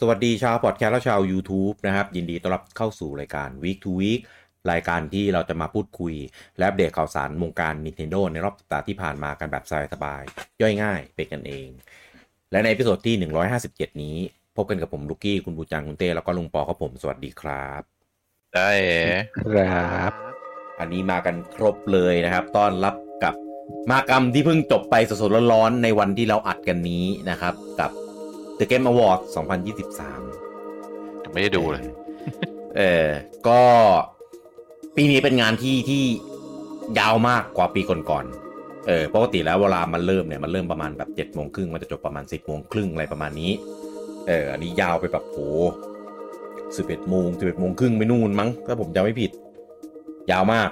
[0.00, 4.20] สวัสดีชาวพอดแคสต์และชาว YouTube นะครับ ยินดีต้อนรับเข้าสู่รายการ Week to Week
[4.70, 6.14] รายการที่เราจะมาพูดคุย
[6.58, 11.68] และอัปเดตข่าวสารวงการ Nintendo ในรอบสัปดาห์ที่ผ่านมากันแบบสบายๆย่อยง่ายเป็นกันเอง
[12.50, 13.14] และใน episode ที่
[13.60, 14.16] 157 นี้
[14.56, 17.82] พบกันกับผมลูกกี้คุณบูจังคุณเต้แล้วก็ลุงปอครับผม สวัสดีครับ
[18.54, 19.62] หวัดดี
[19.94, 20.12] ครับ
[20.80, 23.34] อันนี้มากันครบเลยนะครับต้อนรับกับ
[23.90, 27.90] มหกรรมที่เพิ่งจบไปสดๆร้อนๆในวันที่เราอัดกันนี้นะครับ กับ
[28.58, 29.20] The Game Award
[30.42, 31.84] 2023ยังไม่ได้ดูเลย
[32.76, 33.08] เออ
[33.48, 33.60] ก็
[34.96, 36.02] ปีนี้เป็นงานที่ที่
[36.98, 43.52] ยาวมากกว่าปีก่อนๆ เออ ปกติแล้วเวลามันเริ่มเนี่ย มันเริ่มประมาณแบบเจ็ดโมงครึ่งมันจะจบประมาณสิบโมงครึ่งอะไรประมาณนี้
[44.28, 45.38] เออ อันนี้ยาวไปแบบโห
[46.76, 49.30] สิบเอ็ดโมงสิบเอ็ดโมงครึ่งไปนู่นมั้งถ้าผมจำไม่ผิด
[50.30, 50.70] ยาวมาก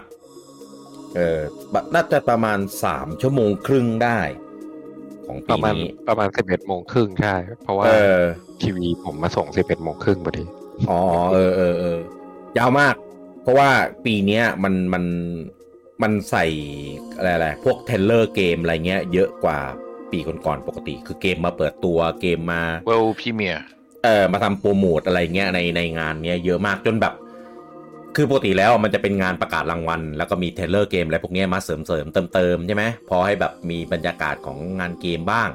[1.16, 1.40] เออ
[1.72, 4.18] แบบน่าจะประมาณสามชั่วโมงครึ่งได้
[5.26, 8.20] ของปปีระมาณนี้ประมาณสิบเอ็ดโมงครึ่งใช่ เพราะว่าเออ
[8.62, 10.44] ทีวีผมมาส่งสิบเอ็ดโมงครึ่งพอดี
[10.90, 11.00] อ๋อ
[11.32, 11.98] เออเออเออ
[12.58, 12.94] ยาวมาก
[13.42, 13.70] เพราะว่า
[14.04, 15.04] ปีเนี้ยมันมัน
[16.02, 16.44] มันใส่
[17.16, 19.58] อะไรอะไรพวก trailer เกมอะไรเงี้ย เยอะกว่า
[20.10, 23.64] ปีก่อนๆปกติ คือเกมมาเปิดตัวเกมมา world premiere
[24.04, 27.14] เออมาทำโปรโมทอะไรเงี้ยในในงานเนี้ยเยอะมากจนแบบ
[28.16, 35.48] คือปกติแล้วมันจะเป็นงานประกาศรางวัล แล้วก็มี trailer เกมอะไรพวกเนี้ยมาเสริมเสริมเติมเติมๆใช่ไหมพอให้แบบมีบรรยากาศของงานเกมบ้าง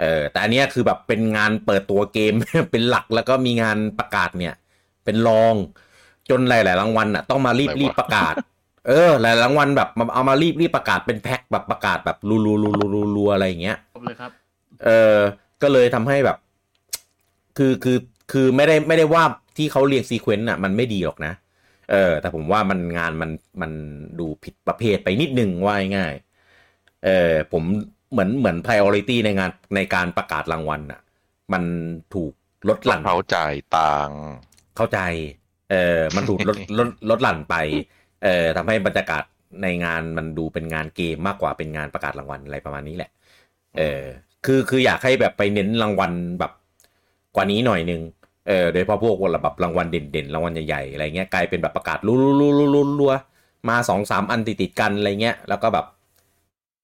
[0.00, 2.32] เออแต่อันเนี้ยคือแบบเป็นงานเปิดตัวเกม
[2.72, 4.54] เป็นหลักแล้วก็มีงานประกาศเนี่ย
[5.04, 5.54] เป็นรอง
[6.30, 8.34] จนหลายๆรางวัลอะต้องมารีบรีบประกาศ
[8.88, 12.36] เออ หลายรางวัลแบบมาเอามารีบรีบประกาศเป็นแพ็คแบบประกาศแบบรั
[13.26, 14.30] วๆๆๆๆอะไรอย่างเงี้ยผมเลยครับ
[14.84, 15.16] เออ
[15.62, 16.36] ก็เลยทำให้แบบ
[17.58, 17.98] คือคือ
[18.32, 19.24] คือไม่ได้ไม่ได้ว่า
[19.56, 21.32] ที่เขาเรียงซีเควนต์อะ มันไม่ดีหรอกนะ
[21.90, 23.30] เออ แต่ผมว่ามันงานมัน
[23.62, 23.72] มัน
[24.18, 27.62] ดูผิดประเภทไปนิดนึงว่าง่ายๆเออผม
[28.12, 31.00] เหมือนเหมือน priority ในงานในการประกาศรางวัลอะ
[31.52, 31.64] มัน
[32.14, 32.32] ถูก
[32.68, 34.20] ลดหลั่นเขาจ่ายตังค์
[34.76, 34.98] เข้าใจ
[35.70, 37.56] เออมันถูกลดลดลดหลั่นไป
[38.24, 39.24] เออทำให้บรรยากาศ
[39.62, 43.10] ในงานมันดูเป็นงานเกมมากกว่าเป็นงานประกาศรางวัลอะไรประมาณนี้แหละ
[43.78, 44.02] เออ
[44.44, 46.52] คือคืออยากให้แบบไปเน้นรางวัลแบบ
[47.34, 48.00] กว่านี้หน่อยนึง
[48.46, 55.86] เออโดยเฉพาะพวกแบบรางวัลเด่นๆรางวัลใหญ่ๆอะไรเงี้ยกลายเป็นแบบประกาศรัวๆๆๆมาสองสามอันติดๆกันอะไรเงี้ยแล้วก็แบบ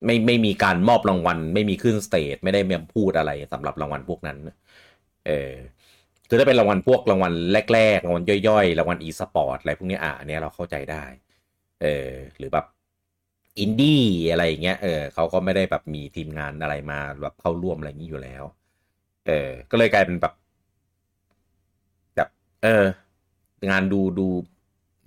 [0.05, 4.39] ไม่ไม่มีการมอบรางวัล ไม่มีขึ้น stage ไม่ได้มีพูดอะไรสำหรับรางวัลพวกนั้น
[5.27, 5.53] เออ
[6.29, 7.33] คือถ้าเป็นรางวัลพวกรางวัล
[7.75, 11.05] แรกๆรางวัลย่อยๆรางวัล esport อะไรพวกนี้อะอันเนี้ยเราเข้าใจได้
[11.83, 12.09] เออ
[12.39, 12.67] หรือแบบ
[13.61, 18.45] อินดี้อะไรอย่างเงี้ยเออเขาก็ไม่ได้แบบมีทีมงานอะไรมาแบบเข้าร่วมอะไรอย่างนี้อยู่แล้ว
[19.27, 20.33] เออก็เลยกลายเป็นแบบ
[22.63, 22.87] เออ
[23.71, 24.27] งานดูดู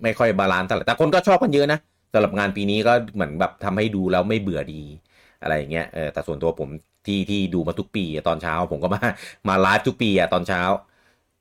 [0.02, 1.78] ไม่ค่อยบาลานซ์เท่าไหร่แต่คนก็ชอบกันเยอะนะ
[2.12, 4.82] สำหรับงานปีนี้ก็เหมือนแบบทำให้ดูแล้วไม่เบื่อดี
[5.42, 6.68] อะไรอย่างเงี้ยเออแต่ส่วนตัวผม
[7.06, 9.00] ที่ที่ดูมาทุกปีตอนเช้า ผมก็มา
[9.48, 10.62] มาไลฟ์ทุกปีอะตอนเช้า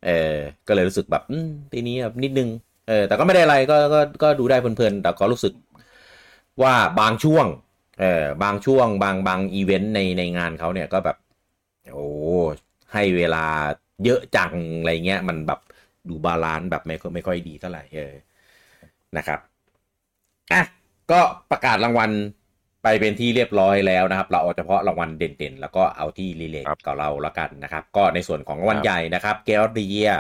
[0.06, 0.36] เออ
[0.68, 2.50] ก็เลยรู้สึกแบบอืมทีนี้แบบนิดนึง
[2.88, 5.54] เออแต่ก็ไม่ได้อะไรก็ก็ก็ดูได้เพลินๆแต่ก็รู้สึก
[6.62, 7.46] ว่าบางช่วง
[8.00, 11.18] เออบางช่วงบางบางอีเวนต์ในในงานเขาเนี่ยก็แบบ
[11.94, 12.08] โอ้
[12.94, 13.46] ให้เวลา
[14.06, 15.60] เยอะจังอะไรเงี้ยมันแบบ
[16.10, 18.14] ดู balance แบบไม่ค่อยไม่ค่อยดีเท่าไหร่เออ
[19.18, 19.40] นะครับ
[20.54, 20.64] อะ
[21.12, 21.20] ก็
[21.52, 22.12] ประกาศรางวัล
[22.84, 30.12] ไปเป็นที่เรียบร้อยแล้วนะครับ เราเอาเฉพาะรางวัลเด่นๆ แล้วก็เอาที่ relate กับเราแล้วกันนะครับ ก็ในส่วนของรางวัลใหญ่นะครับ Game of the Year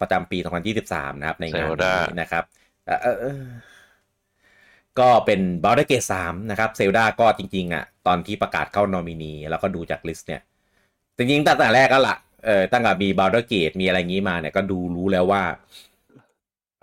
[0.00, 0.38] ประจำปี
[0.80, 2.44] 2023 นะครับ ในงานนี้นะครับ
[2.86, 3.42] เอ่อเอ่อเอ่อ
[4.98, 10.42] ก็เป็นบ a l d u r Gate 3นะครับเซลดาก็จริง ๆ อะ ตอนที่ประกาศเข้านอมินี แล้วก็ดูจากลิสต์เนี่ย
[11.16, 15.42] จริง ๆตั้งแต่แรกก็ละ เออตั้งแต่มี b a l d u r Gate มีอะไรงี้มาเนี่ยก็ดูรู้แล้วว่า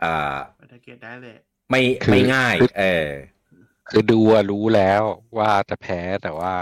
[0.03, 1.35] อ่าบัตเกตได้เลย
[1.69, 3.07] ไม่คือไม่ง่ายคือเออ
[3.89, 5.01] คือดูอะรู้แล้ว
[5.37, 6.55] ว่าจะแพ้แต่ว่า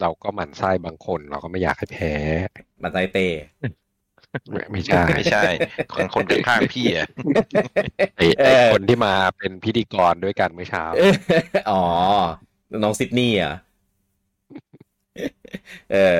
[0.00, 2.14] เราก็หมั่นไส้บางคน เราก็ไม่อยากให้แพ้
[2.82, 3.26] มันไซเต้
[4.50, 5.44] ไม่ไม่ใช่ไม่ใช่
[5.94, 7.08] คนคนข้างๆพี่อะ
[8.16, 10.84] ไอ้เอไอ้อคนที่มาเป็นพิธีกรด้วยกันเมื่อเช้า
[11.70, 11.82] อ๋อ
[12.82, 13.56] น้องซิดนีย์เหรอะ
[15.92, 16.18] เออ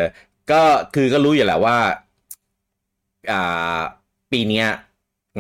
[0.51, 0.63] ก็
[0.95, 1.77] คือก็รู้อยู่แหละว่า
[3.31, 3.81] อ่า
[4.33, 4.67] ปีเนี้ย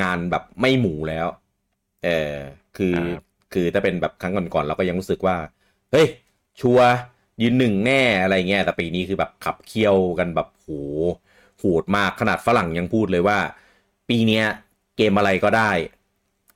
[0.03, 1.27] งานแบบไม่หมูแล้ว
[2.05, 2.35] เออ
[2.77, 3.23] คือครับ
[3.53, 5.37] คือถ้าเป็นแบบครั้งก่อนๆเราก็ยังรู้สึกว่า
[5.93, 6.07] เฮ้ย
[6.61, 6.89] ชัวร์
[7.43, 10.69] ยืนหนึ่งแน่อะไรเงี้ย แต่ปีนี้คือแบบขับเคี่ยวกันแบบโห
[11.59, 13.39] โหดมากขนาดฝรั่งยังพูดเลยว่า
[14.09, 14.45] ปีเนี้ย
[14.97, 15.71] เกมอะไรก็ได้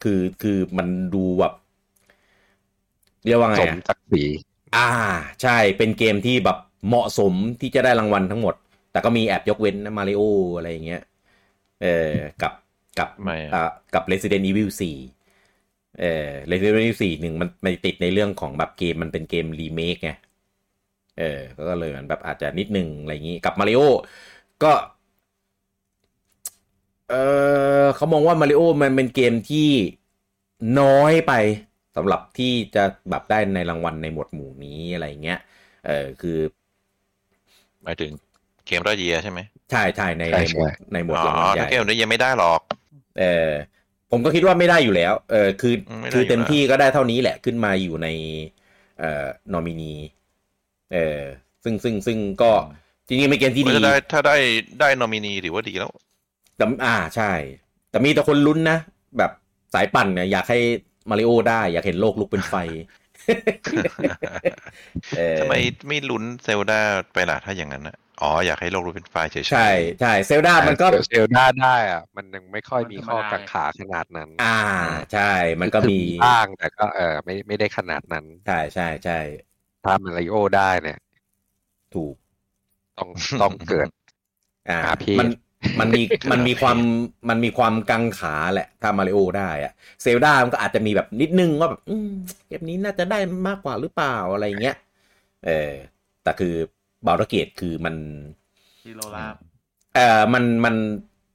[0.03, 1.53] คือคือมันดูแบบ
[3.27, 4.25] เรียกว่าไงสมอะศักดิ์ศรี
[4.77, 4.89] อ่า
[5.43, 6.57] ใช่เป็นเกมที่แบบ
[6.87, 8.55] เหมาะสมที่จะได้รางวัลทั้งหมด
[8.93, 10.23] แต่ก็มีแอบยกเว้นนะมาริโอ
[10.57, 11.03] อะไรอย่างเงี้ย
[11.83, 12.53] เออกับ
[12.99, 14.97] กับไม่อะอ่ากับ Resident Evil 4
[16.01, 20.11] เออ Resident Evil 4หนึ่งมันมันติดในเรื่องของแบบเกมมันเป็นเกมรีเมคไง
[21.19, 23.81] เออก็เลยมันแบบอาจจะนิดนึงอะไรอย่างงี้กับมาริโอ
[24.63, 24.73] ก็
[27.11, 27.15] เอ
[27.85, 29.69] อเขามองว่ามาริโอมันเป็นเกมที่
[30.81, 31.33] น้อยไป
[31.97, 35.39] สำหรับที่จะแบบได้ในรางวัลในหมวดหมู่นี้อะไรเงี้ย
[35.87, 36.39] เออคือ
[37.83, 38.13] หมายถึง
[38.67, 39.41] เกมรอดเยียใช่ไหม
[39.71, 42.61] ใช่ใช่ในใช่ในหมวดใช่ในหมวดอ๋รางวัลอใหถ้าญ่เกมรอดเยียไม่ได้หรอก
[43.19, 43.51] เออ
[44.11, 48.09] ผมก็คิดว่าไม่ได้อยู่แล้วเออคืออืมไม่ได้คือเต็มอยู่แล้วที่ก็ได้เท่านี้แหละขึ้นมาอยู่ใน
[48.99, 49.93] เอ่อนอมินี
[50.93, 51.21] เออ
[51.65, 52.53] ซึ่งซึ่งซึ่งก็
[53.07, 54.37] จริงๆเป็นเกมที่ดีถ้าได้ถ้าได้
[54.81, 55.91] ได้นอมินีถือว่าดีแล้ว
[56.57, 57.33] แต่อ่าใช่
[57.91, 58.79] แต่มีแต่คนลุ้นนะ
[59.19, 59.31] แบบ
[59.75, 60.59] สายปั่นเนี่ยอยากให้
[61.11, 62.75] มาริโอได้ อยากเห็นโลกลุกเป็นไฟเออ
[65.41, 65.55] ทำไม
[65.89, 66.81] ไม่ลุ้นเซลดา
[67.13, 69.71] ไปล่ะถ้าอย่างนั้นนะอ๋อ อยากให้โลกรู้เป็นไฟล์เฉยๆ ใช่
[70.01, 74.59] ใช่เซลดามันก็เซลดาได้อะมันยังไม่ค่อยมีข้อกังขาขนาดนั้น อ่า
[75.13, 79.19] ใช่ มันก็มีคือบ้างแต่ก็เออไม่ไม่ได้ขนาดนั้น ใช่ใช่ใช่
[79.85, 80.99] ถ้ามาริโอได้เนี่ย
[81.95, 82.15] ถูก
[82.99, 83.09] ต้อง
[83.43, 83.89] ต้องเกิด
[84.71, 85.29] อ่าหาพี่มัน
[85.81, 86.03] มันมี
[86.33, 86.79] มันมีความ
[87.29, 89.73] มันมีความกังขาแหละถ้ามาริโอได้อะ
[90.03, 92.11] เซลดามันก็อาจจะมีแบบนิดนึงว่าแบบอืม
[92.49, 93.19] เกมนี้น่าจะได้
[93.49, 94.77] มากกว่าหรือเปล่าอะไรเงี้ย
[95.47, 95.73] เออ
[96.23, 96.55] แต่คือ
[97.07, 97.95] บาลเกตคือมัน
[98.83, 99.37] ที่โรลาบ
[99.95, 100.77] เอ่อมันมัน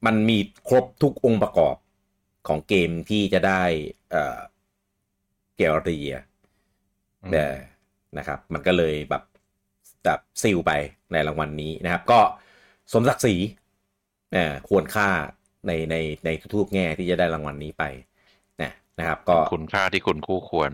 [0.06, 0.38] มันมี
[0.68, 1.76] ครบทุกองค์ประกอบ
[2.48, 3.62] ของเกมที่จะได้
[4.10, 4.38] เอ่อ
[5.56, 6.14] เกลเรีย
[7.22, 7.56] อืมเออ
[8.18, 9.22] นะครับ มันก็เลยแบบ
[10.04, 10.72] แบบซิลไป
[11.12, 12.20] ในรางวัลนี้นะครับ ก็
[12.92, 15.08] สมศักดิ์ศรีเอ่อควรค่า
[15.66, 17.84] ในในในทุกๆแง่ที่จะได้รางวัลนี้ไป
[18.62, 20.70] นะนะครับ ก็คุณค่าที่คุณคู่ควร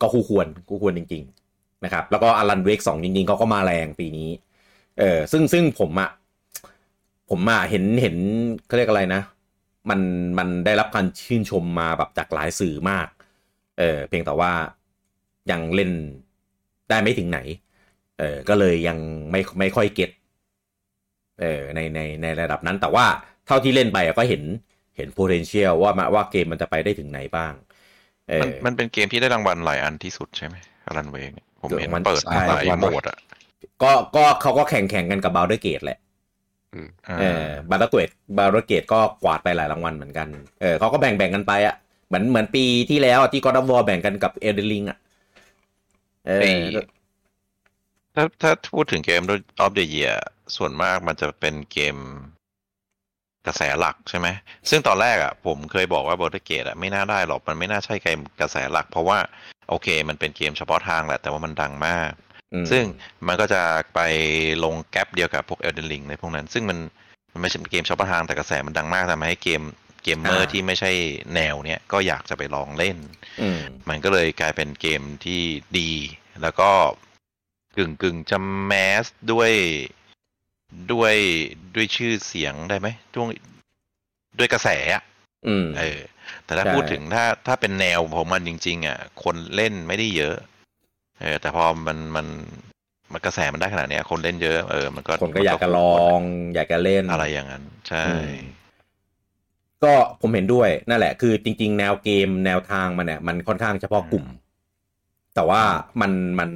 [0.00, 1.22] ก็คู่ควรคู่ควรจริง
[1.54, 4.28] ๆ นะครับ แล้วก็อลันเวกสองจริงๆเขาก็มาแรงปีนี้
[4.98, 6.10] เออซึ่งซึ่งผมอะ
[7.30, 8.16] ผมอะเห็นเห็น
[8.66, 9.22] เขาเรียกอะไรนะ
[9.90, 10.00] มัน
[10.38, 13.06] มันได้รับการชื่นชมมาแบบจากหลายสื่อมาก
[13.78, 14.52] เออเพียงแต่ว่า
[15.50, 15.90] ยังเล่น
[16.90, 17.38] ได้ไม่ถึงไหน
[18.18, 18.98] เออก็เลยยัง
[19.30, 20.10] ไม่ไม่ค่อยเก็ต
[21.42, 23.06] เออในในในระดับนั้นแต่ว่า
[23.46, 24.42] เท่าที่เล่นไปอะก็เห็น
[24.96, 27.52] เห็น potential ว่ามาว่าเกมมันจะไปได้ถึงไหนบ้าง
[28.28, 30.56] เอมันอมันเป็นเกมที่ได้รางวัลหลายอันที่สุดใช่ไหม
[30.96, 31.30] รันเวง
[31.60, 33.16] ผมเห็นมันเปิดใช่หลายรางวัลหมดอะ
[33.82, 35.98] ก็ก็เขาก็แข่งแข่งกันกับบ a ลเดอร์เกตแหละ
[37.08, 38.08] อ่าเออ Baldur's Gate
[38.38, 40.28] Baldur's Gate ก็กวาดไปหลายรางวัลเหมือนกัน
[40.60, 41.74] เออเขาก็แบ่งแบ่งกันไปอะ
[42.06, 44.98] เหมือนเหมือนปีที่แล้วอะที่กอร์ดวอแบ่งกันกับ Elden Ring อะ
[46.26, 46.52] เออไอ้
[48.14, 50.10] ถ้าถ้าพูดถึงเกมอof the Year
[50.56, 51.96] ส่วนมากมันจะเป็นเกม
[53.46, 54.28] กระแสหลักใช่ไหม
[54.68, 59.18] ซึ่งตอนแรกอะ ผมเคยบอกว่าบอ r เกตอะไม่น่าได้หรอก มันไม่น่าใช่เกมกระแสหลัก เพราะว่า
[59.68, 62.12] โอเค มันเป็นเกมเฉพาะทางแหละ แต่ว่ามันดังมาก
[62.54, 62.84] อืมซึ่ง
[63.26, 63.62] มันก็จะ
[63.94, 64.00] ไป
[64.64, 66.78] ลงแกลบเดียวกับพวก Elden Ring ในพวกนั้น ซึ่งมัน
[67.32, 69.62] มันไม่ใช่เกมเฉพาะทางแต่กระแสมันดังมากทำให้เกม
[70.04, 70.90] เกมเมอร์ที่ไม่ใช่
[71.34, 72.96] แนวเนี้ยก็อยากจะไปลองเล่น
[73.42, 75.42] อืมมันก็เลยกลายเป็นเกมที่
[75.78, 75.92] ดี
[76.42, 76.70] แล้วก็
[77.76, 78.72] กึ่งกึ่งจะแม
[79.02, 79.50] สด้วย
[80.92, 81.14] ด้วย
[81.74, 83.32] ด้วยชื่อเสียงได้ไหมด้วย
[84.38, 85.02] ด้วยกระแสอะ
[85.46, 86.00] อืมเออ
[86.44, 90.36] แต่ถ้าใช่พูดถึงถ้าถ้าเป็นแนวของมันจริง ๆ อะ คนเล่นไม่ได้เยอะ
[91.20, 92.26] เออ แต่พอมันมัน
[93.12, 96.20] มันกระแสมันได้ขนาดเนี้ยคนเล่นเยอะเออมันก็คนก็อยากจะลอง
[96.54, 98.32] อยากจะเล่นอะไรอย่างนั้น ใช่อืม
[99.84, 104.24] ก็ผมเห็นด้วยนั่นแหละ คือจริง ๆ แนวเกมแนวทางมันเนี่ยมันค่อนข้างเฉพาะกลุ่ม
[105.34, 105.62] แต่ว่า
[106.00, 106.50] มันมัน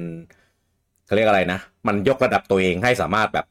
[1.05, 3.45] เขาเรียกอะไรนะ มันยกระดับตัวเองให้สามารถแบบ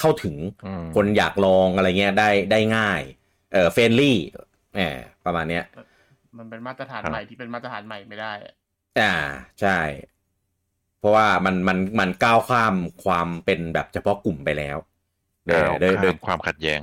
[0.00, 0.36] เข้าถึง
[0.66, 3.00] อืมคนอยากลองอะไรเงี้ยได้ได้ง่าย
[3.52, 4.16] เออเฟรนลี่
[4.74, 4.80] แหม
[5.24, 5.64] ประมาณเนี้ย
[6.38, 8.54] มันเป็นมาตรฐานครับใหม่ที่เป็นมาตรฐานใหม่ไม่ได้อะ
[9.00, 9.14] อ่า
[9.60, 9.78] ใช่
[11.00, 12.74] เพราะว่ามันมันมันก้าวข้าม
[13.04, 14.76] ความเป็นแบบเฉพาะกลุ่มไปแล้ว
[15.46, 16.80] เออก้าวโดยโดยข้ามความขัดแย้ง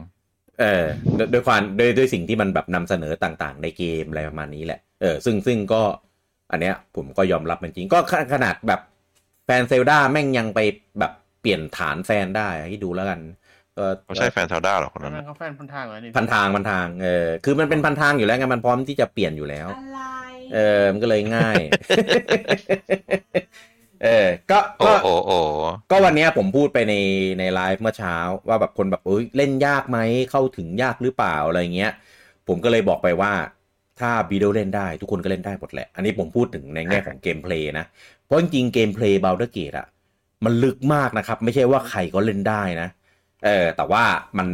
[0.61, 5.81] เออโดยโดยความโดยด้วยสิ่งที่มันแบบนำเสนอต่างๆ ในเกมอะไรประมาณนี้แหละเออซึ่งซึ่งก็
[6.51, 8.81] อันเนี้ย ผมก็ยอมรับมันจริง ก็ขขนาดแบบ
[9.45, 10.59] แฟนเซลดาแม่งยังไป
[10.99, 11.11] แบบ
[11.43, 13.19] เปลี่ยนฐานแฟนได้ให้ดูแล้วกัน
[13.77, 20.01] ก็ไม่ใช่แฟนเทลด้าหรอกคนนั่นั้นนน่ะเขาแฟนพันทางเหรอนี่พันทางพันทางเออคือมันเป็นพันทางอยู่แล้วไงมันพร้อมที่จะเปลี่ยนอยู่แล้วอะไร
[20.53, 21.55] เออมันก็เลยง่าย
[24.03, 25.37] เออ ก็โอ้ก็โอ้โอ้
[25.91, 26.95] ก็วันเนี้ยผมพูดไปใน
[27.39, 28.15] ในไลฟ์เมื่อเช้า
[28.47, 29.99] ว่าแบบคนแบบเอ้ยเล่นยากไหม
[30.31, 31.91] เข้าถึงยากหรือเปล่าอะไรเงี้ย
[32.47, 33.33] ผมก็เลยบอกไปว่า
[33.99, 37.85] ถ้าบีโดเล่นได้ทุกคนก็เล่นได้หมดแหละ อันนี้ผมพูดถึงในแง่ของ gameplay นะ
[38.25, 39.87] เพราะจริงๆเกมเพลย์บ a ลเดอร์เกตอะ
[40.45, 42.89] มันลึกมากนะครับ ไม่ใช่ว่าใครก็เล่นได้นะ
[43.45, 44.03] เออ แต่ว่า
[44.37, 44.47] มัน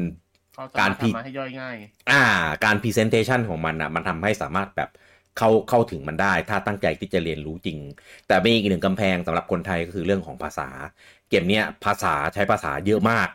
[0.53, 1.75] เขาสการมารถผิดทำมาให้ย่อยง่าย
[2.11, 2.23] อ่า
[2.65, 4.89] การ presentation ของมันอะ มันทำให้สามารถแบบ
[5.37, 7.77] เข้าเข้าถึงมันได้ ถ้าตั้งใจที่จะเรียนรู้จริง
[8.27, 10.69] แต่มีอีกหนึ่งกำแพงสำหรับคนไทยก็คือเรื่องของภาษา
[11.29, 13.27] เกมเนี้ยภาษาใช้ภาษาเยอะมาก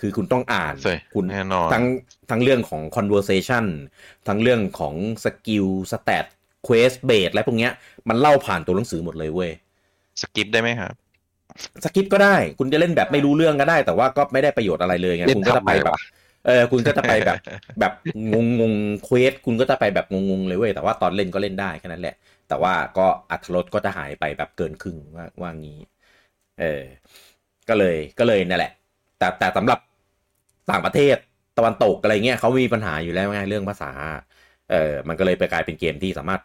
[0.00, 1.84] คือคุณต้องอ่านใช่คุณแน่นอนทั้ง
[2.30, 3.64] ทั้งเรื่องของ conversation
[4.28, 6.26] ทั้งเรื่องของ skill stat
[6.64, 7.72] quest base และพวกเนี้ย
[8.08, 9.50] มันเล่าผ่านตัวหนังสือหมดเลยเว้ย
[10.20, 10.92] skip ได้ไหมครับ
[11.84, 16.02] skip ก็ได้ คุณจะเล่นแบบไม่รู้เรื่องก็ได้ แต่ว่าก็ไม่ได้ประโยชน์อะไรเลยไงเล่นคุณก็จะไปทำไมแบบวะ
[16.46, 17.36] เออคุณก็จะไปแบบ
[17.80, 17.92] แบบ
[18.32, 18.74] งงง
[19.04, 22.16] quest คุณก็จะไปแบบงงงเลยเว้ยแต่ว่าตอนเล่นก็เล่นได้แค่นั้นแหละ
[22.48, 25.78] แต่ว่าก็อรรถรสก็จะหายไปแบบเกินครึ่งว่าว่างี้
[26.60, 26.82] เออ
[27.68, 28.72] ก็เลยก็เลยนั่นแหละ
[29.18, 29.78] แต่แต่สำหรับ
[30.70, 31.16] ต่างประเทศ
[31.58, 33.92] ตะวันตกอะไรเงี้ยเขาไม่มีปัญหาอยู่แล้วไงเรื่องภาษา
[34.70, 36.40] เออมันก็เลยไปกลายเป็นเกมที่สามารถ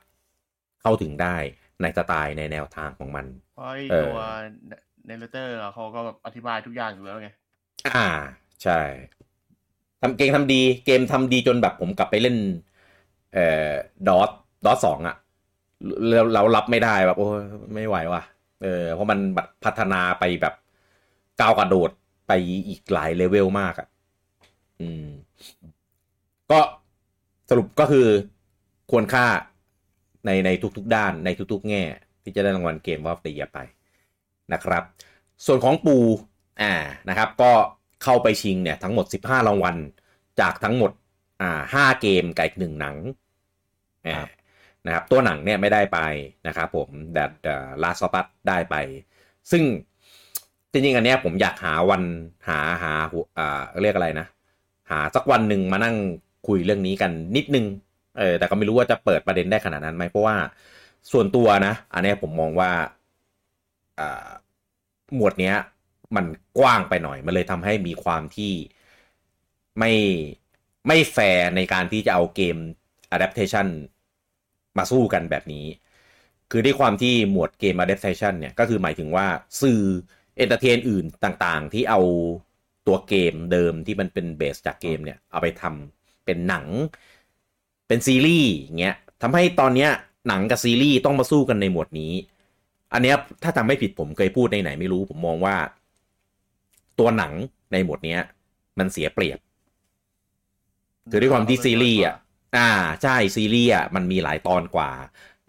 [0.81, 1.35] เข้าถึงได้
[1.81, 4.19] ในสไตล์ในแนวทางของมันเพราะไอ้เออตัว
[5.07, 7.29] narrator เขาก็แบบอธิบายทุกอย่างอยู่แล้วไง
[7.87, 8.07] อ่า
[8.63, 8.79] ใช่
[10.01, 12.37] ทำเกมทำดี เกมทำดีจนแบบผมกลับไปเล่น
[13.33, 13.71] เอ่อ
[14.07, 14.29] ดอท
[14.65, 15.15] ดอทสองอะ
[16.07, 17.27] เราเรารับไม่ได้แบบโอ้
[17.75, 18.21] ไม่ไหวว่ะ
[18.63, 20.53] เออ เพราะมันแบบพัฒนาไปแบบ
[21.39, 21.91] ก้าวกระโดด
[22.27, 22.31] ไป
[22.69, 23.87] อีกหลายเลเวลมากอะ
[24.81, 25.07] อืม
[26.51, 26.59] ก็
[27.49, 28.07] สรุปก็คือ
[28.91, 29.25] ควรค่า
[30.25, 31.83] ในในทุกๆด้านในทุกๆแง่
[32.23, 33.59] ที่จะได้รางวัลเกมวอฟตียไป
[34.53, 34.83] นะครับ
[35.46, 35.98] ส่วนของปู
[36.62, 36.74] อ่า
[37.10, 37.51] นะครับก็
[38.03, 39.75] เข้าไปชิงเนี่ยทั้งหมด 15 รางวัล
[40.39, 40.91] จากทั้งหมด
[41.41, 42.96] อ่าห้าเกมกับอีกหนึ่งหนัง
[44.08, 44.17] อ่า
[44.86, 46.00] นะครับตัวหนังเนี่ยไม่ได้ไป
[46.48, 47.24] นะครับผมแต่
[47.84, 48.75] ลาสปัตได้ไป
[49.51, 49.63] ซึ่ง
[50.72, 52.03] จริงๆอันเนี้ยผมอยากหาวัน
[52.50, 52.91] หาหา
[53.38, 54.27] อ่าเรียกอะไรนะ
[54.91, 55.96] หาสักวันหนึ่งมานั่ง
[56.48, 57.65] คุยเรื่องนี้กันนิดนึง
[58.17, 60.36] เออแต่ก็ไม่รู้ว่าจะเปิดประเด็นได้ขนาดนั้นไหมเพราะว่า
[61.12, 62.72] ส่วนตัวนะ อันเนี้ยผมมองว่า
[64.00, 64.27] อ่า
[65.15, 65.55] หมวดเนี้ย
[66.15, 66.25] มัน
[66.59, 68.53] กว้างไปหน่อย มันเลยทำให้มีความที่
[69.79, 69.93] ไม่
[70.87, 72.57] ไม่แฟร์ในการที่จะเอาเกม
[73.15, 73.67] adaptation
[74.77, 75.65] มาสู้กันแบบนี้
[76.51, 79.27] คือด้วยความที่หมวดเกม adaptation เนี่ย ก็คือหมายถึงว่า
[79.61, 79.81] สื่อ
[80.38, 82.01] entertain อื่นต่างๆ ที่เอา
[82.87, 86.65] ตัวเกมเดิมที่มันเป็น base จากเกมเนี่ย เอาไปทำเป็นหนัง
[87.87, 89.91] เป็นซีรีส์อย่างเงี้ยทำให้ตอนเนี้ย
[90.27, 92.11] หนังกับซีรีส์ต้องมาสู้กันในหมวดนี้
[92.94, 95.56] อันเนี้ยถ้าจำไม่ผิดผมเคยพูดในไหนไม่รู้ผมมองว่า
[97.00, 97.34] ตัวหนัง
[97.72, 98.20] ในหมวดเนี้ย
[98.79, 99.39] มันเสียเปรียบ
[101.12, 102.15] คือด้วยความที่ซีรีส์อะ
[102.58, 102.70] อ่า
[103.03, 104.91] ใช่ซีรีส์อะมันมีหลายตอนกว่า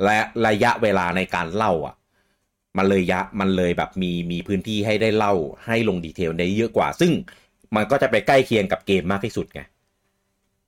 [0.04, 1.94] และระยะเวลาในการเล่าอะ
[2.76, 5.34] มันเลยยะมันเลยแบบมีมีพื้นที่ให้ได้เล่า
[5.66, 7.12] ให้ลงดีเทลได้เยอะกว่า ซึ่ง
[7.76, 9.60] มันก็จะไปใกล้เคียงกับเกมมากที่สุดไง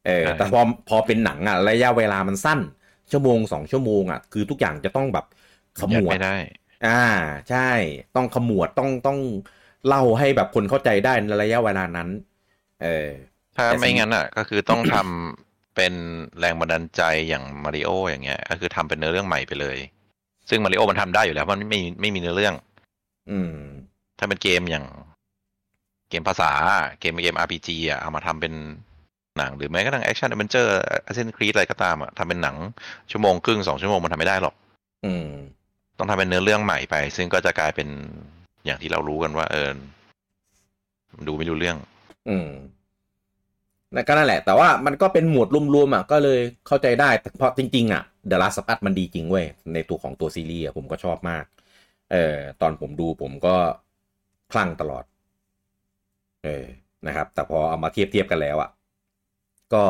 [0.06, 2.60] เออใช่แต่พอพอเป็นหนังอะ ระยะเวลามันสั้น
[3.10, 5.24] ชั่วโมงสองชั่วโมงอะคือทุกอย่างจะต้องแบบ
[5.78, 6.36] ขมยัดวดไม่ได้
[6.86, 6.90] อ่า
[7.50, 7.70] ใช่
[8.14, 9.18] ต้องขมวดต้องต้อง
[9.86, 12.08] เล่าให้แบบคนเข้าใจได้ในระยะเวลานั้น
[12.82, 13.08] เออ
[13.56, 15.94] ถ้าแต่ไม่สิ่งงั้นอะ ก็คือต้องทำเป็น
[16.38, 19.78] แรงบันดาลใจอย่างมาริโออย่างเงี้ย ก็คือทำเป็นเนื้อเรื่องใหม่ไปเลย
[20.48, 22.54] ซึ่งมาริโอมันทำได้อยู่แล้วเพราะมันไม่ไม่มีเนื้อเรื่อง
[23.30, 23.54] อืม
[24.18, 24.86] ถ้าเป็นเกมอย่าง
[26.10, 26.50] เกมภาษา
[27.00, 28.54] เกมเกม RPG อะเอามาทำเป็น
[29.38, 32.56] หนัง หรือแม้กระทั่ง action adventure Assassin's Creed อะไรก็ตามอะทำเป็นหนัง
[33.10, 34.54] ชั่วโมงครึ่งสองชั่วโมงมันทำไม่ได้หรอก
[35.04, 35.28] อืม
[36.00, 37.88] ต้องทำเป็นเนื้อเรื่องใหม่ไป ซึ่งก็จะกลายเป็น
[38.64, 39.68] อย่างที่เรารู้กันว่า เออ
[41.16, 41.76] มันดูไม่รู้เรื่อง
[42.28, 42.48] อืม
[43.94, 51.44] นั่นก็นั่นแหละ แต่ว่ามันก็เป็นหมวดรวมๆอะก็เลยเข้าใจได้แต่เพราะจริง ๆ อะ The Last of Us มันดีจริงเว้ย ในตัวของตัวซีรีส์ผมก็ชอบมาก
[52.12, 53.56] เออตอนผมดูผมก็
[54.52, 55.04] คลั่งตลอด
[56.44, 56.64] เออ
[57.06, 58.70] นะครับ แต่พอเอามาเทียบเทียบกันแล้วอะ
[59.74, 59.84] ก็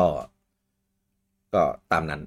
[1.53, 2.21] ก็ตามนั้น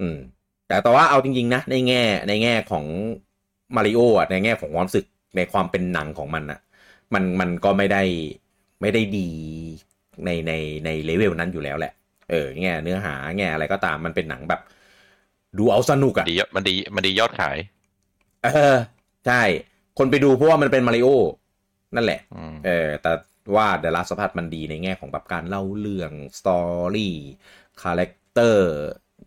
[0.00, 0.18] อืม
[0.66, 2.84] แต่แต่ว่าเอาจริง ๆ นะ ในแง่ในแง่ของ
[3.76, 5.06] มาริโออะในแง่ของความรู้สึก
[5.36, 6.60] ในความเป็นหนังของมันอะ
[7.14, 8.02] มันมันก็ไม่ได้
[8.80, 9.30] ไม่ได้ดี
[10.24, 10.52] ในใน
[10.84, 11.92] ในเลเวลนั้นอยู่แล้วแหละ
[12.30, 14.60] เออแง่เนื้อหาแง่อะไรก็ตามมันเป็นหนังแบบ
[15.58, 17.56] ดูเอาสนุกมันอะ่ะดียอดมันดีมันดียอดขาย
[18.44, 18.76] เออ
[19.26, 19.42] ใช่
[19.98, 21.08] คนไปดูเพราะว่ามันเป็นมาริโอ
[21.94, 23.12] นั่นแหละอืมเออ แต่
[23.54, 28.70] ว่า The Last of Us มันดีในแง่ของแบบการเล่าเรื่อง story character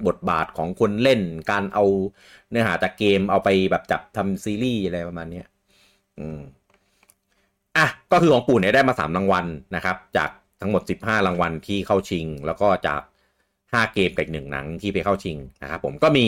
[0.08, 1.86] บทบาทของคนเล่น การเอา
[2.50, 5.48] เนื้อหาจากเกมเอาไปแบบจับทำซีรีส์อะไรประมาณเนี้ย
[6.20, 6.40] อืม
[7.78, 10.30] อะก็คือของปู่เนี่ยได้มาสามรางวัลนะครับ จาก
[10.62, 13.02] ทั้งหมด 15 รางวัลที่เข้าชิง แล้วก็จาก
[13.52, 16.26] 5 เกมกับอีกหนึ่งหนังที่ไปเข้าชิงนะครับผมก็มี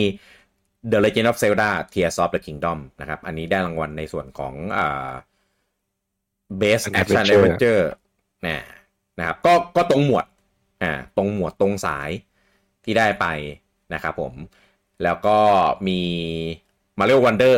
[0.92, 5.12] The Legend of Zelda Tears of the Kingdom นะครับ อันนี้ได้รางวัลในส่วนของอ่า
[6.62, 7.86] Best Action Adventure Adventure
[8.46, 8.66] นะ
[9.20, 10.25] นะครับก็ก็ตรงหมวด
[10.84, 12.10] อ่าตรงหมวดตรงสาย
[12.84, 13.25] ที่ได้ไป
[13.94, 14.34] นะครับผม
[15.04, 15.38] แล้วก็
[15.88, 16.00] มี
[17.00, 17.58] Mario Wonder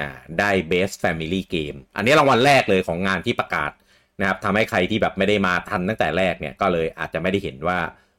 [0.00, 0.08] อ่า
[0.38, 3.72] ได้ Best Family Game อันนี้รางวัลแรกเลยของงานที่ประกาศ
[4.20, 7.78] นะครับทำให้ใครที่แบบไม่ได้มาทันตั้งแต่แรกเนี่ย ก็เลยอาจจะไม่ได้เห็นว่า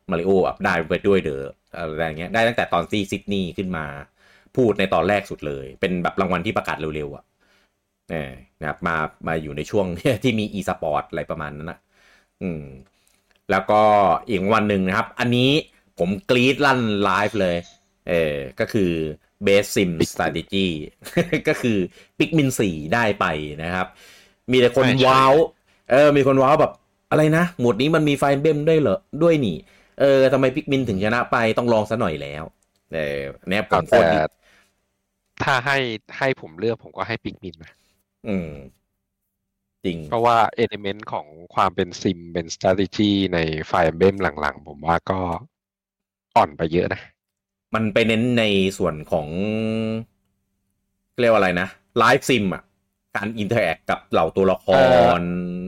[0.10, 0.32] มาริโอ
[0.66, 1.44] ได้ไปด้วยเดอ
[1.78, 3.86] อะไรเงี้ยได้ตั้งแต่ตอนที่ซิดนีย์ขึ้นมา
[4.56, 7.24] พูดในตอนแรกสุดเลย เป็นแบบรางวัลที่ประกาศเร็วๆอะ
[8.10, 8.96] เนะครับมา
[9.28, 9.86] มาอยู่ในช่วง
[10.24, 11.80] ที่มี e สปอร์ตอะไรประมาณนั้นนะ
[12.42, 12.64] อืม
[13.52, 13.82] แล้วก็
[14.30, 15.50] อีกวันหนึ่งนะครับ อันนี้
[16.04, 17.58] ผมกรี๊ดลั่นไลฟ์เลย
[18.10, 18.92] เออ ก็คือ
[19.46, 20.68] Best Sim Strategy
[21.48, 21.78] ก็คือ
[22.18, 23.26] Pikmin 4 ได้ไป
[23.64, 23.88] นะครับ
[24.52, 25.34] มีแต่คนไม่ใช่ว้าว
[25.92, 26.72] เออ มีคนว้าวแบบ
[27.12, 29.58] อะไรนะ หมวดนี้มันมีไฟเบมด้วยเหรอ ด้วยนี่
[30.00, 32.44] เออทำไม Pikmin ถึงชนะไปต้องลองซะหน่อยแล้ว
[32.94, 34.32] เออเนี่ยผมโคแต่ตร
[35.44, 35.78] ถ้าให้
[36.18, 37.72] ให้ผมเลือกผมก็ให้ Pikmin นะ
[38.28, 38.52] อืม
[39.86, 45.20] จริง เพราะว่า element ของความเป็นซิมเป็น strategy ในไฟเบมหลังๆ ผมว่าก็
[46.36, 47.02] อ่อนไปเยอะนะ
[47.76, 48.44] มันไปเน้นใน
[48.78, 49.28] ส่วนของ
[51.20, 52.64] เรียกว่าอะไรนะ life sim อะ
[53.16, 54.68] การ interact กับเหล่าตัวละค
[55.18, 55.22] ร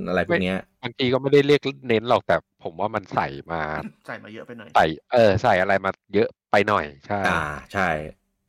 [0.07, 3.61] อะไรพวกเนี้ยบางทีก็ไม่ได้เรียกเน้นหรอกแต่ผมว่ามันใส่มา
[4.07, 7.41] ใส่มาเยอะไปหน่อยใส่เออ ใส่อะไรมาเยอะไปหน่อยใช่อ่า
[7.73, 7.89] ใช่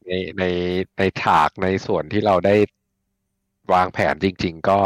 [0.07, 0.45] ในใน
[0.99, 2.55] ในฉากในส่วนที่เราได้
[3.73, 4.79] วางแผนจริง ๆ ก็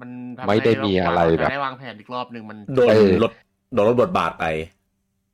[0.00, 3.32] มันทำไม่ได้มีอะไรแบบได้วางแผนอีกรอบหนึ่งมันโดนเออลด
[3.74, 4.44] โดนลดบทบาทไป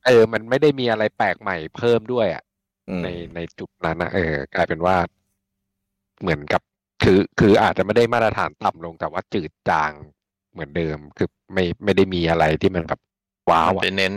[0.08, 2.42] เออ มันไม่ได้มีอะไรแปลกใหม่เพิ่มด้วยอะ
[2.88, 4.96] อืมในในจุดนั้นนะเออกลายเป็นว่า
[6.20, 6.62] เหมือนกับ
[7.02, 9.92] คือคืออาจจะไม่ได้มาตรฐานต่ำลงแต่ว่าจืดจาง
[10.52, 13.00] เหมือนเดิม คือไม่ไม่ได้มีอะไรที่มันแบบ
[13.50, 14.14] ว้าวมันอะเป็นเน้น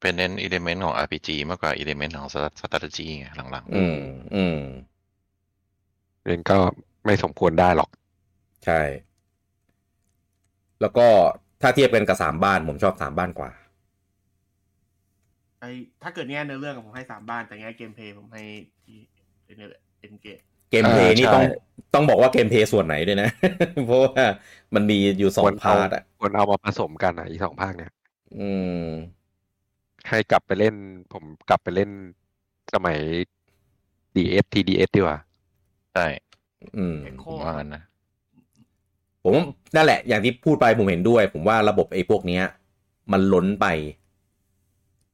[0.00, 2.28] เป็นเน้นอิเลเมนต์ของ RPG มากกว่าอิเลเมนต์ของ
[2.60, 3.98] strategy ไงหลังอืม
[4.34, 4.60] อืม
[6.24, 6.58] เองก็
[7.04, 7.90] ไม่สมควรได้หรอก
[8.64, 8.80] ใช่
[10.80, 11.06] แล้วก็
[11.62, 13.50] ถ้าเทียบกันกับสามบ้าน ผมชอบสามบ้านกว่า
[15.60, 15.64] ไอ
[16.02, 18.42] ถ้าเกิดแง่เนื้อเรื่องผมให้สามบ้าน แต่แง่เกมเพลย์ผมให้
[18.84, 18.98] ที่
[19.58, 20.38] เนี่ยแหละเอ็นเกต
[20.70, 21.44] เกมเพลย์อ่านี่ใช่ต้อง
[21.94, 23.28] ต้องบอกว่าเกมเพลย์ส่วนไหนด้วยนะ
[23.86, 24.24] เพราะว่า
[24.74, 27.92] มันมีอยู่สอคงวรเอาพาร์ทอะควรเอามาผสมกันอะอีกสองภาคเนี่ย
[28.38, 28.48] อื
[28.82, 28.84] ม
[30.08, 30.74] ให้กลับไปเล่น
[31.12, 31.90] ผมกลับไปเล่น
[32.74, 32.98] สมัย
[34.14, 36.06] DS TDS ดีกว่าๆใช่
[36.76, 37.82] อืมเอ็นโคผมว่างั้นนะ
[39.22, 39.44] ผมว่า
[39.76, 42.44] นั่นแหละ อย่างที่พูดไปผมเห็นด้วย ผมว่าระบบไอ้พวกเนี้ย
[43.12, 43.66] มันล้นไป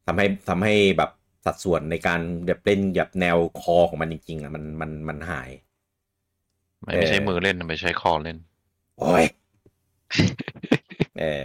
[0.06, 1.10] ทำให้ทำให้แบบ
[1.44, 5.50] สัดส่วนในการแบบเล่นแบบแนวคอของมันจริงๆอะมันมันมันหาย
[6.82, 8.38] ไม่ไม่ใช่เออมือเล่นไม่ใช่คอเล่น
[8.98, 9.24] โอ้ย
[11.20, 11.44] เออ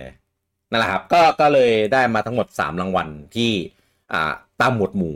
[0.70, 3.52] นั่นแหละครับ ก็ก็เลยได้มาทั้งหมดสามรางวัลที่
[4.14, 5.16] อ่าตามหมวดหมู่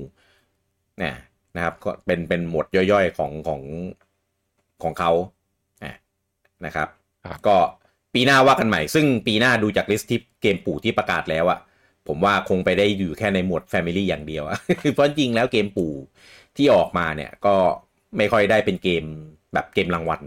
[0.99, 1.15] เนี่ย
[1.55, 3.61] นะครับก็เป็นเป็นหมวดย่อยๆของของ
[4.83, 5.11] ของเขา
[5.83, 5.95] อะ
[6.65, 6.87] นะครับ
[7.31, 7.55] ครับ ก็
[8.13, 11.59] ปีหน้าว่ากันใหม่ ซึ่งปีหน้าดูจากลิสต์ที่เกมปู่ที่ประกาศแล้วอะ
[12.07, 14.57] ผมว่าคงไปได้อยู่แค่ในหมวด Family อย่างเดียวอะ
[14.95, 15.93] เพราะจริงแล้วเกมปู่
[16.57, 17.55] ที่ออกมาเนี่ยก็
[18.17, 19.03] ไม่ค่อยได้เป็นเกม
[19.53, 20.21] แบบเกมรางวัล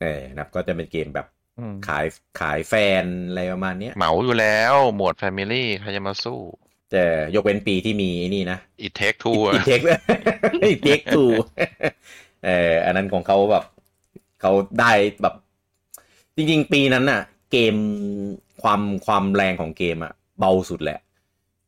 [0.00, 1.26] เออนะครับก็จะเป็นเกมแบบ
[1.58, 2.04] อืมขาย
[2.40, 6.40] ขายแฟนอะไรประมาณเนี้ยเหมาอยู่แล้วหมวด Family ใครจะมาสู้
[6.92, 9.80] แต่ยกเว้นปีที่มีไอ้นี่นะ It Take Two อีเทค
[10.64, 11.24] อีเทคทู
[12.44, 13.64] เอออันนั้นของเขาแบบ
[14.40, 15.34] เขาได้แบบ
[16.36, 17.20] จริง ๆ ปีนั้นน่ะ
[17.52, 17.74] เกม
[18.62, 20.98] ความความแรงของเกมอะ เบาสุดแหละ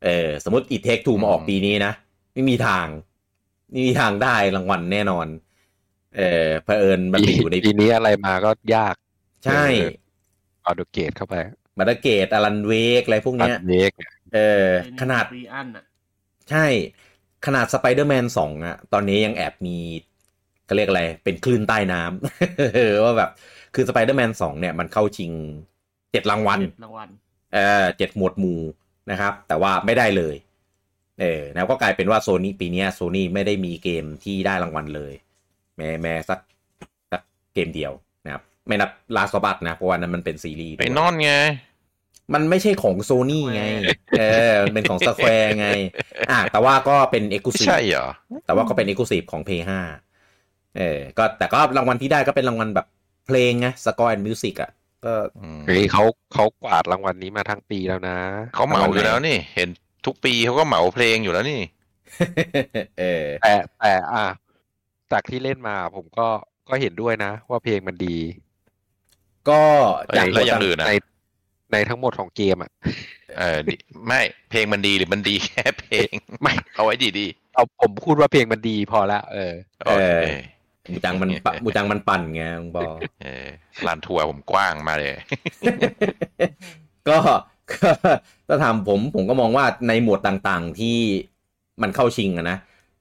[0.05, 1.92] เออ สมมติอีเทคทูมาออกอืมปีนี้นะ
[2.33, 2.87] ไม่มีทาง
[3.70, 5.26] ไม่มีทางได้รางวัลแน่นอน
[6.16, 8.94] เออเผอิญมันไปอยู่ในปีนี้อะไรมาก็ยาก
[9.44, 9.64] ใช่
[10.62, 11.35] เอาดูเกตเข้าไป
[11.79, 13.92] มาดาเกตอลันเวกอะไรพวกอัเนี้ยนเล็ก
[14.35, 14.66] เออ
[15.00, 15.85] ขนาดรีอันอะ
[16.50, 16.66] ใช่
[17.46, 19.76] ขนาดสไปเดอร์แมนสองอะตอนนี้ยังแอบมี
[20.66, 23.31] เขาเรียกอะไร เป็นคลื่นใต้น้ำเออว่าแบบ
[23.74, 25.33] คือสไปเดอร์แมนสองเนี่ย มันเข้าชิง
[26.12, 27.09] เจ็ดรางวัลเจ็ดรางวัล
[27.56, 28.60] เออเจ็ดหมวดหมู่
[29.10, 30.36] นะครับ แต่ว่าไม่ได้เลย
[31.20, 35.12] เออแล้วก็กลายเป็นว่าโซนี่ปีเนี้โซนี่ไม่ได้มีเกมที่ได้รางวัลเลย
[35.76, 36.40] แม้แม้สัก
[37.12, 37.22] สัก
[37.54, 37.92] เกมเดียว
[38.24, 41.32] นะครับ ไม่นับ Last of Us นะเพราะว่านั้นมันเป็นซีรีส์ไปนอนไง
[42.34, 43.62] มันไม่ใช่ของโซนี่ไง
[44.18, 45.68] เออมันเป็นของ Square ไง
[46.30, 48.08] อะแต่ว่าก็เป็น exclusive ไม่ใช่เหรอ
[48.46, 49.50] แต่ว่าก็เป็น e x c l u s i v e ของ p
[50.12, 52.86] 5เออก็แต่ก็รางวัลที่ได้ก็เป็นรางวัลแบบ
[53.26, 54.70] เพลงไง score and music อะ
[55.04, 58.16] ก็อืมเฮ้ยเขาเขากวาดรางวัลนี้มาทั้งปีแล้วนะ
[58.54, 59.68] เขาเหมาอยู่แล้วนี่ เห็น
[60.06, 61.61] ทุกปีเขาก็เหมาเพลงอยู่แล้วนี่
[62.98, 64.24] เออแต่แต่อะ
[65.12, 66.28] จากที่เล่นมาผมก็
[66.68, 68.16] ก็เห็นด้วยนะ ว่าเพลงมันดี
[69.48, 69.61] ก็
[70.14, 70.92] แล้วกแล้วอย่างอื่นอะใน
[71.72, 72.70] ในทั้งหมดของเกมอะ
[73.38, 80.24] เออดิไม่เพลงมันดีหรือมันดีแค่เพลง ไม่เอาไว้ดีดีเอาผมพูดว่าเพลงมันดีพอละเออๆโอเค
[80.92, 82.87] บูจังมันปะบูจังมันปั่นไงลุงบอ
[83.20, 83.46] เออ
[83.87, 85.12] ลานทัวร์ผมกว้างมาเลย
[87.09, 87.18] ก็
[87.72, 87.90] ก็
[88.49, 90.99] ถ้าถามผมผมก็มองว่าในหมวดต่างๆที่
[91.83, 92.59] มันเข้าชิงอะนะ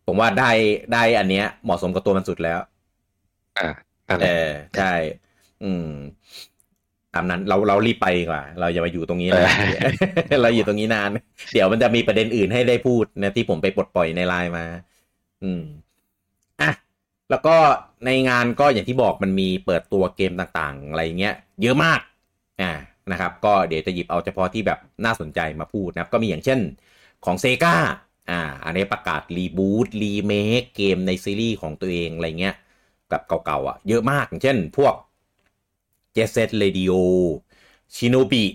[0.08, 0.52] ผมว่าได้
[0.94, 2.60] ได้อันเนี้ย เหมาะสมกับตัวมันสุดแล้ว
[3.58, 3.68] อ่า
[4.10, 4.94] นั่นแหเอละอใช่
[5.64, 5.88] อืม
[7.14, 9.60] ตามนั้นเราเรารีบไปดีกว่า เราอย่ามาอยู่ตรงนี้นาน
[10.42, 11.10] เราอยู่ตรงนี้นาน
[11.54, 14.66] เดี๋ยวมันจะมีประเด็นอื่นให้ได้พูดนะที่ผมไปปลดปล่อยในไลน์มา
[15.44, 15.85] อืมอะ
[17.30, 17.56] แล้วก็
[18.06, 22.00] ในงานก็อย่างที่บอกมันมีเปิดตัวเกมต่างๆ อะไรเงี้ยเยอะมาก
[22.62, 22.72] อ่า
[23.12, 26.60] นะครับ ก็เดี๋ยวจะหยิบเอาเฉพาะที่แบบน่าสนใจมาพูดนะครับ ก็มีอย่างเช่น
[27.26, 27.76] ของเซกา
[28.30, 32.56] อ่า อันนี้ประกาศรีบูตรีเมคเกมในซีรีส์ของตัวเองอะไรเงี้ย
[33.12, 34.94] กับเก่าๆอะเยอะมากอย่างเช่นพวก
[36.16, 36.96] Jet Set Radio
[37.96, 38.46] Shinobi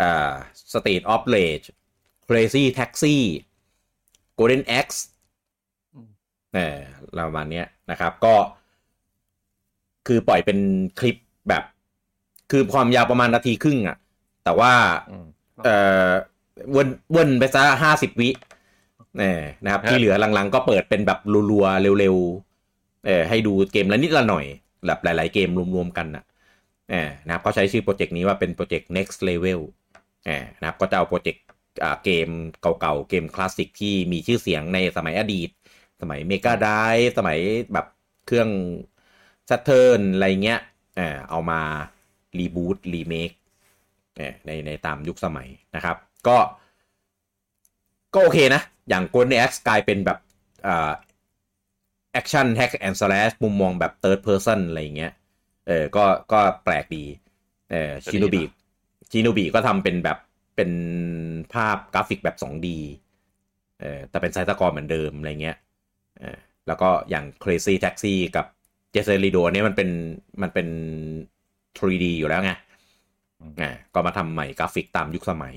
[0.00, 0.34] อ่า
[0.72, 1.66] State of Rage
[2.26, 3.16] Crazy Taxi
[4.38, 5.00] Golden Axe
[5.94, 6.08] อืม
[6.54, 6.78] เออ
[7.28, 8.34] ประมาณเนี้ยนะครับ ก็
[10.06, 10.58] คือปล่อยเป็น
[10.98, 11.16] คลิป
[11.48, 11.62] แบบ
[12.50, 13.96] คือความยาวประมาณนาทีครึ่งอะ่ะ
[14.44, 14.72] แต่ว่า
[15.10, 15.26] อืม
[15.64, 15.76] เอ่
[16.08, 16.10] อ
[16.72, 18.30] เวนเวนไปซะห้าสิบวิ
[19.20, 21.18] เออนะครับฮะที่เหลือหลังๆ ก็เปิดเป็นแบบ
[21.50, 24.44] รัวๆเร็วๆเออให้ดูเกมละนิดละหน่อย
[24.86, 26.24] แบบหลาย ๆ เกมรวมๆกันนะ
[26.90, 29.60] เออนะครับเขาใช้ชื่อโปรเจกต์นี้ว่าเป็นโปรเจกต์ next level
[30.26, 31.42] เออนะครับ ก็จะเอาโปรเจกต์
[31.82, 32.28] อ่าเกม
[32.80, 35.48] เก่าๆ เกมคลาสสิกที่มีชื่อเสียงในสมัยอดีต
[36.00, 36.70] สมัย Mega Drive
[37.18, 37.38] สมัย
[37.72, 37.86] แบบ
[38.26, 38.48] เครื่อง
[39.48, 40.60] Saturn อะไรเงี้ย
[40.96, 41.60] เออเอามา
[42.38, 43.30] reboot remake
[44.46, 45.96] ในในตามยุคสมัยนะครับ
[46.28, 46.36] ก็
[48.14, 50.18] ก็โอเคนะ อย่าง Golden Axe กลายเป็นแบบ
[50.66, 50.92] อ่า
[52.12, 55.12] action hack and slash มุมมองแบบ third person อะไรอย่างเงี้ย
[55.66, 57.04] เออก็ก็แปลกดี
[57.70, 58.46] เออก็ดีชิโนบินะ
[59.10, 60.18] Shinobi ก็ทำเป็นแบบ
[60.56, 60.70] เป็น
[61.54, 62.78] ภาพกราฟิกแบบ 2D
[63.80, 65.65] เออแต่เป็น side scroll เหมือนเดิมอะไรเงี้ยเออ
[66.66, 68.46] แล้วก็อย่าง Crazy Taxi กับ
[68.94, 69.90] j e s e r i d o เนี่ยมันเป็น
[70.42, 70.68] มันเป็น
[71.78, 72.52] 3D อยู่แล้วไง
[73.60, 75.56] อ่าก็มาทำใหม่กราฟิกตามยุคสมัย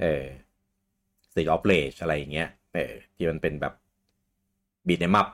[0.00, 0.24] เออ
[1.30, 3.74] Streets of Rage อะไรอย่างเงี้ยเออที่มันเป็นแบบ
[4.86, 5.26] beat 'em up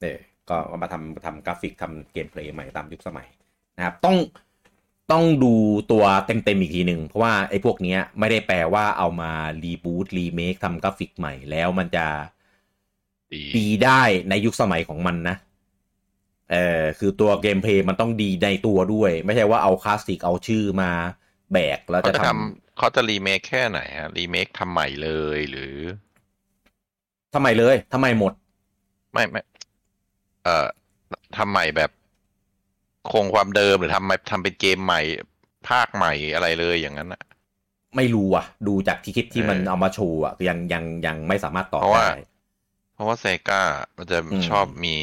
[0.00, 3.28] เออก็เอามาทำทำกราฟิกทำ gameplay ใหม่ตามยุคสมัย
[3.76, 4.16] นะครับต้อง
[5.12, 5.54] ต้องดู
[5.92, 9.32] ตัวเต็มๆอีกทีหนึ่ง เพราะว่าไอ้พวกเนี้ยไม่ได้แปลว่าเอามา
[9.62, 12.06] reboot remake ทำกราฟิกใหม่แล้วมันจะ
[13.34, 15.36] ดีดีได้ในยุคสมัยของมันนะ
[16.52, 20.90] เออคือตัว gameplay มันต้องดีในตัวด้วย ไม่ใช่ว่าเอาคลาสสิกเอาชื่อมา
[21.52, 28.32] แบกแล้วเขาจะจะทำเขาจะรีเมคแค่ไหนฮะรีเมคทำใหม่เลยหรือทำใหม่เลยทำใหม่หมด
[29.12, 29.40] ไม่ไม่
[30.44, 30.66] เอ่อ
[31.36, 31.90] ทำใหม่แบบ
[33.12, 35.00] คงความเดิมหรือทำใหม่ทำเป็นเกมใหม่
[35.68, 37.22] ภาคใหม่อะไรเลยอย่างนั้นอะ
[37.96, 42.14] ไม่รู้อะ ดูจากที่คลิปที่มันเออเอามาโชว์อะยังยังยังไม่สามารถตอบเพราะว่าได้
[42.94, 43.62] เพราะว่าเซกา
[43.96, 44.96] มันจะอืมชอบมี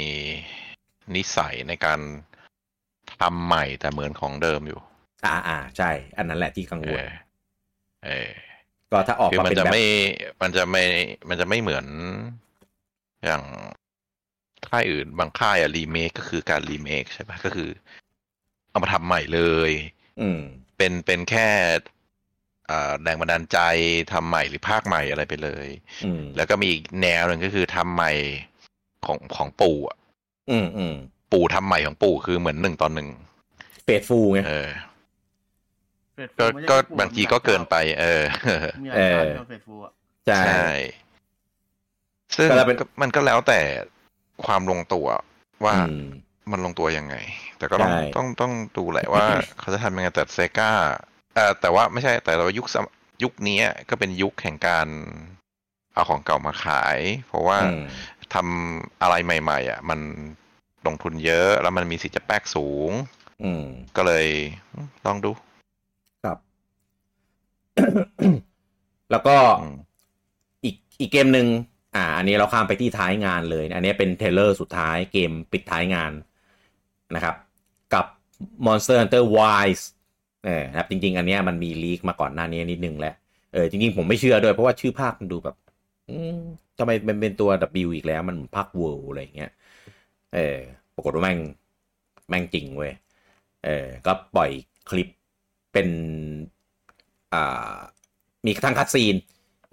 [1.15, 1.99] นิสัยในการ
[3.19, 4.79] ทำใหม่แต่เหมือนของเดิมอยู่
[5.25, 7.05] อ่าอ่าใช่ อันนั้นแหละที่กังเอวลอ
[8.05, 8.29] เออ
[8.91, 9.83] ก็ถ้าออกคือมามันเป็นจะแบบไม่
[10.41, 10.83] มันจะไม่
[11.29, 11.85] มันจะไม่เหมือน
[13.25, 13.43] อย่าง
[14.69, 17.69] ค่ายอื่นบางค่ายอะรีเมคก็คือการรีเมคใช่ปะก็คือ
[18.69, 19.71] เอามาทำใหม่เลย
[20.19, 20.39] อืม
[20.77, 22.00] เป็นเป็นแค่อ่า
[23.03, 23.59] แรงบันดาลใจ
[24.11, 25.67] ทำใหม่หรือภาคใหม่อะไรไปเลย
[26.05, 28.11] อืมแล้วก็มีอีกแนวหนึ่งก็คือทำใหม่
[29.05, 29.97] ของของปู่อะ
[30.51, 30.95] อืมอืม
[31.31, 33.07] ปู่ทำใหม่ของปู่คือเหมือนหนึ่งตอนหนึ่ง
[33.83, 34.69] เฟดฟูไงเออ
[36.13, 38.23] เฟสก็ฟูไม่ใช่ก็ฟูบางทีก็เกินไป เออ
[38.83, 39.91] มีหลายเจ้าเออที่ทำเฟสฟูอะ
[40.27, 40.67] ใช่ใช่
[42.35, 43.61] ซึ่งก็แล้วเป็นก็มันก็แล้วแต่
[44.45, 45.07] ความลงตัว
[45.65, 46.07] ว่าอืม
[46.51, 47.15] มันลงตัวยังไง
[47.57, 49.25] แต่ก็ต้องใช่ต้องต้องดูแหละว่า
[49.59, 50.95] เขาจะทำยังไงแต่เซกาเอ่อ
[51.61, 52.85] แต่ว่าไม่ใช่แต่เรายุคสม
[53.23, 54.87] ยุคนี้ก็เป็นยุคแห่งการ
[55.93, 57.85] เอาของเก่ามาขาย เพราะว่าอืม
[58.33, 59.99] ทำอะไรใหม่ ๆ อะ มัน
[60.87, 62.91] ลงทุนเยอะ แล้วมันมีสิทธิ์จะแป๊กสูง
[63.43, 63.63] อืม
[63.97, 64.25] ก็เลย
[64.73, 65.31] อืมลองดู
[66.25, 66.37] ครับ
[69.11, 69.77] แล้วก็อืม
[70.63, 71.47] อีกอีกเกมหนึ่ง
[71.95, 76.11] อ่า อันนี้เราข้ามไปที่ท้ายงานเลย อันนี้เป็นเทรลเลอร์สุดท้ายเกมปิดท้ายงาน
[77.15, 77.35] นะครับ
[77.93, 78.05] กับ
[78.65, 79.83] Monster Hunter Wilds
[80.45, 83.15] เออครับจริง ๆ อันเนี้ยมันมีลีกมาก่อนหน้านี้นิดนึงแล้ว
[83.53, 85.55] เออจริง ๆ ผมไม่เชื่อด้วยเพราะว่าชื่อภาคมันดูแบบ
[86.09, 86.11] อ
[86.77, 87.49] ทำไมมันเป็นตัว
[87.85, 89.51] W อีกแล้วมันภาค World อะไรอย่างเงี้ย
[90.35, 90.57] เออ
[90.95, 91.39] ปรากฏว่าแม่ง
[92.29, 92.93] แม่งจริงเว้ย
[93.65, 94.51] เออก็ปล่อย
[94.89, 95.07] คลิป
[95.73, 95.87] เป็น
[97.33, 97.75] อ่า
[98.45, 99.15] มีทั้งคัดซีน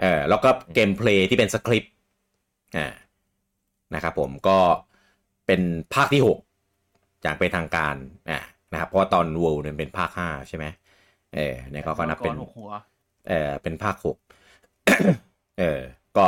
[0.00, 1.92] เออแล้วก็เกมเพลย์ที่เป็นสคริปต์
[2.76, 2.94] อ่า
[3.94, 4.58] นะครับผมก็
[5.46, 5.60] เป็น
[5.94, 6.38] ภาคที่หก
[7.22, 7.96] อย่างเป็นทางการ
[8.30, 8.38] อ่า
[8.72, 10.66] นะครับเพราะว่าตอน World เนี่ยเป็นภาคห้าใช่ไหม
[11.34, 12.70] เออเนี่ยก็ก็นับเป็นมังกรหกหัว
[13.28, 14.16] เออเป็นภาคหก
[15.58, 15.80] เออ
[16.16, 16.26] ก็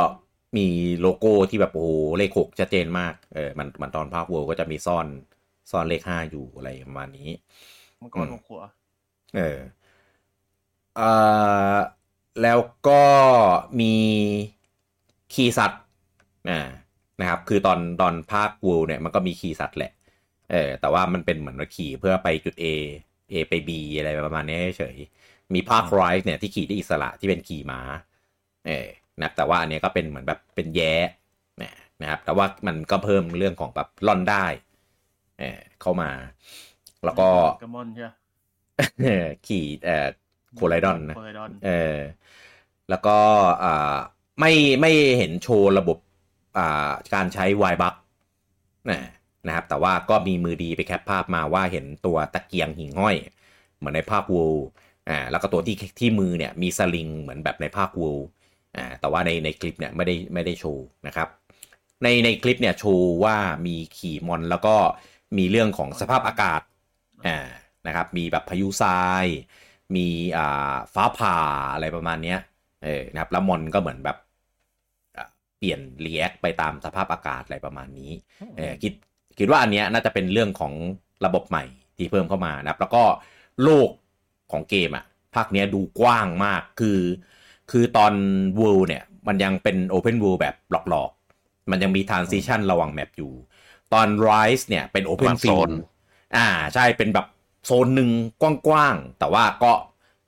[0.57, 0.67] มี
[1.01, 5.07] โลโก้ที่แบบโอ้โหเลขหกชัดเจนมากเออมันมันตอนภาคเวิร์ก็จะมีซ่อน
[5.71, 7.29] ซ่อนเลขห้าอยู่อะไรประมาณนี้
[8.01, 8.61] มังกรหกหัว
[9.37, 9.59] เออ
[10.95, 11.11] เอ่
[11.73, 11.75] อ
[12.41, 13.03] แล้วก็
[13.79, 13.95] มี
[15.33, 15.83] คีย์สัตว์
[16.49, 16.61] อ่า
[17.19, 19.91] นะครับ คือตอนตอนภาควูเนี่ยมันก็มีคีย์สัตว์แหละ
[20.51, 22.65] เออแต่ว่ามันเป็นเหมือนว่าขี่เพื่อไปจุด A
[23.31, 27.81] A ไป B อะไรประมาณนี้เฉยๆมีภาคไรส์เนี่ยที่ขี่ได้อิสระที่เป็นขี่ม้า
[28.67, 28.87] เออ
[29.21, 30.93] นะแต่ว่าอันเนี้ยก็เป็นเหมือนแบบเป็นแย้
[31.61, 34.45] นะนะครับแต่ว่ามันก็เพิ่มเรื่องของแบบล่อนได้
[35.39, 36.09] เออเข้ามา
[37.05, 37.29] แล้วก็
[37.63, 38.09] กระมอนใช่ไหม
[39.03, 40.07] เออขี่เอ่อ
[40.55, 41.97] โคไลดอนนะโคไลดอนเออ
[42.89, 43.17] แล้วก็
[43.63, 43.97] อ่า
[44.39, 45.97] ไม่ไม่เห็นโชว์ระบบ
[46.57, 47.95] อ่าการใช้วายบัค
[48.89, 48.99] นะ
[49.47, 53.15] นะครับ แต่ว่าก็มีมือดีไปแคปภาพมาว่าเห็นตัวตะเกียงหิ่งห้อย
[53.77, 54.45] เหมือนในภาพวู
[55.09, 58.11] อ่าแล้วก็ตัวที่ที่มือเนี่ยมีสลิงเหมือนแบบในภาควู
[58.77, 61.27] อ่าแต่ว่าในในคลิปเนี่ยไม่ได้ไม่ได้โชว์นะครับ
[62.03, 64.75] ในในคลิปเนี่ยโชว์ว่ามีขี่มอนแล้วก็
[65.37, 66.61] มีเรื่องของสภาพอากาศ
[67.27, 67.37] อ่า
[67.87, 69.25] นะครับ มีแบบพายุทราย
[69.95, 71.37] มีอ่าฟ้าผ่า
[71.73, 72.39] อะไรประมาณเนี้ย
[72.83, 74.17] เออนะครับแล้วมอนก็เหมือนแบบ
[75.57, 78.11] เปลี่ยนรีแอคไปตามสภาพอากาศอะไรประมาณนี้
[78.57, 78.93] เออคิด
[79.41, 80.73] คิดว่าอันเนี้ยน่าจะเป็นเรื่องของ
[81.25, 81.63] ระบบใหม่
[81.97, 83.03] ที่เพิ่มเข้ามานะครับ แล้วก็
[83.63, 83.89] โลก
[84.51, 86.99] ของเกมอะภาคเนี้ยดูกว้างมากคือ
[87.71, 88.13] คือตอน
[88.59, 90.55] World เนี่ยมันยังเป็น Open World แบบ
[90.89, 93.31] หลอกๆ มันยังมี Transition ระหว่างแมปอยู่
[93.93, 95.73] ตอน Rise เนี่ยเป็น Open วางโซน Field
[96.35, 97.27] อ่าใช่เป็นแบบ
[97.65, 98.09] โซนหนึ่ง
[98.41, 99.73] กว้างๆ แต่ว่าก็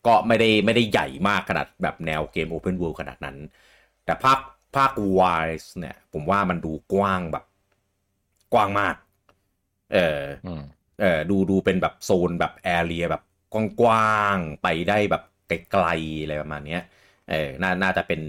[0.07, 3.37] ก็ไม่ได้ไม่ได้ใหญ่มากขนาดแบบแนวเกม Open World ขนาดนั้น
[4.05, 4.39] แต่ภาค
[4.75, 7.45] ภาค Rise เนี่ย ผมว่ามันดูกว้างแบบ
[8.53, 8.95] กว้างมาก
[9.93, 10.63] เอออืม
[11.01, 13.23] เออดูดูเป็นแบบโซนแบบแอเรียแบบ
[13.79, 16.81] กว้างๆไปได้แบบไกลๆอะไรประมาณเนี้ย
[17.29, 18.21] เออน่าน่าจะเป็น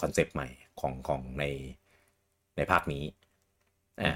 [0.00, 0.48] concept ใหม่
[0.80, 1.44] ของของใน
[2.56, 3.04] ในภาคนี้
[4.02, 4.12] อ่า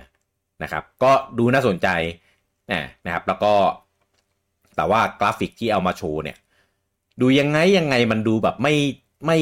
[0.63, 1.89] นะครับ ก็ดูน่าสนใจ
[2.73, 3.55] อ่านะครับ แล้วก็
[4.77, 6.39] แต่ว่ากราฟิกที่เอามาโชว์เนี่ย
[7.21, 8.75] ดูยังไงยังไงมันดูแบบไม่
[9.27, 9.39] ไม่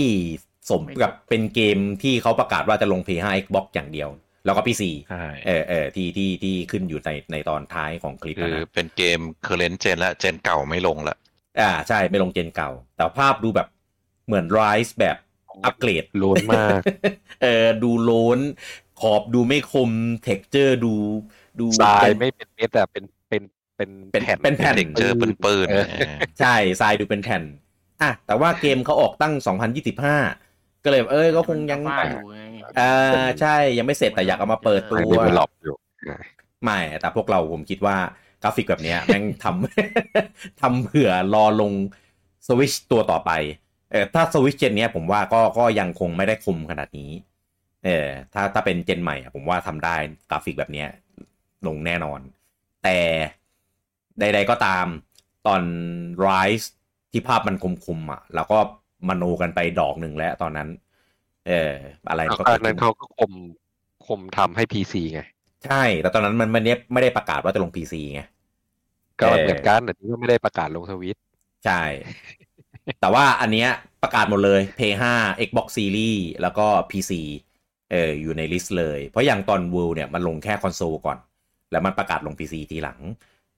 [0.71, 4.09] สมกับเป็นเกมที่เขาประกาศว่าจะลง PS5 Xbox อย่างเดียว
[4.45, 11.17] แล้วก็ PC ใช่เออเออที่ที่ที่ขึ้นอยู่ในในตอนท้ายของคลิปคือนะเป็นเกม current gen และ gen เก่าไม่ลงละ
[11.61, 13.69] อ่าใช่ไม่ลงเจนเก่า แต่ภาพดูแบบ
[14.27, 15.17] เหมือน Rise แบบ
[15.65, 16.81] อัปเกรดโล้นมาก
[17.43, 18.39] เออดูโล้น
[19.01, 19.91] ขอบดูไม่คม
[20.23, 20.93] เท็กเจอร์ดู
[21.61, 23.43] ดูทรายเป็นไม่เป็นเม็ดอะเป็นเป็น
[23.77, 25.87] เป็นเป็นแผ่นเป็นแผ่นเด็กเจอปืนปืนเออ
[26.41, 27.43] ใช่ทรายดูเป็นแผ่น
[28.03, 29.35] อะแต่ว่าเกมเขาออกตั้ง
[29.91, 30.40] 2025
[30.85, 32.41] ก็เลยแบบเอ้ยก็คงยังฟ้าอยู่ไง
[32.81, 35.77] อ่าใช่ยังไม่เสร็จแต่อยากเอามาเปิดตัอันวนี้มันหลอกอยู่
[36.65, 37.97] ไม่แต่พวกเราผมคิดว่า
[38.43, 41.73] กราฟิกแบบเนี้ยแม่งทำทำเผื่อรอลง
[42.47, 43.31] สวิชตัวต่อไป
[43.91, 47.11] เออถ้า Switch gen เนี้ยผมว่าก็ก็ยังคงไม่ได้คมขนาดนี้
[47.85, 49.95] เออถ้าถ้าเป็น gen ใหม่อะผมว่าทำได้
[50.31, 50.89] กราฟิกแบบเนี้ย
[51.67, 52.21] ลงแน่นอน
[52.85, 52.99] แต่
[54.21, 54.87] ใด ๆก็ตาม
[55.47, 55.63] ตอน
[56.27, 56.67] Rise
[57.11, 58.59] ที่ภาพมันคมๆอะ แล้วก็
[59.09, 60.69] มโนกันไปดอกหนึ่งแล้วตอนนั้น
[61.49, 61.73] เออ
[62.09, 63.33] อะไรมันก็ตอเกินดนั้ขึ้นนเขาก็คม
[64.07, 65.21] คมทำให้ PC ไง
[65.67, 68.23] ใช่ แต่ตอนนั้นมันไม่ได้ไม่ได้ประกาศว่าจะลง PC ไง
[69.21, 71.23] ก็เออเหมือนกันแต่ที่ว่าไม่ได้ประกาศลงสวิตช์
[71.65, 71.83] ใช่
[73.01, 73.71] แต่ว่าอันเนี้ย
[74.03, 75.05] ประกาศหมดเลย PS5
[75.49, 77.13] Xbox Series แล้วก็ PC
[77.91, 81.19] เอออยู่ใน list เลย เพราะอย่างตอน World เนี่ยมันลงแค่คอนโซลก่อน
[81.71, 82.99] แล้วมันประกาศลง PC ทีหลัง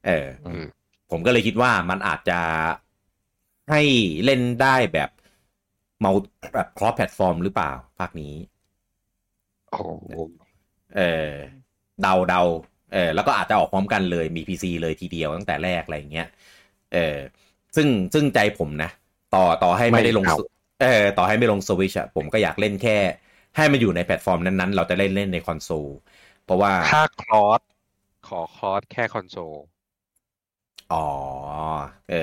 [0.07, 0.67] เอออืม
[1.11, 2.41] ผมก็เลยคิดว่ามันอาจจะ
[3.71, 3.83] ให้
[4.25, 5.11] เล่นได้แบบ
[6.03, 6.13] เมา
[6.55, 8.35] แบบ cross-platform หรือเปล่า ภาคนี้
[9.71, 10.07] โอ้โห
[10.97, 11.31] เออ
[12.03, 12.43] เดาเดา
[12.93, 16.29] เออแล้วก็อาจจะออกพร้อมกันเลยมี PC เลยทีเดียวตั้งแต่แรกอะไรอย่างเงี้ย
[16.95, 17.17] เออ
[17.77, 18.91] ซึ่งซึ่งใจผมนะ
[19.35, 20.41] ต่อต่อให้ไม่ได้ลงส
[20.83, 22.99] เออต่อให้ไม่ลงสวิชอะผมก็อยากเล่นแค่
[23.57, 25.87] ให้มันอยู่ในแพลตฟอร์มนั้นๆ เราจะเล่นเล่นในคอนโซล
[26.45, 27.61] เพราะว่าถ้าคลอส
[28.29, 29.55] ขอคลอสแค่คอนโซล
[30.93, 31.05] อ๋อ
[32.09, 32.17] เออ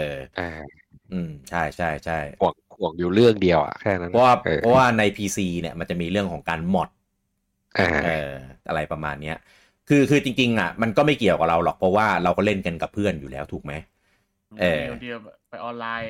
[1.13, 6.89] อ่าอืมใช่ใช่ใช่ห่วงห่วงอยู่เรื่องเดียวอะแค่นั้นเพราะว่าออเพราะว่าใน PC เนี่ยมันจะมีเรื่องของการมอด
[7.79, 8.31] อ่าเออ
[8.67, 9.37] อะไรประมาณเนี้ย
[9.89, 13.73] คือคือจริง ๆ อะ มันก็ไม่เกี่ยวกับเราหรอกเพราะว่าเราก็เล่นกันกับเพื่อนอยู่แล้วถูกไหม
[14.61, 15.07] เออบางที
[15.49, 16.07] ไปออนไลน์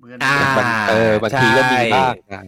[0.00, 2.40] เพื่อนอ่ามันเออบางทีก็มีบ้างใช่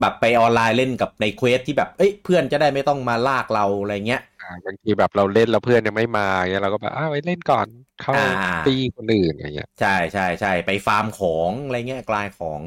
[0.00, 8.20] แบบไปออนไลน์เล่นกับในเควสที่แบบเอ้ยเพื่อนจะได้ไม่ต้องมาลากเราอะไรเงี้ยอ่า บางทีแบบเราเล่นแล้วเพื่อนยังไม่มาเงี้ยเราก็แบบอ้าวไว้เล่นก่อนเข้าอ่า
[8.64, 12.62] ตีคนอื่นอย่างเงี้ยใช่ใช่ใช่ไปฟาร์มของอะไรเงี้ยกลายของ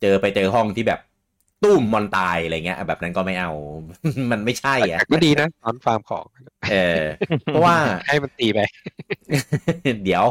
[0.00, 0.98] เจอไปเจอห้องที่แบบ
[1.60, 3.48] ตุ้มมอนตายอะไรเงี้ย แบบนั้นก็ไม่เอา
[4.32, 6.24] มันไม่ใช่อะแต่ก็ดีนะตอนฟาร์มของ
[6.70, 7.02] เออ
[7.48, 7.76] เพราะว่า
[8.06, 8.60] ให้มันตีไป
[10.04, 10.24] เดี๋ยว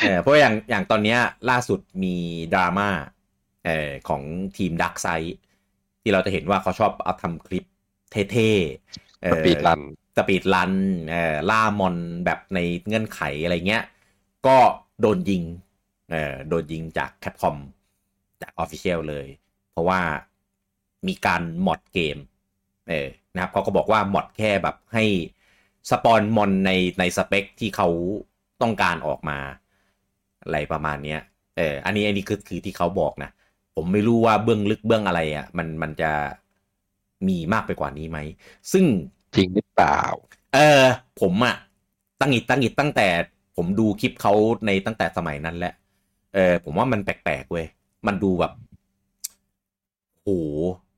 [0.00, 1.18] เออเพราะอย่างอย่างตอนเนี้ย
[1.50, 2.16] ล่าสุดมี
[2.54, 2.88] ดราม่า
[3.64, 4.22] เออของ
[4.56, 5.06] ทีมดักไซ
[6.02, 7.64] ที่เราจะเห็นว่าเขาชอบเอาทำคลิป
[8.10, 9.80] เท่ๆ เออ speedrun
[10.16, 10.72] speedrun
[11.10, 13.84] เออล่า mon แบบในเงื่อนไขอะไรเงี้ย
[14.46, 14.56] ก็
[15.00, 15.42] โดนยิง
[16.10, 17.56] เออโดนยิงจาก Capcom
[18.42, 19.26] จาก official เลย
[19.70, 20.00] เพราะว่า
[21.08, 22.18] มีการ mod เกม
[22.88, 25.04] เออนะครับเขาก็บอกว่า mod แค่แบบให้
[25.90, 27.88] spawn mon ในในสเปคที่เขา
[28.62, 29.38] ต้องการออกมา
[30.42, 31.20] อะไรประมาณเนี้ย
[31.56, 33.30] เอออันนี้อันนี้คือคือที่เขาบอกนะ
[33.74, 36.12] ผมไม่รู้ว่าเบื้องลึกเบื้องอะไรอะ่ะมันมันจะ
[37.28, 38.18] มีมากไปกว่านี้ไหม
[38.72, 38.84] ซึ่ง
[39.36, 40.00] จริงหรือเปล่า
[40.54, 40.84] เออ
[41.20, 41.56] ผมอะ
[42.20, 43.08] ตั้งอิดตั้งอิดตั้งแต่
[43.56, 44.32] ผมดูคลิปเขา
[44.66, 45.74] ในตั้งแต่สมัยนั้นแหละ
[46.34, 47.66] เออผมว่ามันแปลกๆเว้ย
[48.06, 48.52] มันดูแบบ
[50.22, 50.28] โห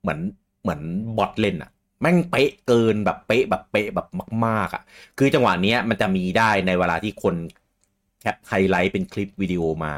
[0.00, 0.20] เหมือน
[0.62, 0.80] เหมือน
[1.18, 4.06] บอทเล่นอะแม่งเป๊ะเกินแบบเป๊ะแบบเป๊ะแบบ
[4.46, 4.82] มาก ๆอะ
[5.18, 7.34] คือจังหวะเนี้ยมันจะมีได้ในเวลาที่คน
[8.20, 9.94] แคปไฮไลท์เป็นคลิปวิดีโอมา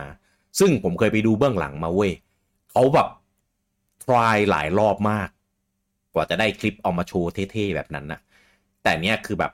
[0.59, 2.13] ซึ่งผมเคยไปดูเบื้องหลังมาเว้ย
[2.71, 3.09] เขาแบบ
[4.09, 5.38] try หลายรอบมากก
[6.19, 8.21] ว่าจะได้คลิปเอามาโชว์เท่ๆแบบนั้นนะ
[8.83, 9.53] แต่เนี้ยคือแบบ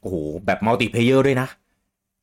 [0.00, 1.48] โอ้โหแบบ multiplayer ด้วยนะ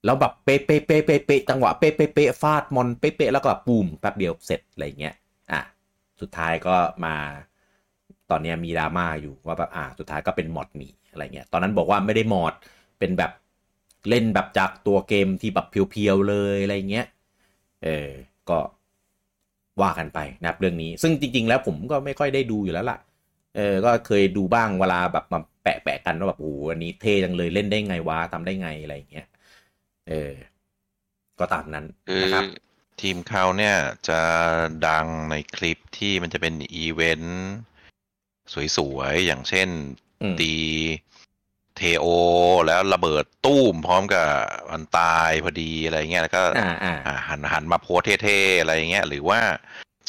[0.06, 5.16] แล้วแบบเป๊ะเป๊ะเป๊ะเป๊ะเป๊ะจังหวะเป๊ะเป๊ะเป๊ะฟาด mon เป๊ะเป๊ะแล้วก็ปูมแป๊บเดียวเสร็จอะไรเงี้ย
[5.52, 5.62] อะ
[6.22, 6.76] สุดท้ายก็
[7.06, 7.16] มา
[8.30, 12.54] ตอนเนี้ยมีดราม่าอยู่ว่าแบบอะสุดท้ายก็เป็น mod นี่อะไรเงี้ยตอนนั้นบอกว่าไม่ได้ mod
[13.00, 13.32] เป็นแบบ
[14.10, 17.06] เล่นแบบจากตัวเกมที่แบบเพียวๆเลยอะไรเงี้ย
[17.84, 18.10] เออ
[18.50, 18.60] ก็
[19.82, 22.98] ว่ากันไปนะครับเรื่องนี้ ซึ่งจริง ๆ แล้วผมก็ไม่ค่อยได้ดูอยู่แล้วล่ะ
[23.56, 29.28] เออ ก็เคยดูบ้างเวลาแบบมาแปะแปะๆกันว่าแบบโอ้โหอันนี้เท่จังเลยเล่นได้ไงวะทำได้ไงอะไรอย่างเงี้ย
[30.10, 30.32] เออ
[31.40, 32.44] ก็ตามนั้นคือนะครับ
[33.02, 33.76] ทีมเขาเนี่ย
[34.10, 34.20] จะ
[34.88, 37.50] ดังในคลิปที่มันจะเป็นอีเวนต์
[38.78, 39.70] สวยๆ อย่างเช่น
[40.22, 40.54] อืมตี
[41.78, 42.06] เทโอ
[42.66, 44.28] แล้วระเบิดตู้มพร้อมกับ
[44.72, 49.40] มันตายพอดีอะไรเงี้ยแล้วก็อ่าอ่าอ่าหันหันมาโพสเท่ๆอะไรเงี้ย หรือว่า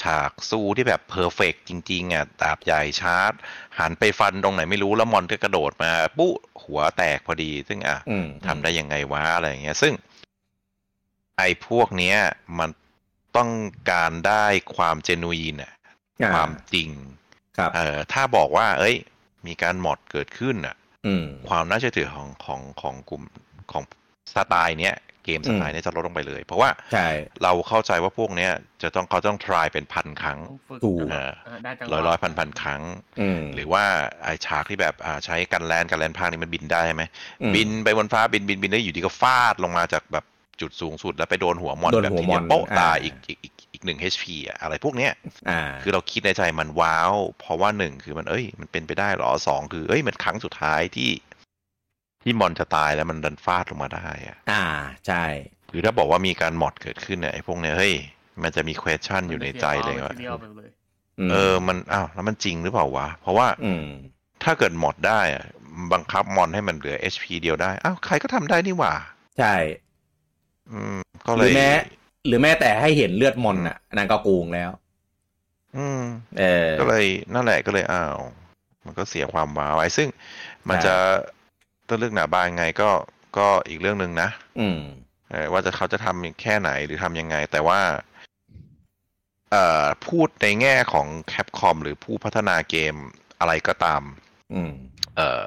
[0.02, 3.32] ฉากสู้ที่แบบเพอร์เฟกจริง ๆอะดาบใหญ่ชาร์จ
[3.78, 9.94] หันไปฟันตรงไหนไม่รู้แล้วมอนก็กระโดดมาปุ๊หัวแตกพอดี ซึ่งอะอืมทำได้ยังไงวะอะไรเงี้ย ซึ่ง
[11.38, 12.16] ไอ้พวกเนี้ย
[12.58, 12.70] มัน
[13.36, 13.50] ต้อง
[13.90, 14.44] การได้
[14.76, 15.72] ความเจนูอินอะ
[16.22, 16.88] อ่ความจริง
[17.56, 18.96] ครับเออถ้าบอกว่า เอ้ย
[19.46, 20.76] มีการมอดเกิดขึ้นอะ
[21.06, 23.22] อืมความน่าเชื่อถือของของของกลุ่ม
[23.72, 23.84] ของ
[24.34, 27.08] สไตล์เนี้ย เกมสไตล์เนี้ยจะลดลงไปเลย เพราะว่าใช่
[27.42, 32.82] เราเข้าใจว่าพวกเนี้ยจะต้องเขาต้อง try เป็นพันครั้งต้องฝึกถูกจังหวะอ่าได้จังหวะร้อยร้อยพันพันครั้ง
[33.20, 33.84] อืมหรือว่า
[34.24, 37.02] ไอฉากที่แบบอ่าใช้กันแลนกันแลนภาคนี้มันบินได้ใช่ไหม
[37.42, 40.24] อืมบินไปบนฟ้าบินบินบินได้อยู่ดีก็ฟาดลงมาจากแบบ
[40.60, 45.12] จุดสูงสุดแล้วไปโดนหัวมอนโดนแบบหัวทีเดียมวอนโป๊ะตายอ่าอีกอีกอีกอีกหนึ่ง HP อะอะไรพวกเนี้ย
[45.50, 51.10] อ่าคือเราคิดในใจมันว้าว เพราะว่าหนึ่งคือมันเอ้ยมันเป็นไปได้เหรอสองคือเอ้ยมันครั้งสุดท้ายที่
[52.22, 54.64] ที่มอนจะตายแล้วมันดันฟาดลงมาได้อะอ่า
[55.06, 55.24] ใช่
[55.70, 57.94] คือถ้าบอกว่ามีการมอดเกิดขึ้นเนี่ยไอ้พวกเนี้ยเฮ้ย
[58.42, 60.70] มันจะมี question อยู่ในใจเลยว่าทีเดียวไปเลย
[61.28, 63.86] มเออมันอ้าวแล้วมันจริงหรือเปล่าวะ เพราะว่าอืม
[64.42, 65.44] ถ้าเกิดมอดได้อะ
[65.92, 68.94] บังคับมอนให้มันเหลือ HP เดียวได้อ้าวใครก็ทำได้นี่หว่า
[69.38, 69.54] ใช่
[70.70, 71.68] อืม ก็หเลรือยแม้
[72.26, 74.70] หรือแม้แต่ให้เห็นเลือดมอนอะนั่นก็โกงแล้ว
[75.76, 76.02] อืม
[76.38, 77.04] เออ ก็เลย
[77.34, 78.16] นั่นแหละก็เลยอ้าว
[78.84, 80.08] มันก็เสียความว้าวไอ้ซึ่ง
[80.68, 80.94] มันใช่จะ
[81.88, 82.90] ต้องเลือกหนาบานไงก็
[83.36, 84.28] ก็อีกเรื่องหนึ่งนะ
[84.60, 84.78] อืม
[85.30, 87.80] เออว่าจะเขาจะทำแค่ไหนหรือทำยังไง แต่ว่า
[89.50, 92.94] เอ่อพูดในแง่ของแคปคอมหรือผู้พัฒนาเกม
[93.38, 94.02] อะไรก็ตาม
[94.54, 94.72] อืม
[95.16, 95.46] เอ่อ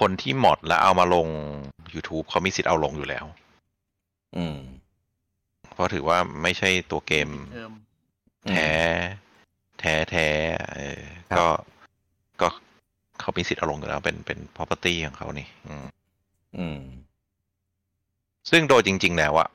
[0.00, 1.28] คนที่หมดแล้วเอามาลง
[1.94, 3.24] YouTube เขามีสิทธิ์เอาลงอยู่แล้ว
[4.36, 4.58] อืม
[5.72, 7.72] เพราะถือว่าไม่ใช่ตัวเกมเทอม
[8.50, 8.70] แท้
[9.80, 10.28] แท้แท้
[10.74, 11.48] เออครับก็
[12.40, 12.48] ก็
[13.20, 15.86] เขามีสิทธิ์เอาลงอยู่แล้ว เป็นเป็น property ของเขานี่ อืม
[16.58, 16.80] อืม
[18.50, 19.48] ซึ่งโดยจริง ๆ แล้วอะ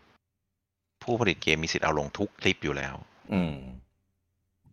[1.03, 2.95] ผู้ผลิตเกมมีสิทธิ์เอาลงทุกคลิปอยู่แล้ว
[3.33, 3.55] อืม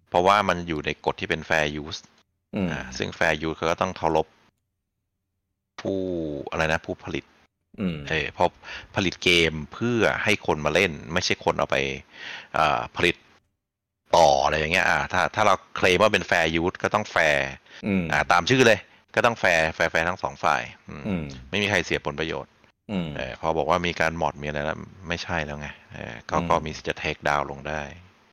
[0.09, 2.01] เพราะว่ามันอยู่ในกฎที่เป็น fair use
[2.55, 4.27] อืมอ่าซึ่ง fair use เขาก็ต้องเคารพ
[5.81, 6.01] ผู้
[6.51, 7.25] อะไรนะ ผู้ผลิต
[7.81, 8.49] อืมเออเพราะ
[8.95, 11.77] ผลิตเกมเพื่อให้คนมาเล่น ไม่ใช่คนเอาไป
[12.59, 13.17] อ่าผลิต
[14.17, 17.49] ต่ออะไรอย่างเงี้ยอ่าถ้าถ้าเราเคลมว่าเป็น fair use ก็ต้องแฟร์
[17.87, 18.79] อืมอ่า ตามชื่อเลย
[19.15, 22.53] ก็ต้องแฟร์แฟร์แฟร์ทั้งสองฝ่าย อืมอืมไม่มีใครเสียผลประโยชน์
[22.91, 27.83] อืมเออพอบอกว่ามีการ mod มีอะไรแล้วไม่ใช่แล้วไงเออก็อืมก็มีสิทธิ์จะเทคดาวลงได้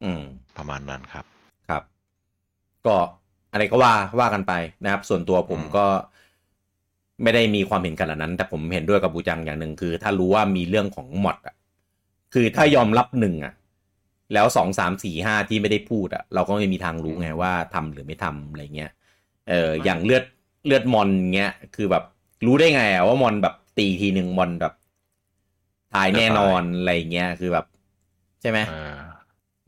[0.04, 0.21] อืม
[0.58, 1.25] ประมาณนั้นครับ
[1.69, 1.84] ครับ
[2.86, 2.95] ก็
[3.51, 5.86] อะไรก็ว่าว่ากันไปนะครับ ส่วนตัวผมอืมก็
[7.23, 11.56] ไม่ได้มีความเห็นขนาดนั้น แต่ผมเห็นด้วยกับบูจังอย่างหนึ่งคือ ถ้ารู้ว่ามีเรื่องของมอดอะ
[12.34, 13.54] คือถ้ายอมรับหนึ่งอะ
[14.34, 18.91] แล้วสองสามสี่ห้าที่ไม่ได้พูดอะ เราก็ไม่มีทางรู้ไงว่าทำหรือไม่ทำอะไรเงี้ย
[19.51, 20.23] เอออย่างเลือด
[20.65, 22.03] เลือดมอนเงี้ยคือแบบ
[22.45, 24.73] รู้ได้ไงอะว่า mon แบบตีทีหนึ่ง mon แบบ
[25.95, 27.65] ตายแน่นอนอะไรเงี้ยคือแบบ
[28.41, 28.99] ใช่ไหมเออ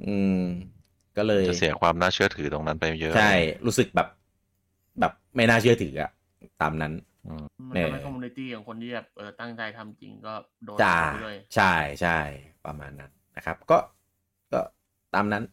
[0.05, 0.41] อืม
[1.17, 3.33] ก็เลยจะเสียความน่าเชื่อถือตรงนั้นไปเยอะใช่
[3.65, 4.07] รู้สึกแบบ
[4.99, 6.11] แบบไม่น่าเชื่อถืออะ
[6.61, 6.93] ตามนั้น
[7.25, 10.33] อืมมันเออทำให้ community ของคนที่แบบเออตั้งใจทำจริงก็
[10.65, 12.17] โดนจ้าไปด้วยใช่ใช่
[12.65, 13.77] ประมาณนั้นนะครับ ก็
[14.51, 14.59] ก็
[15.13, 15.43] ตามนั้น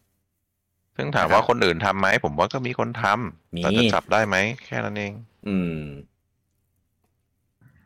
[0.97, 4.35] ซึ่งถามนะครับว่าคนอื่นทำไหมผมว่าก็มีคนทำมีแต่จะจับได้ไหม
[4.65, 5.13] แค่นั้นเอง
[5.47, 5.79] อืม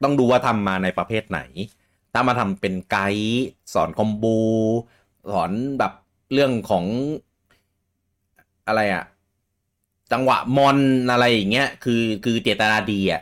[0.04, 1.40] ต้องดูว่าทำมาในประเภทไหน
[2.14, 4.40] ถ้ามาทำเป็นไกด์สอนคอมบู
[5.32, 5.94] สอนแบบ
[6.34, 6.86] เรื่องของ
[8.68, 9.04] อะไรอะ
[10.14, 10.78] จังหวะมอน
[11.12, 13.22] อะไรอย่างเงี้ยคือคือเจตนาดีอะ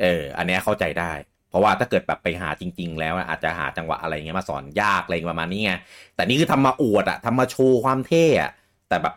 [0.00, 1.12] เออ อันเนี้ยเข้าใจได้
[1.48, 5.72] เพราะว่าถ้าเกิดแบบไปหาจริง ๆ แล้วอะอาจจะหาจังหวะอะไรเงี้ยมาสอนยากอะไรประมาณนี้ไง
[6.14, 8.50] แต่นี่คือทำมาอวดอะทำมาโชว์ความเท่อะ
[8.88, 9.14] แต่แบบ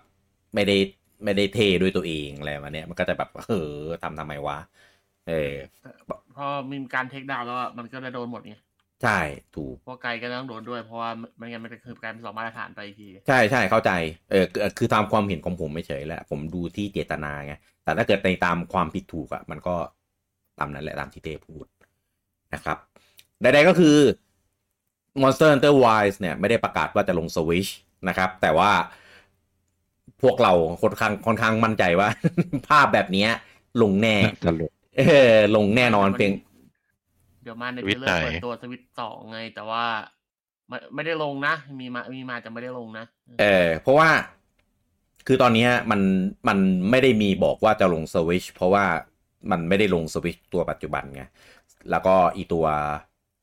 [0.55, 0.77] ไม่ได้
[1.23, 3.71] ไม่ได้เท่ด้วยตัวเองอะไรมาเนี้ยมันก็จะแบบเออ
[4.03, 4.57] ทำทำไมวะ
[5.27, 5.53] เออ
[6.35, 8.55] พอมีการเทคดาวน์แล้วอะมันก็จะโดนหมดไง
[9.03, 9.19] ใช่
[9.55, 13.91] ถูกเพราะไกลก็ต้องโดนด้วยเพราะว่าไม่งั้นมันจะคือกลายเป็นสองมาตรฐานไปอีกที ใช่ใช่เข้าใจ
[14.31, 17.53] เออคือคือตามความเห็นของผมไม่เฉยแหละผมดูที่เจตนาไง
[17.83, 19.75] แต่ถ้าเกิดในตามความผิดถูกอะมันก็
[20.59, 21.65] ตามนั้นแหละตามที่เต้พูด
[22.53, 22.77] นะครับ
[23.41, 23.97] ใดๆก็คือ
[25.21, 27.71] Monster Hunter Wilds เนี่ยไม่ได้ประกาศว่าจะลง Switch
[28.09, 28.71] นะครับ แต่ว่า
[30.21, 32.09] พวกเราค่อนข้างค่อนข้างมั่นใจว่า
[32.67, 33.29] ภาพแบบเนี้ย
[33.81, 34.15] ลงแน่
[34.45, 35.01] จะลงเอ
[35.31, 36.31] อลงแน่นอนเพียง
[37.43, 39.83] เดี๋ยวมาในสวิเทตรลช์เลอร์ไหนเปิดตัวสวิตสองไง แต่ว่า
[40.67, 43.05] ไม่ไม่ได้ลงนะ มีมามีมาจะไม่ได้ลงนะ
[43.41, 44.09] เออ เพราะว่า
[45.27, 46.01] คือตอนเนี้ยมัน
[46.47, 46.59] มัน
[46.89, 48.85] ไม่ได้มีบอกว่าจะลงสวิชเพราะว่า
[49.51, 51.23] มันไม่ได้ลงสวิชตัวปัจจุบันไง
[51.91, 52.65] แล้วก็อีตัว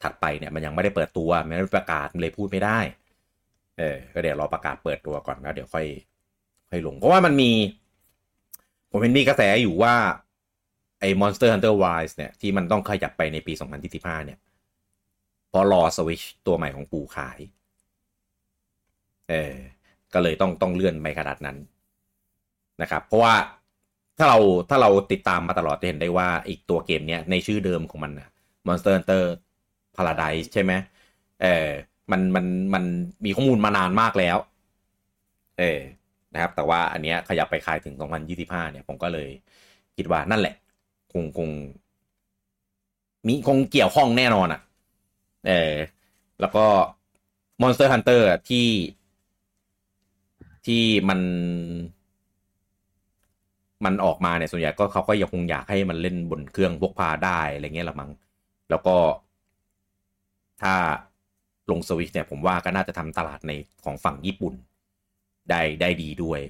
[0.03, 2.79] ถัดไปเนี่ยมันยังไม่ได้เปิดตัวไม่ได้ประกาศมันเลยพูดไม่ได้
[3.79, 5.87] เออก็เดี๋ยวรอประกาศเปิดตัวก่อนแล้วเดี๋ยวค่อย
[6.75, 7.51] ค่อยลง เพราะว่ามันมี
[8.91, 9.95] ผมเห็นมีกระแสอยู่ว่า
[11.01, 13.53] ไอ้ Monster Hunter Wilds เนี่ย ที่มันต้องขยับไปในปี
[13.91, 14.39] 2025 เนี่ย
[15.57, 17.39] พราะรอสวิชตัวใหม่ของปูขาย
[19.31, 19.55] เออ
[20.15, 21.57] ก็เลยต้องต้องเลื่อนไปขนาดนั้น
[22.83, 23.35] นะครับ เพราะว่า
[24.19, 28.29] ถ้าเราถ้าเราติดตามมาตลอดจะเห็นได้ว่าอีกตัวเกมเนี้ยในชื่อเดิมของมันนะ
[28.67, 29.25] Monster Hunter
[29.97, 30.73] Paradise ใช่ไหม
[31.43, 31.69] เออ
[32.11, 32.85] มันมันมัน
[33.25, 34.37] มีข้อมูลมานานมากแล้ว
[35.59, 35.81] เออ
[36.35, 39.29] นะครับ แต่ว่าอันเนี้ยขยับไปขายถึง 2025 เนี่ย ผมก็เลย
[39.97, 40.55] คิดว่านั่นแหละ
[41.13, 41.49] คงคง
[43.27, 44.61] มีคงเกี่ยวข้องแน่นอนอะ่ะ
[45.47, 45.75] เออ
[46.41, 46.65] แล้วก็
[47.63, 48.69] Monster Hunter อะที่
[50.67, 51.21] ที่มัน
[53.85, 58.11] มันออกมาเนี่ยส่วนใหญ่ก็เขาก็ยังคงอยากให้มันเล่นบนเครื่องพกพาได้อะไรเงี้ยละมั้ง
[58.71, 58.97] แล้วก็
[60.63, 60.75] ถ้า
[61.71, 63.53] ลงสวิชเนี่ย ผมว่าก็น่าจะทำตลาดใน
[63.85, 64.55] ของฝั่งญี่ปุ่น
[65.51, 66.41] ได้ได้ดีด้วย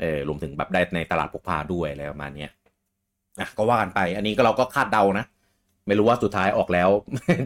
[0.00, 2.46] เออรวมถึงแบบได้ในตลาดพกพาด้วยอะไรประมาณนี้
[3.40, 5.24] อะก็ว่ากันไป อันนี้ก็เราก็คาดเดานะ
[5.86, 6.88] ไม่รู้ว่าสุดท้ายออกแล้ว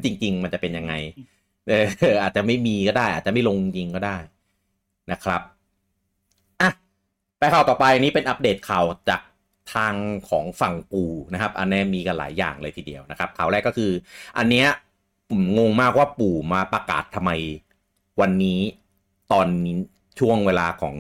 [0.04, 0.94] จริง ๆ มันจะเป็นยังไง
[1.68, 1.72] เอ
[2.14, 4.16] ออาจจะไม่มีก็ได้ อาจจะไม่ลงจริงก็ได้
[5.12, 5.42] นะครับ
[6.60, 6.70] อะ
[7.38, 9.20] ไปข่าวต่อไปนี้เป็นอัปเดตข่าวจาก
[9.74, 9.94] ทาง
[10.28, 11.02] ของฝั่งปู
[11.32, 13.90] นะครับ อันนี้มีกันหลายอย่างเลยทีเดียวนะครับข่าวแรกก็คือ
[14.38, 14.66] อันเนี้ย
[15.30, 17.30] ผมงงมากว่าปู่มาประกาศทำไม
[18.20, 18.60] วันนี้
[19.32, 19.76] ตอนนี้
[20.20, 20.94] ช่วงเวลาของ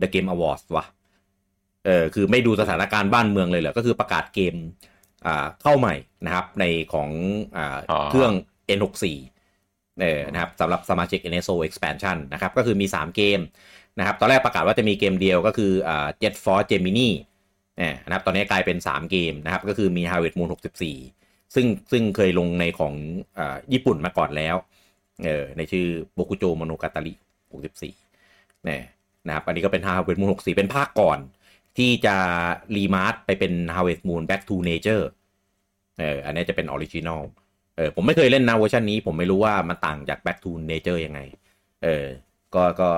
[0.00, 0.84] The Game Awards วะ
[1.86, 4.54] เออคือไม่ดูสถานการณ์บ้านเมืองเลยเหรอ ก็คือประกาศเกม
[5.26, 5.94] อ่าเข้าใหม่
[6.26, 7.10] นะครับ ในของ
[7.56, 8.32] อ่าอ๋อเครื่อง
[8.78, 9.04] N64
[10.00, 13.40] เออนะครับสำหรับสมาชิก NSO Expansion นะครับ ก็คือมี 3 เกม
[13.98, 17.10] นะครับ ตอนแรกประกาศว่าจะมีเกมเดียวก็คืออ่า Jet Force Gemini
[17.78, 20.50] เนี่ยนะครับตอนนี้กลายเป็น 3 เกมนะครับ ก็คือมี Harvest Moon
[21.00, 22.94] 64 ซึ่งซึ่งเคยลงในของ
[23.38, 24.56] อาญี่ปุ่นมาก่อนแล้ว
[25.24, 25.86] เออในชื่อ
[26.16, 27.14] Bokujo Monogatari
[27.52, 28.07] 64
[28.64, 28.82] เนี่ย
[29.26, 31.18] นะครับอันนี้ก็เป็น Harvest Moon 64 เป็นภาคก่อน
[31.78, 32.16] ที่จะ
[32.76, 35.04] remaster ไปเป็น Harvest Moon Back to Nature
[35.98, 37.22] เอออันนี้จะเป็น original
[37.76, 41.20] เออผมไม่เคยเล่นนะเวอร์ชันนี้ ผมไม่รู้ว่ามันต่างจาก Back to Nature ยังไง
[41.84, 42.06] เออ
[42.54, 42.88] ก็ก็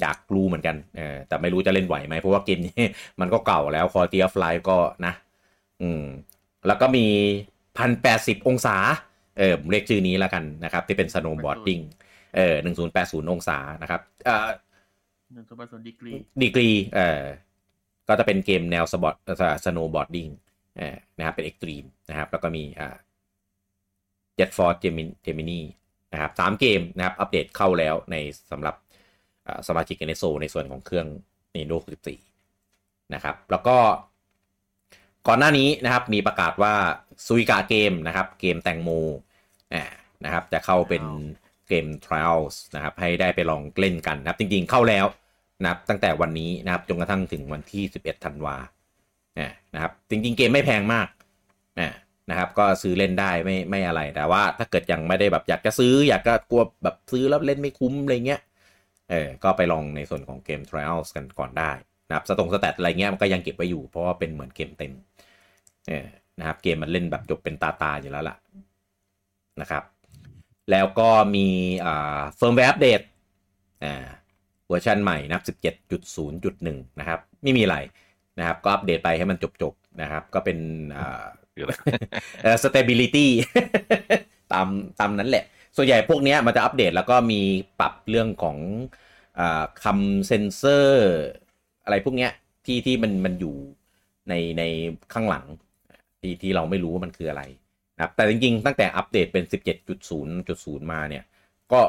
[0.00, 2.82] อยากรู้เหมือนกันเออแต่ไม่รู้จะเล่นไหวไหมเพราะว่าเกมนี้
[3.20, 5.14] มันก็เก่าแล้ว Quality of Life ก็นะ
[5.82, 6.04] อืม
[6.66, 7.06] แล้วก็มี
[7.78, 8.76] พันแปดสิบองศา
[9.38, 11.82] เออผมเรียกชื่อนี้แล้วกันนะครับ ที่เป็น snowboarding
[12.36, 14.48] เออหนึ่งศูนย์แปดศูนย์องศานะครับ เอ่อ
[15.32, 16.12] หนึ่งตัวผสม degree
[16.42, 17.22] degree เอ่อ
[18.08, 20.28] ก็จะเป็นเกมแนว sport snowboarding
[20.76, 22.96] เอ่อนะครับ เป็น extreme นะครับ แล้วก็มีอ่า
[24.38, 25.60] Jet Force Gemini Gemini
[26.12, 28.16] นะครับสามเกมนะครับ อัปเดตเข้าแล้วใน
[28.50, 28.74] สำหรับ
[29.46, 31.06] อ่าสมาชิก NSO ในส่วนของเครื่อง
[31.54, 31.76] Nintendo
[32.46, 33.76] 64 นะครับ แล้วก็
[35.28, 36.74] ก่อนหน้านี้นะครับมีประกาศว่า
[37.26, 38.90] ซุยกาเกมนะครับ เกมแตงโม
[39.74, 39.84] อ่า
[40.24, 41.04] นะครับ จะเข้าเป็น
[41.68, 45.06] เกม Trials นะครับ ให้ได้ไปลองเล่นกันนะครับ จริงๆเข้าแล้ว
[45.62, 48.56] นะครับตั้งแต่วันนี้นะครับจนกระทั่งถึงวันที่ 11ธันวา
[49.36, 51.08] เนี่ยนะครับจริงๆเกมไม่แพงมาก
[51.80, 51.92] นะ
[52.30, 58.40] นะครับก็ซื้อเล่นได้ไม่ไม่อะไรแต่ว่า ถ้าเกิดยังไม่ได้แบบอยากจะซื้ออยากก็กลัวแบบซื้อแล้วเล่นไม่คุ้มอะไรเงี้ย
[59.10, 61.70] เออก็ไปลองในส่วนของเกม Trials กันก่อนได้
[62.08, 64.92] นะครับสตงสแตทอะไรเงี้ยมันก็ยังเก็บไว้อยู่เพราะว่าเป็นเหมือนเกมเต็ม
[65.88, 66.06] เออ
[66.38, 68.36] นะครับเกมมันเล่นแบบจบเป็นตาตาอยู่แล้วล่ะ
[69.60, 69.84] นะครับ
[70.70, 71.46] แล้วก็มี
[71.84, 73.00] อ่าเฟิร์มแวร์อัปเดต
[73.84, 74.06] อ่า
[74.70, 75.44] เวอร์ชันใหม่นะครับ
[76.16, 76.68] 17.0.1
[77.00, 77.76] นะครับ ไม่มีอะไร
[78.38, 80.58] นะครับ ก็อัปเดตไปให้มันจบๆนะครับ ก็เป็น
[80.98, 81.72] อ่าคืออะไร
[82.42, 83.26] เอ่อ stability
[84.52, 84.68] ตาม
[85.00, 85.44] ตามนั้นแหละ
[85.76, 87.40] ส่วนใหญ่พวกเนี้ยมันจะอัปเดตแล้วก็มี
[87.80, 88.56] ปรับเรื่องของ
[89.38, 91.10] อาคำเซนเซอร์
[91.84, 92.30] อะไรพวกเนี้ย
[92.66, 93.54] ที่ที่มันมันอยู่
[94.28, 94.62] ในใน
[95.12, 95.44] ข้างหลัง
[96.20, 97.42] ที่ที่เราไม่รู้ว่ามันคืออะไร
[97.96, 99.44] นะครับแต่จริงๆ ตั้งแต่อัปเดตเป็น
[100.18, 101.24] 17.0.0 มาเนี่ย
[101.72, 101.80] ก็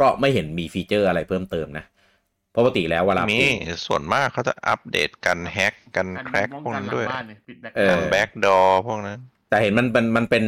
[0.00, 1.84] ก็ไม่เห็นมีฟีเจอร์อะไรเพิ่มเติมนะ
[2.56, 10.44] ปกติแล้วเวลามีปู่ส่วนมากเขาจะอัปเดตกันแฮกกันแครกป้องพวกกันนั้นหลัด้วยงบ้านเนี่ยปิดแบ็คเออกันแบ็กดอพวกนั้น แต่เห็นมันมันมันเป็น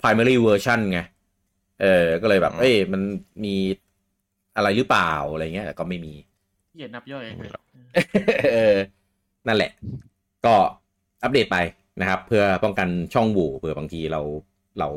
[0.00, 1.00] primary version ไง
[1.82, 3.02] เออ ก็เลยแบบอืมเอ้ย มัน
[3.44, 3.56] มี
[4.56, 6.12] อะไรหรือเปล่า อะไรเงี้ยแต่ก็ไม่มี
[6.74, 7.64] เหยียดนับย่อยไม่หรอก
[8.54, 8.76] เออ
[9.46, 9.70] นั่นแหละ
[10.44, 10.54] ก็
[11.22, 11.58] อัปเดตไป
[12.00, 14.20] นะครับ เพื่อป้องกันช่องโหว่เผื่อบางทีเรา
[14.78, 14.88] เรา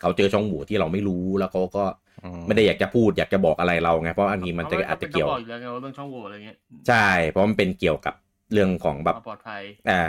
[0.00, 2.07] เขาเจอช่องโหว่ที่เราไม่รู้แล้วเขาก็อื
[2.46, 6.56] ไม่ได้อยากจะพูดอยากจะบอกอะไรเราไงเพราะอันนี้มันจะอาจจะเกี่ยวบอกอยู่แล้วไงว่าเรื่องช่องโหว่อะไรเงี้ย
[6.88, 8.14] ใช่เพราะมันเป็นเกี่ยวกับ
[8.52, 10.02] เรื่องของแบบความปลอดภัยอ่า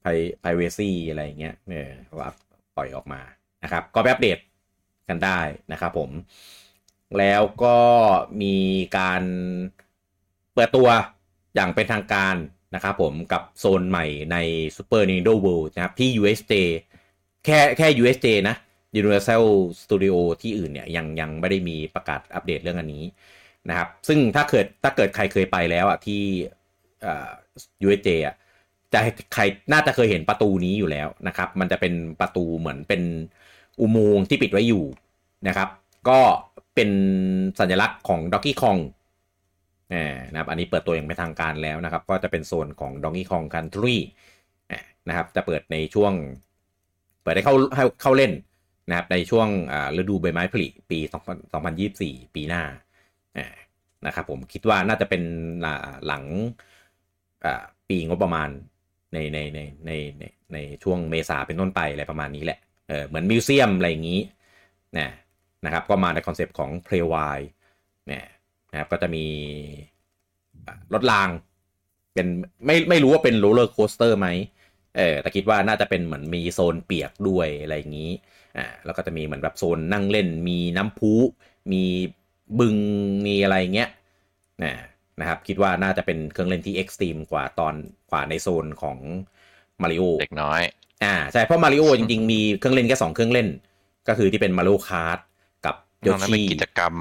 [0.00, 0.06] ไพ
[0.40, 2.34] ไพเวซีอะไรอย่างเงี้ยเนี่ยเขาอัพ
[2.76, 3.20] ปล่อยออกมา
[3.64, 4.38] นะครับ ก็ไปอัปเดต
[5.08, 5.40] กันได้
[5.72, 6.10] นะครับผม
[7.18, 7.76] แล้วก็
[8.42, 8.56] มี
[8.98, 9.22] การ
[10.54, 10.88] เปิดตัว
[11.54, 12.36] อย่างเป็นทางการ
[12.74, 14.36] นะครับผมกับโซนใหม่ใน
[14.76, 16.52] Super Nintendo World นะครับที่ USJ
[17.44, 18.56] แค่แค่ USJ นะ
[18.98, 19.44] Universal
[19.82, 23.04] Studio ที่อื่นเนี่ยยังยังไม่ได้มีประกาศอัปเดตเรื่องอันนี้
[23.68, 26.22] นะครับ ซึ่งถ้าเกิดถ้าเกิดใครเคยไปแล้วอะที่
[27.04, 27.30] อ่อ
[27.86, 28.34] USJ อะ
[28.92, 29.00] จะ
[29.34, 33.02] ใครน่าจะเคยเห็นประตูนี้อยู่แล้วนะครับ มันจะเป็นประตูเหมือนเป็น
[33.80, 34.84] อุโมงค์ที่ปิดไว้อยู่
[35.48, 35.68] นะครับ
[36.08, 36.20] ก็
[36.74, 36.90] เป็น
[37.60, 38.80] สัญลักษณ์ของ Donkey Kong
[39.94, 43.96] อ่านะครับอันนี้เปิดตัวอย่างเป็นทางการแล้วนะครับ ก็จะเป็นโซนของ Donkey Kong Country
[44.70, 46.12] อ่านะครับ จะเปิดในช่วง
[47.22, 48.32] เปิดให้เข้าให้เข้าเล่น
[48.90, 49.48] นะครับในช่วง
[49.96, 50.98] ฤดูใบไม้ผลิปี
[51.66, 52.62] 2024 ปีหน้า
[54.06, 55.22] นะครับผมคิดว่าน่าจะเป็น
[56.06, 56.24] หลัง
[57.88, 58.48] ปีงบประมาณ
[59.12, 64.20] ในในในในในในช่วงเมษาเป็นต้นไปอะไรประมาณนี้แหละเออเหมือน museum อะไรอย่างนี้
[64.98, 65.08] นะ
[65.64, 67.38] นะครับก็มาในคอนเซปต์ของ Play w i
[68.06, 68.26] เนี่ย
[68.72, 69.24] นะครับก็จะมี
[70.94, 71.28] รถราง
[72.14, 72.26] เป็น
[72.66, 74.28] ไม่ไม่รู้ว่าเป็น roller coaster ไหม
[74.96, 78.10] เออแต่คิดว่าน่าจะเป็นเหมือนมีโซนเปียกด้วยอะไรอย่างนี้
[78.56, 81.12] อ่าแล้วก็จะมีเหมือนแบบโซนนั่งเล่น มีน้ำพุ
[81.72, 81.82] มี
[82.58, 82.76] บึง
[83.26, 83.88] มีอะไรเงี้ย
[84.64, 84.74] นะ
[85.20, 87.74] นะครับ คิดว่าน่าจะเป็นเครื่องเล่นที่ extreme กว่าตอน
[88.10, 88.98] กว่าในโซนของ
[89.82, 90.62] มาริโอเด็กน้อย
[91.04, 93.48] อ่าใช่เพราะมาริโอจริง ๆ มีเครื่องเล่นแค่สองเครื่องเล่น
[94.08, 95.18] ก็คือที่เป็น Mario Kart
[95.66, 96.94] กับโยชินอกนั้นเป็นกิจกรรม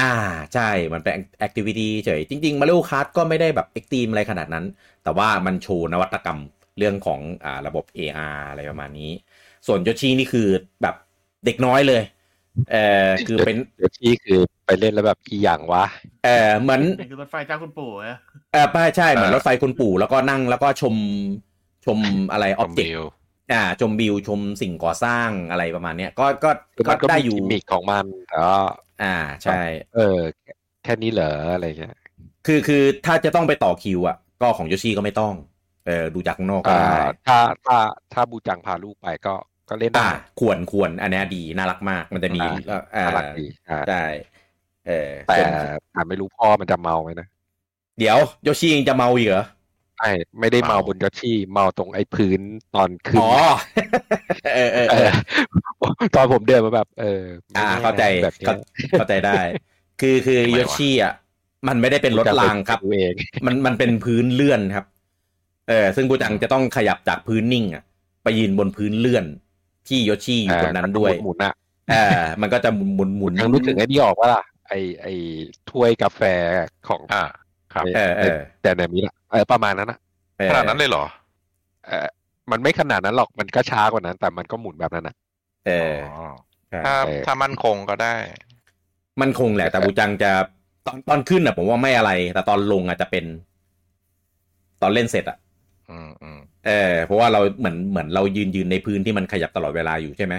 [0.00, 0.12] อ่า
[0.54, 4.64] ใช่ มันเป็น activity เฉย จริงๆ Mario Kart ก็ไม่ได้แบบ extreme อะไรขนาดนั้น
[5.04, 6.40] แต่ว่ามันโชว์นวัตกรรม
[6.78, 9.10] เรื่องของอ่าระบบ AR อะไรประมาณนี้
[9.66, 10.48] ส่วนโยชินี่คือ
[10.82, 10.94] แบบ
[11.44, 12.02] เด็กน้อยเลย
[12.72, 15.84] เออคือเป็นเดี๋ยวที่คือไปเล่นแล้วแบบอีอย่างวะ
[16.24, 18.18] เออเหมือนนี่คือรถไฟเจ้าคุณปู่อะ
[18.52, 20.94] เออป้าใช่เหมือนเออรถไฟคุณปู่แล้วก็นั่งแล้วก็ชม
[21.86, 21.98] ชม
[22.32, 23.02] อะไรออบเจกวิต์ว
[23.52, 28.60] อ่า ชมวิวชมสิ่งก่อสร้างอะไรประมาณเนี้ย ก็ก็คือก็มันก็ได้มีอยู่กิมมิคของมันแต่ว่า
[29.02, 29.60] อ่าใช่
[29.94, 30.20] เออ
[30.84, 31.96] แค่นี้เหรออะไรเงี้ย
[32.46, 35.34] คือคือถ้าจะต้องไปต่อคิวอะ ก็ของโยชิก็ไม่ต้อง
[35.86, 37.76] เออดูจากข้างนอกก็อ่าได้ถ้าถ้า
[38.12, 39.34] ถ้าบูจังพาลูกไปก็
[39.68, 40.10] ก็เล่นได้อ่า
[40.40, 42.40] ควรควรอันเนี้ยดีน่ารักมาก มันจะมี
[42.70, 44.04] อ่าเอ่อน่ารักดีอ่าใช่
[44.86, 45.50] เออแต่ส่วน
[45.94, 47.26] อ่าไม่รู้พ่อมันจะเมาไหมนะ
[47.98, 49.44] เดี๋ยวโยชิยังจะเมาอีกเหรอ
[49.98, 50.10] ใช่
[50.40, 52.40] ไม่ได้เมาบนยอชี่ เมาตรงไอ้พื้น
[52.74, 53.30] ตอนขึ้นอ๋อ
[54.54, 55.10] เออเออเอเออ
[55.82, 58.58] อตอนผมเดินมาแบบ เออไม่อ่าแน่เข้าใจแบบเนี้เข้าย
[58.98, 59.40] เข้าใจได้
[60.00, 61.14] คือคือทำไมวะโยชิอะ
[61.68, 63.14] มันไม่ได้เป็นรถรางครับดูเอง
[63.46, 64.86] มันมันเป็นพื้นเลื่อนครับ
[65.68, 67.82] เออ ซึ่งกูจังจะต้องขยับจากพื้นนิ่งอะ
[68.22, 69.24] ไปยืนบนพื้นเลื่อน
[69.88, 71.54] ที่โยชิอยู่บนนั้นด้วยหมุนๆอะ
[71.90, 75.06] เออมันก็จะหมุนหมุนหมุนยังรู้ถึงไอ้นี่ออกว่าล่ะไอไอ
[75.70, 76.20] ถ้วยกาแฟ
[76.88, 77.24] ของอ่า
[77.74, 79.98] ครับเออเออแต่เนมิละเออประมาณนั้นอะ
[80.38, 81.04] เออขนาดนั้นเลยเหรอ
[81.86, 82.08] เออ
[82.50, 85.16] มันไม่ขนาดนั้นหรอกมันก็ช้ากว่านั้น แต่มันก็หมุนแบบนั้นนะ
[85.66, 86.28] เอออ๋อ
[86.68, 88.14] ใช่ถ้าเออถ้ามั่นคงก็ได้
[89.20, 90.30] มันคงแหละ แต่บูจังจะ
[90.86, 93.24] ตอนตอนขึ้นอะผมว่าไม่อะไร แต่ตอนลงอะจะเป็น
[94.82, 95.45] ตอนเล่นเสร็จอะอืมอืม
[96.66, 100.34] เออเพราะว่าเราเหมือนเหมือนเรายืนยืนในพื้นที่มันขยับตลอดเวลาอยู่ใช่ไหม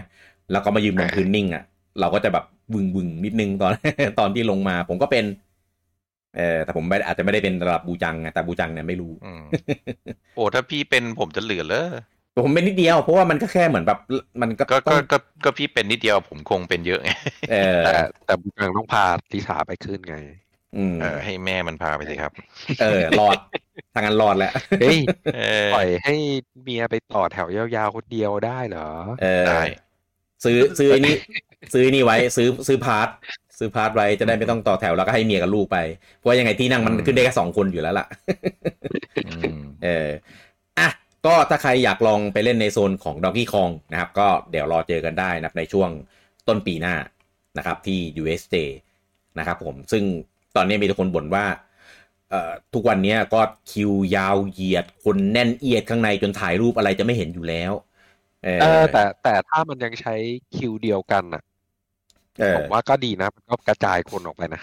[0.52, 1.64] แล้วก็มายืนบนพื้นนิ่งอะ
[2.00, 3.72] เราก็จะแบบวึงวึงนิดนึงตอน
[4.20, 5.26] ตอนที่ลงมา ผมก็เป็น
[6.38, 9.44] เออแต่ผมไม่อาจจะไม่ได้เป็นระดับบูจังไงแต่บูจังเนี่ยไม่รู้อืม
[10.36, 11.88] โอ้ถ้าพี่เป็นผมจะเหลือเลย
[12.32, 14.00] แต่ผมเป็นนิดเดียวเพราะว่ามันก็แค่เหมือนแบบ
[14.42, 17.10] มันก็ก็ต้ก็องก็ก็พี่เป็นนิดเดียวผมคงเป็นเยอะไง
[17.50, 17.90] เออแต่
[18.26, 20.16] แต่บูจังต้องพาลิสาไปขึ้นไง
[20.47, 20.47] อืม
[21.02, 22.32] เออให้แม่มันพาไปสิครับ
[22.82, 23.38] เออรอด
[23.94, 24.52] ทางนั้นรอดแล้ว
[24.82, 25.00] เฮ้ย
[25.36, 26.16] เออปล่อยให้
[26.62, 28.90] เมียไปต่อแถวยาวๆคนเดียวได้เหรอ
[29.22, 29.62] เออได้
[30.44, 31.16] ซื้อซื้อไอ้นี่
[31.74, 33.08] ซื้อไอ้นี่ไว้ ซื้อซื้อพาร์ท
[33.60, 35.78] ซื้อพาร์ทไว้จะได้ไม่ต้องต่อแถวแล้วก็ให้เมียกับลูกไป
[36.16, 38.06] เพราะว่ายังไงที่นั่งมันอืมขึ้นได้แค่สองคนอยู่แล้วล่ะ
[39.28, 40.10] อืมเออ
[40.80, 40.90] อะ
[41.26, 45.90] ก็ถ้าใครอยากลองไปเล่นในโซนของ Donkey Kong นะครับ ก็เดี๋ยวรอเจอกันได้นะครับในช่วง
[46.48, 46.96] ต้นปีหน้า
[47.58, 48.56] นะครับที่ USJ
[49.40, 50.04] นะครับผมซึ่ง
[50.58, 51.46] ตอนนี้มีทุกคนบ่นว่า
[52.30, 53.42] เอ่อทุกวันนี้ก็
[53.72, 57.72] คิวยาวเหยียดคนแน่นเอียดข้างในจนถ่ายรูปอะไรจะไม่เห็นอยู่แล้ว
[58.44, 60.16] เออเออแต่แต่ถ้ามันยังใช้
[60.56, 61.44] คิวเดียวกันอะ
[62.40, 64.62] เออผมว่าก็ดีนะมันก็กระจายคนออกไปนะ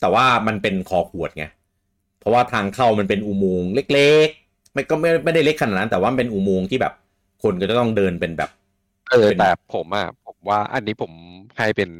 [0.00, 1.44] แต่ว่ามันเป็นคอขวดไง
[2.20, 6.92] เพราะว่าทางเข้ามันเป็นอุโมงค์เล็กๆไม่ก็ไม่ไม่ได้เล็กขนาดนั้น แต่ว่ามันเป็นอุโมงค์ที่แบบ
[7.42, 8.50] คนก็จะต้องเดินเป็นแบบ
[9.10, 11.12] เออเป็นแต่ผมอะผมผมว่าอันนี้ผม
[11.58, 11.90] ให้เป็น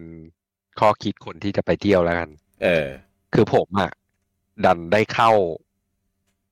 [0.80, 2.28] ข้อคิดคนที่จะไปเที่ยวแล้วกัน
[2.62, 2.86] เออ
[3.34, 3.90] คือผมอะ
[4.64, 5.30] ดันได้เข้า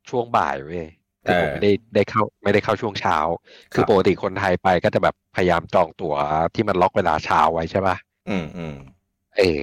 [0.09, 0.88] ช่วงบ่ายเว้ย
[1.24, 3.16] คือผมเออไม่ได้ได้เข้าไม่ได้เข้าช่วงเช้า
[3.72, 6.14] คือครับปกติคนไทยไปก็จะแบบพยายามจองตั๋ว
[6.54, 7.96] ที่มันล็อกเวลาเช้าไว้ใช่ปะ
[8.28, 8.76] อืมอืม
[9.36, 9.61] เออ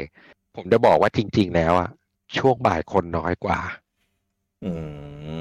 [0.56, 1.90] ผมจะบอกว่าจริง ๆ แล้วอะ
[2.38, 3.60] ช่วงบ่ายคนน้อยกว่า
[4.66, 4.72] อื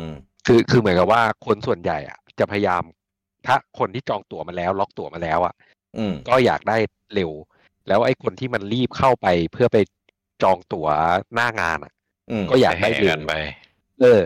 [0.06, 0.08] ม
[0.46, 2.82] คือคือเหมือนกับว่าคนส่วนใหญ่อะจะพยายาม
[3.46, 5.54] ถ้าคนที่จองตั๋วมาแล้ว ล็อกตั๋วมาแล้วอะ
[5.96, 6.78] อืมก็อยากได้
[7.14, 7.30] เร็ว
[7.88, 9.76] แล้วไอ้คนที่มันรีบเข้าไปเพื่อไป
[10.42, 10.88] จองตั๋ว
[11.34, 11.92] หน้างานอะ
[12.30, 13.34] อืมก็อยากได้แห่เร็กัวนไป
[14.00, 14.20] เออ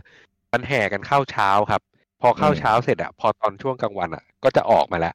[0.52, 1.80] มันแห่กันเข้าเช้าครับ
[2.20, 5.14] พอเข้าอืมเช้าเสร็จอะ พอตอนช่วงกลางวันอะ ก็จะออกมาแล้ว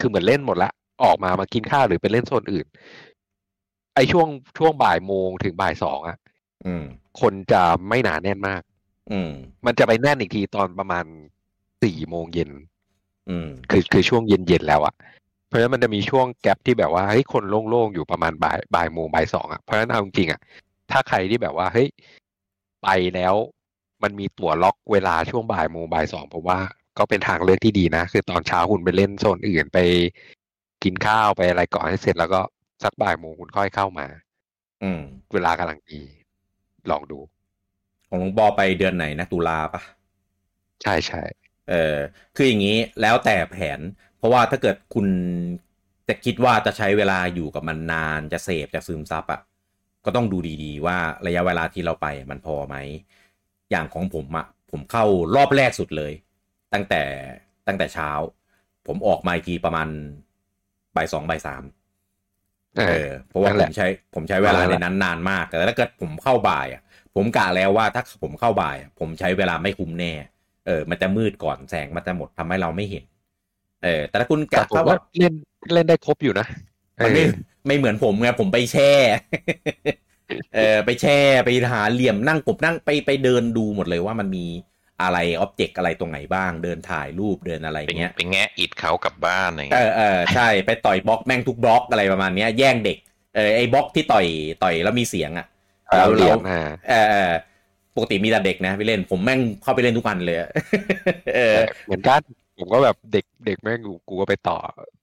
[0.00, 0.70] คือเหมือนเล่นหมดละ
[1.04, 2.66] ออกมามากินข้าวหรือไปเล่นโซนอื่น
[3.94, 4.28] ไอ้ช่วง
[4.58, 6.16] ช่วงบ่ายโมงถึงบ่ายสองอะ
[6.66, 6.84] อืม
[7.20, 8.62] คนจะไม่หนาแน่นมาก
[9.12, 9.30] อืม
[9.66, 11.04] มันจะไปแน่นอีกทีตอนประมาณ
[11.82, 12.50] สี่โมงเย็น
[13.30, 14.94] อืมคือคือช่วงเย็นๆแล้วอะ
[15.52, 20.40] เพราะฉะนั้นมันจะมีช่วงแกลบที่แบบว่าเฮ้ยคนโล่งๆอยู่ประมาณบ่ายบ่ายโมงบ่ายสองอะเพราะฉะนั้นเอาจริงๆอะ
[20.90, 21.88] ถ้าใครที่แบบว่าเฮ้ย
[22.82, 23.34] ไปแล้ว
[24.02, 26.58] มันมีตั๋วล็อกเวลาช่วงบ่ายโมงบ่ายสองผมว่า
[26.98, 29.78] ก็เป็นทางเลือกที่ดีนะ คือตอนเช้าคุณไปเล่นโซนอื่นไป
[30.82, 32.40] กินข้าวไปอะไรก่อนให้เสร็จแล้วก็
[32.82, 34.06] สักบ่ายโมงคุณค่อยเข้ามา
[34.82, 35.00] อืม
[35.32, 36.00] เวลากำลังดี
[36.90, 37.18] ลองดู
[38.08, 39.82] ของหลวงปอไปเดือนไหนนะตุลาปะ
[40.82, 41.22] ใช่ใช่
[41.70, 41.96] เออ
[42.36, 43.80] คืออย่างนี้แล้วแต่แผน
[44.22, 45.06] เพราะว่าถ้าเกิดคุณ
[46.08, 49.40] จะคิดว่าจะใช้เวลาอยู่กับมันนานจะเสพจะซึมซับอะ่ะ
[50.04, 50.96] ก็ต้องดูดี ๆ ว่า
[51.26, 52.76] ระยะเวลาที่เราไปมันพอไหม
[53.70, 55.04] อย่างของผมอะ่ะผมเข้า
[55.36, 56.12] รอบแรกสุดเลย
[56.72, 57.02] ตั้งแต่
[57.66, 58.10] ตั้งแต่เช้า
[58.86, 59.88] ผมออกมาอีกทีประมาณ
[60.96, 61.62] บ่ายสองบ่ายสาม
[62.76, 66.82] เอเอออเพราะว่านั่นผแหละมใช้ผมใช้เวลานั่นในแหละนั้นนานมากแต่ถ้าเกิดผมเข้าบ่ายอะ
[67.14, 70.12] ผมกะแล้วว่าถ้าผมเข้าบ่ายอะผมใช้เวลาไม่คุ้มแน่
[70.66, 73.04] เออ มันจะมืดก่อนแสงมันจะหมดทำให้เราไม่เห็น
[73.84, 75.34] เออแต่ถ้าคุณแต่กะผมถ้าว่าว่าเล่น
[75.74, 76.46] เล่นได้ครบอยู่นะ
[77.04, 77.32] มันไม่เออ
[77.66, 78.92] ไม่เหมือนผมไงผมไปแช่
[80.54, 84.46] เออไปแช่ไปหาเหลี่ยมนั่งผมนั่งไปไปเดินดูหมดเลยว่ามันมี
[85.02, 92.98] อะไรอ็อบเจกต์อะไรตรงไหนบ้าง เดินถ่ายรูปเดินอะไรเป็นเงี้ยเป็นแงะอิดเขากลับบ้านอะไรเอเงี้ยอเออใช่ไปต่อยบล็อกแม่งทุกบล็อกอะไรประมาณเนี้ยแย่งเด็ก
[93.34, 94.26] เออไอ้บล็อกที่ต่อย
[94.62, 95.46] ต่อยแล้วมีเสียงอะ
[95.88, 97.32] เอาเหรียญมาเออเออ
[97.96, 100.50] ปกติมีแต่เด็กนะไปเล่นผมแม่งเข้าไปเล่นทุกวันเลยอะ
[101.36, 101.56] เออ
[101.86, 102.22] เหมือนกัน
[102.58, 104.58] ผมก็แบบเด็กเด็กแม่งกูกูก็ไปต่อ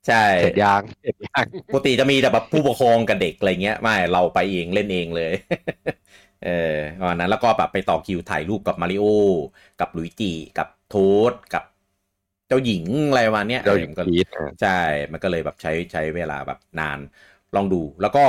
[0.08, 5.32] ใช่เสร็จยางเสร็จยางปกติจะมีแต่แบบผู้ปกครองกับเด็กอะไรเงี้ยไม่เราไปเองเล่นเองเลย
[6.46, 6.76] เออ
[7.08, 9.06] วันนั้นแล้วก็แบบไปต่อคิวถ่ายรูปกับมาริโอ
[9.80, 10.96] กับหลุยจิกับโท
[11.30, 11.64] สกับ
[12.48, 14.80] เจ้าหญิงอะไรประมาณเนี้ยเราอยู่มันก็พีทอะใช่
[15.12, 17.00] มันก็เลยแบบใช้ใช้เวลาแบบนาน
[17.56, 18.26] ลองดูแล้วก็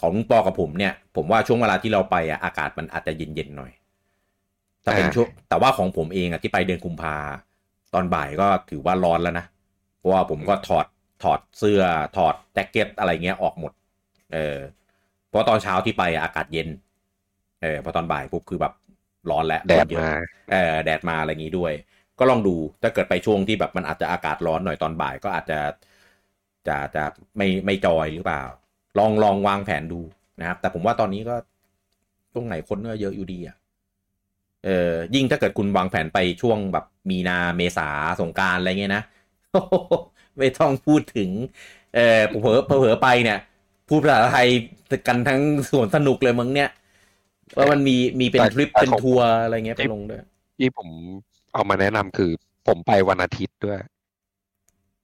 [0.00, 3.72] ของปอกับผมเนี่ย ผมว่าช่วงเวลาที่เราไปอะอากาศมันอาจจะเย็นๆหน่อย
[4.82, 7.16] แต่เป็นช่วงแต่ว่าของผมเองอะที่ไปเดือนกุมภา
[7.94, 9.46] ตอนบ่ายก็ถือว่าร้อนแล้วนะ
[9.98, 10.86] เพราะว่าผมก็ถอด
[11.22, 11.82] ถอดเสื้อ
[12.16, 13.72] ถอดแจ็คเก็ตอะไรเงี้ยออกหมด
[14.34, 14.58] เออ
[15.28, 16.68] เพราะตอนเช้าที่ไปอะอากาศเย็น
[17.62, 18.72] เออพอตอนบ่ายปุ๊บคือแบบ
[19.30, 20.12] ร้อนแล้วแดดเยอะมา
[20.52, 21.72] เออแดดมาอะไรอย่างงี้ด้วย
[22.18, 25.58] ก็ลองดูถ้าเกิดไปช่วงที่แบบมันอาจจะอากาศร้อนหน่อยตอนบ่ายก็อาจจะ
[26.68, 27.04] จะจะ
[27.36, 28.42] ไม่ไม่จอยหรือเปล่า
[28.98, 30.00] ลองลองวางแผนดู
[30.40, 31.36] นะครับ แต่ผมว่าตอนนี้ก็
[32.32, 33.56] ช่วงไหนคนก็เยอะอยู่ดีอะ
[34.64, 37.88] เออยิ่งถ้าเกิดคุณวางแผนไปช่วงแบบมีนาเมษา
[38.20, 39.02] สงกรารอะไรเงี้ยนะ
[40.38, 41.30] ไม่ต้องพูดถึง
[41.94, 43.38] เออเผลอเผลอไปเนี่ย
[43.88, 44.48] พูดภาษาไทย
[45.06, 45.40] กันทั้ง
[45.70, 46.70] สวนสนุกเลยมึงเนี่ย
[47.56, 50.20] ว่ามันมีมีเป็นแต่ทริปแต่เป็นของทัวร์อะไรเงี้ยไปลงด้วย
[50.58, 50.88] ที่ผม
[51.54, 52.30] เอามาแนะนำคือ
[52.68, 53.80] ผมไปวันอาทิตย์ด้วย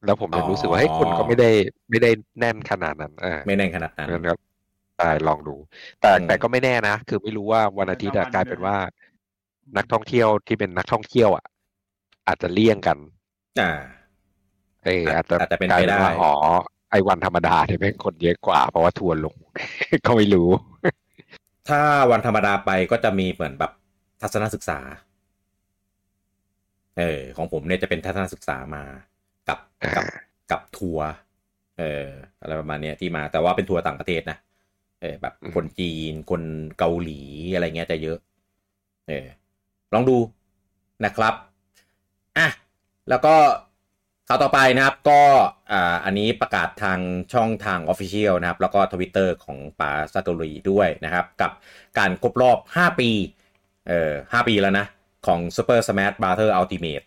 [0.04, 1.50] แล้วผมเลยรู้สึกว่าอ๋อเฮ้ยคนก็ไม่ได้
[1.90, 4.38] ไม่ได้แน่นขนาดนั้นเออไม่แน่นขนาดนั้นงั้นครับ
[4.98, 5.56] ได้ลองดู
[6.00, 8.76] แต่อืมแต่ก็ไม่แน่นะ คือไม่รู้ว่าวันอาทิตย์อะกลายเป็นว่า
[9.76, 11.44] นักท่องเที่ยวที่เป็นนักท่องเที่ยวอะ
[12.26, 12.98] อาจจะเลี่ยงกัน
[13.60, 13.72] อ่า
[14.84, 16.32] เอออาจจะอาจจะเป็นกลายไปได้ว่าอ๋อ
[16.90, 19.34] ไอ้วันธรรมดาเนี่ยแม่งคนเยอะกว่า เพราะว่าทัวร์ลง
[20.06, 20.48] ก็ไม่รู้
[21.68, 23.72] ถ้าวันธรรมดาไปก็จะมีเหมือนแบบ
[24.22, 24.78] ทัศนศึกษา
[26.98, 28.82] เออ ของผมเนี่ยจะเป็นทัศนศึกษามา
[29.48, 29.58] กับ
[29.96, 31.08] กับอ่ากับทัวร์
[31.78, 32.06] เออ
[32.40, 34.38] อะไรประมาณเนี้ยที่มาแต่ว่าเป็นทัวร์ต่างประเทศนะ
[35.00, 36.42] เออแบบคนจีนคน
[36.78, 37.20] เกาหลี
[37.54, 38.18] อะไรเงี้ยจะเยอะ
[39.08, 39.26] เออ
[39.94, 40.18] ลองดู
[41.04, 41.34] นะครับ
[42.38, 42.48] อะ
[43.08, 43.34] แล้วก็
[44.28, 45.20] ข่าวต่อไปนะครับก็
[45.72, 47.00] อ่าอันนี้ประกาศทาง
[47.32, 51.50] ช่องทาง Official นะครับ แล้วก็ทวิตเตอร์ของป๋าซาโตรีด้วยนะครับ กับ
[51.98, 53.10] การครบรอบ 5 ปี
[53.88, 54.86] เอ่อ5ปีแล้วนะ
[55.26, 57.06] ของ Super Smash Brother Ultimate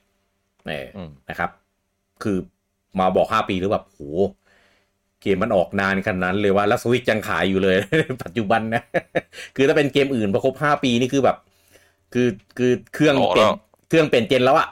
[0.68, 1.50] เอออืมนะครับ
[2.24, 2.38] คือ
[3.00, 4.02] มาบอก 5 ปีหรือแบบโห
[5.22, 7.78] เกมมันออกนานขนาดนั้นเลยว่าแล้วสวิตยังขายอยู่เลย
[8.24, 8.84] ปัจจุบันนะ
[9.56, 11.38] คือถ้าเป็นเกมอื่นพอครบ 5 ปีนี่คือแบบ
[12.14, 14.68] คือคือเครื่องโอ้เปลี่ยนแล้วเครื่องเปลี่ยนเจนแล้วอะ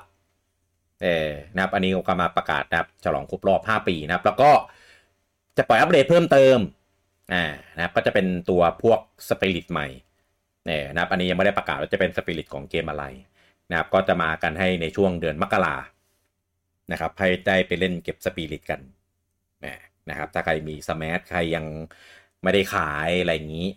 [1.03, 4.51] เออนะครับ อันนี้ก็มาประกาศนะครับ ฉลองครบรอบ 5 ปีนะครับ แล้วก็
[5.57, 6.57] จะปล่อยอัปเดตเพิ่มเติม
[7.33, 9.87] อ่า นะครับ ก็จะเป็นตัวพวกสปิริตใหม่
[10.65, 13.05] เนี่ยนะครับ อันนี้ยังไม่ได้ประกาศว่าจะเป็นสปิริตของเกมอะไร
[13.69, 15.75] นะครับ ก็จะมากันให้ในช่วงเดือนมกรา
[16.91, 18.81] นะครับ ให้ได้ไปเล่นเก็บสปิริตกัน
[20.09, 21.65] นะครับ ถ้าใครมี Smash ใครยัง
[22.43, 23.67] ไม่ได้ขายอะไรอย่างนี้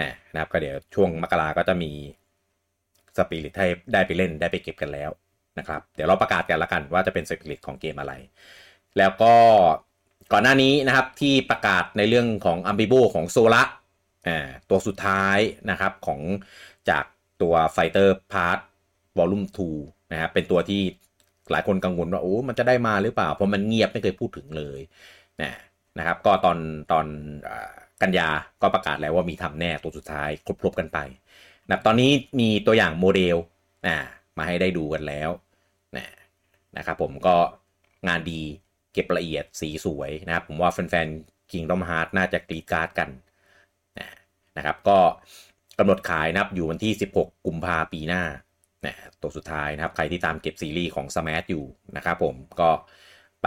[0.00, 1.92] นะครับ ก็เดี๋ยวช่วงมกราก็จะมี
[3.20, 5.10] สปิริตให้ได้ไปเล่นได้ไปเก็บกันแล้ว
[5.58, 8.12] นะครับเดี๋ยวเราประกาศกันละกันว่าจะเป็นสปิริตของเกมอะไร
[8.98, 9.34] แล้วก็
[10.32, 13.62] ก่อนหน้านี้นะครับที่ประกาศในเรื่องของ amiibo ของ Sora
[14.28, 15.38] อ่าตัวสุดท้าย
[15.70, 16.20] นะครับของ
[16.90, 17.04] จาก
[17.42, 18.58] ตัว Fighter Part
[19.18, 19.46] Volume
[19.78, 20.82] 2นะครับเป็นตัวที่
[21.50, 24.80] หลายคนกังวลว่าโอ้ มันจะได้มาหรือเปล่า เพราะมันเงียบไม่เคยพูดถึงเลย
[25.42, 25.52] นะ
[25.98, 26.58] นะครับ ก็ตอน
[26.92, 27.06] ตอน
[28.02, 28.28] กันยา
[28.62, 30.98] ก็ประกาศแล้วว่ามีทำแน่ตัวสุดท้ายครบๆกันไป
[31.70, 32.10] นะตอนนี้
[32.40, 33.36] มีตัวอย่างโมเดล
[33.86, 33.96] นะ
[34.38, 35.30] มาให้ได้ดูกันแล้ว
[35.96, 36.06] นะ
[36.76, 37.36] นะครับผมก็
[38.08, 38.40] งานดี
[38.92, 43.10] เก็บละเอียดสีสวยนะครับ ผมว่าแฟนๆ Kingdom Hearts น่าจะกรีดการ์ดกัน
[44.56, 44.98] นะครับก็
[45.78, 48.24] กำหนดขายนะครับอยู่วันที่ 16 กุมภาปีหน้า
[48.86, 51.64] นะตัวสุดท้ายนะครับ ใครที่ตามเก็บซีรีส์ของ Smash อยู่
[51.96, 52.70] นะครับผมก็
[53.42, 53.46] ไป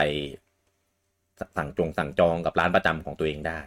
[1.57, 3.59] สั่งจงสั่งจองกับร้านประจำของตัวเองได้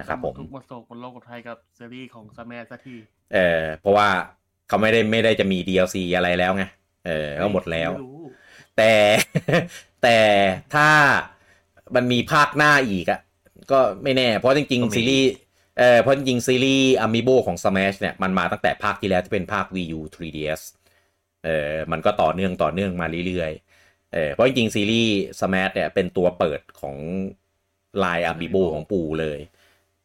[0.00, 2.96] นะครับผมทุกมาโศกบนโลกของไทยกับซีรีส์ของสแมสักที
[3.34, 4.08] เออเพราะว่า
[4.68, 6.64] เขาไม่ได้ไม่ได้จะมี DLC อะไรแล้วไง
[7.06, 8.20] เออก็หมดแล้วไม่รู้
[8.76, 8.92] แต่
[10.02, 10.18] แต่
[10.74, 10.88] ถ้า
[11.94, 13.20] มันมีภาคหน้าอีกอะ
[13.72, 15.30] ก็ไม่แน่ เพราะจริงก็มีๆซีรีส์
[15.78, 20.60] เออเพราะจริง ๆ ซีรีส์อ m มิโบของ Smash เนี่ย มันมาตั้งแต่ภาคที่แล้วที่เป็นภาค Wii U 3DS
[21.44, 26.96] เออมันก็ต่อเนื่องต่อเนื่องมาเรื่อยๆเออเพราะจริง ๆ ซีรีส์ Smash เนี่ย เป็นตัวเปิดของ
[28.04, 29.38] ลายอ m มิโบของปู่เลย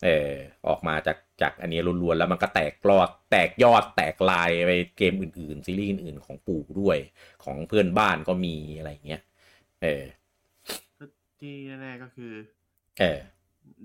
[0.06, 0.32] เออ
[0.68, 6.98] ออกมาจาก จากอันนี้ล้วนๆแล้วมันก็แตกรอด แตกยอดแตกลายไปเกมอื่นๆ ซีรีส์อื่นๆของปู่ด้วย
[7.44, 9.22] ของเพื่อนบ้านก็มีอะไรอย่างเงี้ย
[9.84, 10.04] เออ
[11.40, 12.32] ที่แน่ๆก็คือ
[13.00, 13.20] เออ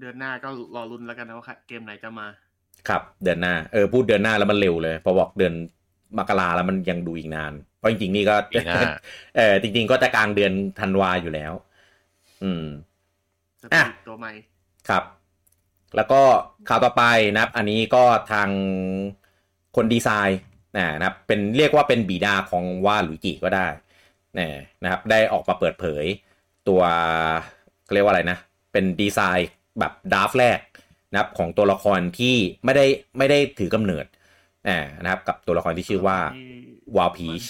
[0.01, 2.27] เดือนหน้าก็รอรุนแล้วกันนะว่าเกมไหนจะมา
[2.89, 5.55] ครับเดือนหน้าเออพูดเดือนหน้าแล้วมันเร็วเลยพอบอกเดือน
[6.19, 8.81] มกราแล้วมันยังดูอีกนานเพราะจริงๆนี่ก็ปีหน้า
[9.37, 11.53] เออจริง ๆ ก็จะกลางเดือนธันวาอยู่แล้ว
[12.43, 12.65] อืม
[13.63, 14.33] สอะปิริตตัวใหม่
[14.89, 15.05] ครับ
[15.97, 16.23] แล้วก็
[16.69, 18.49] ข่าวต่อไปนะครับอันนี้ก็ทาง
[19.77, 20.41] คนดีไซน์
[20.77, 23.67] นะครับเป็นเรียกว่าเป็นบิดาของ Waluigi ก็ได้
[24.83, 26.05] นะครับได้ออกมาเปิดเผย
[26.69, 26.81] ตัว
[27.95, 28.39] เรียกว่าอะไรนะ
[28.73, 30.61] เป็นดีไซน์แบบ draft แรก
[31.13, 32.87] นะครับของตัวละครที่ไม่ได้
[33.19, 34.05] ไม่ได้ถือกำเนิด
[34.69, 37.45] อ่านะครับกับตัวละครที่ชื่อว่า Wapeach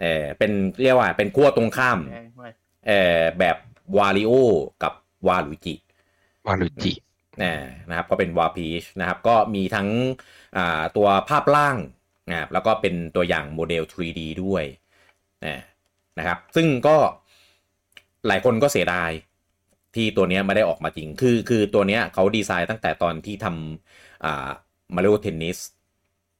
[0.00, 0.52] เออเป็น
[0.82, 2.48] เรียกว่าเป็นขั้วตรงข้ามแดงไว้
[2.86, 3.56] เออแบบ
[3.98, 4.32] Wario
[4.82, 4.92] กับ
[5.28, 6.92] Waluigi Waluigi
[7.42, 7.52] นะ
[7.88, 9.88] นะครับก็เป็น Wapeach นะครับก็มีทั้ง
[10.56, 11.76] อ่าตัวภาพร่าง
[12.30, 14.64] นะครับแล้วก็เป็นตัวอย่างโมเดล 3D ด้วย
[15.46, 15.58] นะ
[16.18, 16.96] นะครับซึ่งก็
[18.26, 19.10] หลายคนก็เสียดาย
[19.94, 24.48] ที่ตัวเนี้ยไม่ได้ออกมาจริง คือคือตัวเนี้ยเขาดีไซน์ตั้งแต่ตอนที่ทำอ่า
[24.94, 25.58] Mario Tennis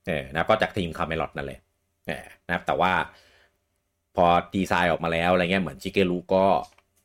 [0.06, 1.60] เออนะก็จากทีม Camelot นั่นแหละ
[2.06, 2.92] เออนะครับแต่ว่า
[4.16, 6.44] พอดีไซน์ออกมาแล้วอะไรเงี้ยเหมือนชิเกรุก็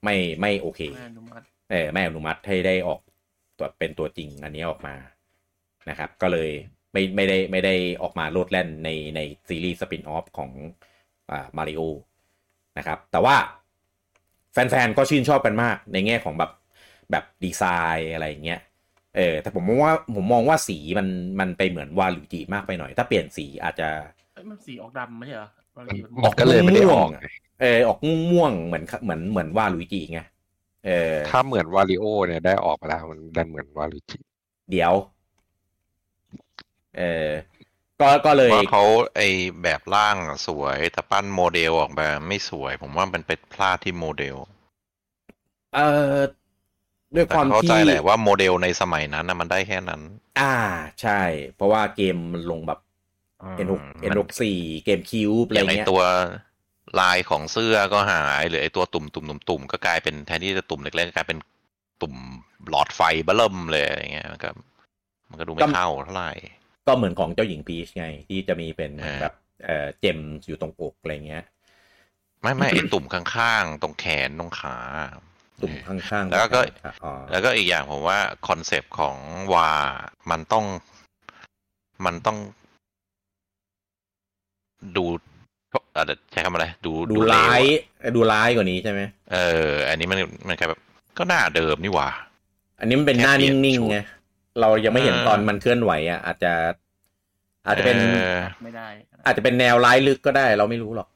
[0.04, 3.00] ไม่ไม่โอเคแม่อนุมัติเออไม่อนุมัติให้ได้ออก
[3.58, 4.96] ตัวเป็นตัวจริงอันนี้ออกมา
[5.90, 6.50] นะครับ ก็เลย
[6.94, 10.52] ไม่ไม่ได้ไม่ได้ออกมาโลดแล่นในในซีรีส์สปินออฟของ
[11.32, 11.82] อ่ามาริโอ
[12.78, 13.36] นะครับ แต่ว่า
[14.54, 16.52] แฟนๆ ก็ชื่นชอบกันมากในแง่ของแบบ
[17.12, 17.64] แบบดีไซ
[17.98, 18.60] น์อะไรอย่างเงี้ย
[19.16, 21.08] เออ แต่ผมมองว่าผมมองว่าสีมัน
[21.40, 23.90] มันไปเหมือนวาลุจิมากไปหน่อย ถ้าเปลี่ยนสีอาจจะ
[24.34, 25.86] เอ้ยมันสีออกดำไม่ใช่เหรอมัน
[26.24, 27.22] มันก็เลยไม่ได้ออกม่วงๆะ
[27.62, 28.00] เออออก
[28.32, 30.20] ม่วงๆเหมือนเหมือนเหมือน Waluigi ไง
[30.88, 34.18] เออถ้าเหมือน Wario เนี่ยได้ออกมาแล้ว มันดันเหมือน Waluigi
[34.72, 34.94] เดี๋ยว
[36.98, 37.30] เออ
[38.02, 38.84] ก็ก็เลยว่าเขา
[39.16, 39.22] ไอ
[39.64, 44.36] แบบร่างอะสวยแต่ปั้นโมเดลออกมาไม่สวย ผมว่ามันเป็นพลาดที่โมเดล
[45.76, 45.80] เอ
[46.14, 46.16] อ
[47.16, 50.02] ด้วยแต่ความเข้าที่ใจแหละว่าโมเดลในสมัยนั้นนะมันได้แค่นั้น
[50.40, 50.56] อ่า
[51.02, 51.22] ใช่
[51.56, 52.80] เพราะว่าเกมมันลงแบบ
[53.66, 53.74] N6
[54.12, 54.44] N64
[54.86, 56.04] เกมคิวอะไรอย่างไอเงี้ยตัว
[57.00, 61.40] ลายของเสื้อก็หายหรือไอตัวตุ่มตุ่มตุ่มตุ่มก็กลายเป็นแทนที่จะตุ่มเล็กๆก็กลายเป็น
[62.02, 62.16] ตุ่ม
[62.70, 64.50] หลอดไฟเบิ่มเลยอะไรเงี้ยมันก็
[65.30, 66.32] มันก็ดูไม่เข้าเท่าไหร่
[66.88, 69.34] ก็เหมือนของเจ้าหญิงพีชไง ที่จะมีเป็นอ่าแบบ
[69.66, 70.18] เออเจม
[70.48, 71.44] อยู่ตรงอกอะไรเงี้ย
[72.42, 74.78] ไม่ไม่ไอตุ่มข้างๆ ตรงแขนตรงขา
[75.62, 76.60] ตุ่มข้างๆ แล้วก็
[77.04, 79.18] อ๋อแล้วก็อีกอย่างผมว่าคอนเซปต์ของ
[79.54, 79.70] Wa
[80.32, 80.66] มันต้อง
[82.06, 82.38] มันต้อง
[84.98, 85.06] ดู
[85.94, 87.62] เอ่อใช้คำอะไรดูดูเลวร้าย
[88.04, 89.02] อะดูร้ายกว่านี้ใช่ไหม
[89.34, 89.38] เอ
[89.70, 90.80] อ อันนี้มันมันกลายแบบ
[91.18, 92.10] ก็หน้าเดิมนี่หว่า
[92.80, 93.98] อันนี้มันเป็นหน้าแค่เปลี่ยนชุดนิ่งๆไง
[94.60, 96.54] เรายังไม่เห็นเออตอนมันเคลื่อนไหวอะอาจจะ
[97.66, 98.88] อาจจะเป็นออไม่ได้
[99.26, 101.08] อาจจะเป็นแนวร้ายลึกก็ได้ เราไม่รู้หรอก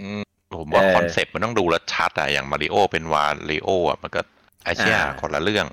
[0.00, 0.22] อืม
[0.56, 4.20] ผมว่าเออคอนเซปต์มันต้องดูแลวชัดอะอย่างมาริโอเป็นวาริโออะมันก็
[4.64, 5.66] ไออาเชียอ่าคนละเรื่อง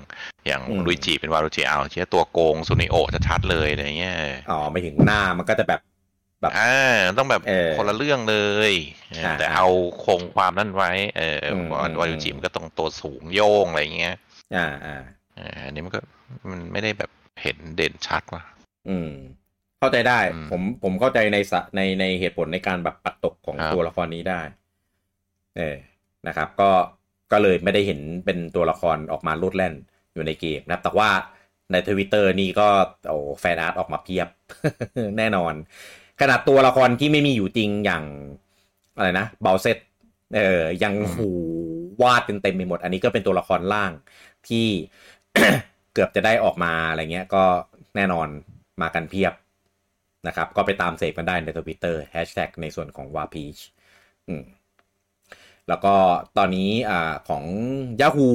[0.46, 4.16] อย่างอืมลุยจิเป็นวาลุจิเอาเชียตัวโกงซูนิโอจะชัดเลยอะไรเงี้ย
[4.50, 5.80] อ๋อไม่ถึงหน้ามันก็จะแบบ
[6.46, 8.36] แบบอ่าต้องแบบเออคนละเรื่องเล
[8.70, 8.72] ย
[9.10, 9.68] เอออ่าแต่เอา
[10.04, 14.16] คงความนั่นไว้ เอออมวาอืมวาลุจิมันก็ต้องตัวสูงโยงอะไรเงี้ย
[14.56, 14.96] อ่าอ่า
[15.36, 16.00] เอออันนี้มันก็
[16.50, 17.10] มันไม่ได้แบบ
[17.42, 18.42] เห็นเด่นชัดว่ะ
[18.88, 19.10] อืม
[19.80, 24.40] เข้าใจได้อืมผมผมเข้าใจในสะในในเหตุผลในการแบบปัดตกของครับตัวละครนี้ได้
[25.56, 25.76] เออ
[26.26, 26.70] นะครับ ก็
[27.32, 29.74] ก็เลยไม่ได้เห็นเป็นตัวละครออกมาโลดแล่น
[30.14, 31.10] อยู่ในเกมนะครับแต่ว่า
[31.72, 32.68] ในทวิตเตอร์นี่ก็
[33.08, 34.28] โอ้ fan art ออกมาเพียบ
[35.18, 35.54] แน่นอน
[36.20, 38.04] ขนาดตัวละครที่ไม่มีอยู่จริงอย่าง
[38.96, 39.78] อะไรนะ Bowsette
[40.36, 41.30] เออยังหู
[42.02, 43.92] วาดเต็มเต็มไปหมด อันนี้ก็เป็นตัวละครร่าง
[44.48, 44.66] ที่
[45.92, 47.44] เกือบจะได้ออกมาอะไรเงี้ย ก็
[47.96, 48.28] แน่นอน
[48.82, 49.34] มากันเพียบ
[50.26, 53.58] นะครับ ก็ไปตามเสพกันได้ในทวิตเตอร์แฮชแท็กในส่วนของ Wapeach
[54.28, 54.44] อืม
[55.68, 55.94] แล้วก็
[56.38, 57.44] ตอนนี้อ่าของ
[58.00, 58.32] Yahoo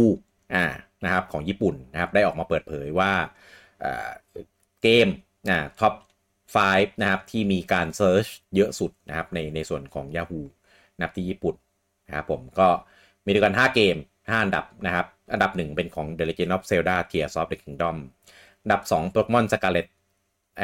[0.56, 0.66] อ่า
[1.06, 3.12] นะครับของญี่ปุ่นนะครับ ได้ออกมาเปิดเผยว่า
[3.84, 4.10] อ่า
[4.82, 5.08] เกม
[5.50, 5.94] อ่า top
[6.76, 8.26] 5 นะครับ ที่มีการ search
[8.56, 10.44] เยอะสุดนะครับ ในในส่วนของ Yahoo
[10.96, 11.56] นะครับที่ญี่ปุ่น
[12.08, 12.68] นะครับผมก็
[13.26, 17.96] มีด้วยกัน 5 เกม 5 อันดับนะครับ อันดับ 1 เป็นของ The Legend of Zelda Tears of the Kingdom
[18.64, 19.88] อันดับ 2 Pokemon Scarlet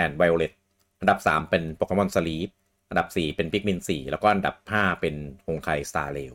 [0.04, 0.54] and Violet
[1.00, 2.50] อันดับ 3 เป็น Pokemon Sleep
[2.90, 5.16] อันดับ 4 เป็น Pikmin 4 แล้วก็อันดับ 5 เป็น
[5.46, 6.34] Honkai Star Rail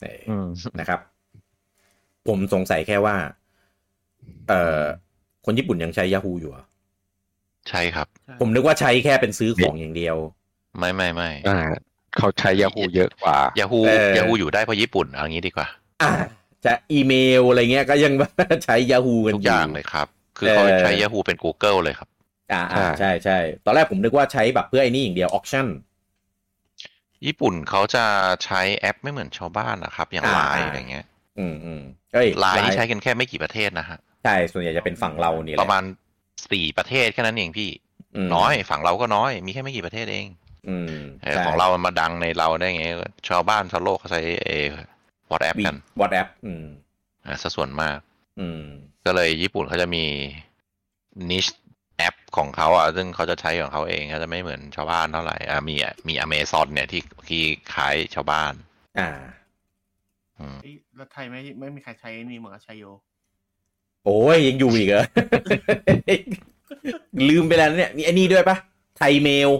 [0.00, 0.32] เอออ
[0.80, 1.00] นะครับ
[2.28, 3.16] ผมสงสัยแค่ว่า
[4.48, 4.82] เอ่อ
[5.44, 6.52] คนญี่ปุ่นยังใช้ Yahoo อยู่
[7.70, 8.06] ใช่ครับ
[8.40, 10.16] ผมนึกว่าใช้แค่เป็นซื้อของอย่างเดียว
[10.78, 11.58] ไม่ไม่ไม่อ่า
[12.16, 15.68] เขาใช้ยาฮูเยอะกว่ายาฮูเออยาฮูอยู่ได้เพราะญี่ปุ่นเอางี้ดีกว่า
[16.02, 16.10] อ่า
[16.64, 18.12] จะอีเมลอะไรเงี้ยก็ยัง
[18.64, 20.06] ใช้ Yahoo กันทุกออย่างเลยครับ
[20.38, 22.08] คือเขาเออใช้ Yahoo เป็น Google เลยครับ
[22.52, 25.66] อ่าอ่าใช่ใช่ตอนแรกผมนึกว่าใช้แบบเพื่อไอ้นี่อย่างเดียว auction
[27.26, 28.04] ญี่ปุ่นเขาจะ
[28.44, 31.06] ใช้แอปไม่เหมือนชาวบ้านนะครับ อย่างอ่าไลน์อ่าอะไรเงี้ย
[31.38, 31.80] อืมอืม
[32.14, 35.82] เอ้ยไลน์นี่ Line ใช้กันแค่ไม่กี่ประเทศนะฮะ ใช่ ส่วนใหญ่จะเป็นฝั่งเรานี่แหละระมาณ
[36.52, 40.26] สี่ประเทศแค่นั้นเองมันน้อยฝั่งเราก็น้อย มีแค่ไม่กี่ประเทศเอง
[40.68, 42.84] อืมเออใช่ของเรามันมาดังในเราได้ไง
[43.28, 44.50] ชาวบ้านชาวโลกเขาใช้เอ
[45.30, 46.64] WhatsApp กัน WhatsApp อืม
[47.26, 47.98] อ่าซะส่วนมาก
[48.40, 48.62] อืม
[49.04, 50.04] ก็เลยญี่ปุ่นเขาจะมี
[51.30, 51.46] นิช
[51.98, 55.76] แอปของเขาอะซึ่งเขาจะใช้ของเขาเองเขาจะไม่เหมือนชาวบ้านเท่าไหร่อ่ามี
[56.08, 57.42] มีอเมซอนเนี่ยที่ที่
[57.74, 58.52] ขายชาวบ้าน
[58.98, 59.08] อ่า
[60.38, 62.84] อืมเอ้ยแล้วไทยไม่ไม่มีใครใช้นี่เหมือนกับชัยโย
[64.06, 65.04] โอ้ยยังอยู่อีกเหรอ
[67.28, 68.56] ลืมไปแล้วเนี่ย มีไอ้นี่ด้วยปะ
[68.98, 69.50] ไทยเมล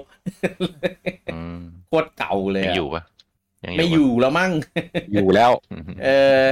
[1.35, 3.03] อืมโคตรเก่าเลยยังอะอยู่ปะ
[3.65, 4.53] ยังไม่ปะอยู่แล้วมั่ง
[5.13, 6.43] อยู่แล้วอืมเออ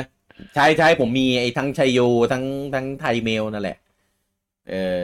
[0.55, 2.01] ใช่ใช่ผมมีไอ้ทั้ง Chaiyo
[2.33, 3.77] ทั้งทั้ง Thaimail นั่นแหละ
[4.71, 5.03] เออ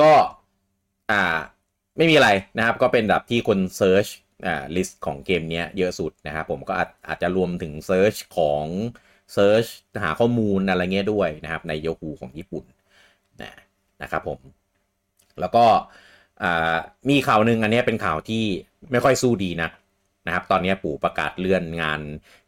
[0.00, 0.12] ก็
[1.10, 1.22] อ่า
[1.96, 4.06] ไม่มีอะไรนะครับ ก็เป็นแบบที่คน search
[4.46, 8.64] อ่า list ของเกมเนี้ยเยอะสุดนะครับผมก็อาจอาจจะรวมถึง search ของ
[9.32, 9.66] search
[10.02, 12.64] หาข้อมูลอะไรเงี้ยด้วยนะครับใน Yahoo ของญี่ปุ่น
[13.42, 13.52] นะ
[14.02, 14.38] นะครับผม
[15.40, 15.64] แล้วก็
[17.10, 18.44] มีข่าวหนึ่งอันนี้เป็นข่าวที่
[18.90, 19.68] ไม่ค่อยสู้ดีนะ
[20.26, 22.00] นะครับตอนนี้ปู่ประกาศเลื่อนงาน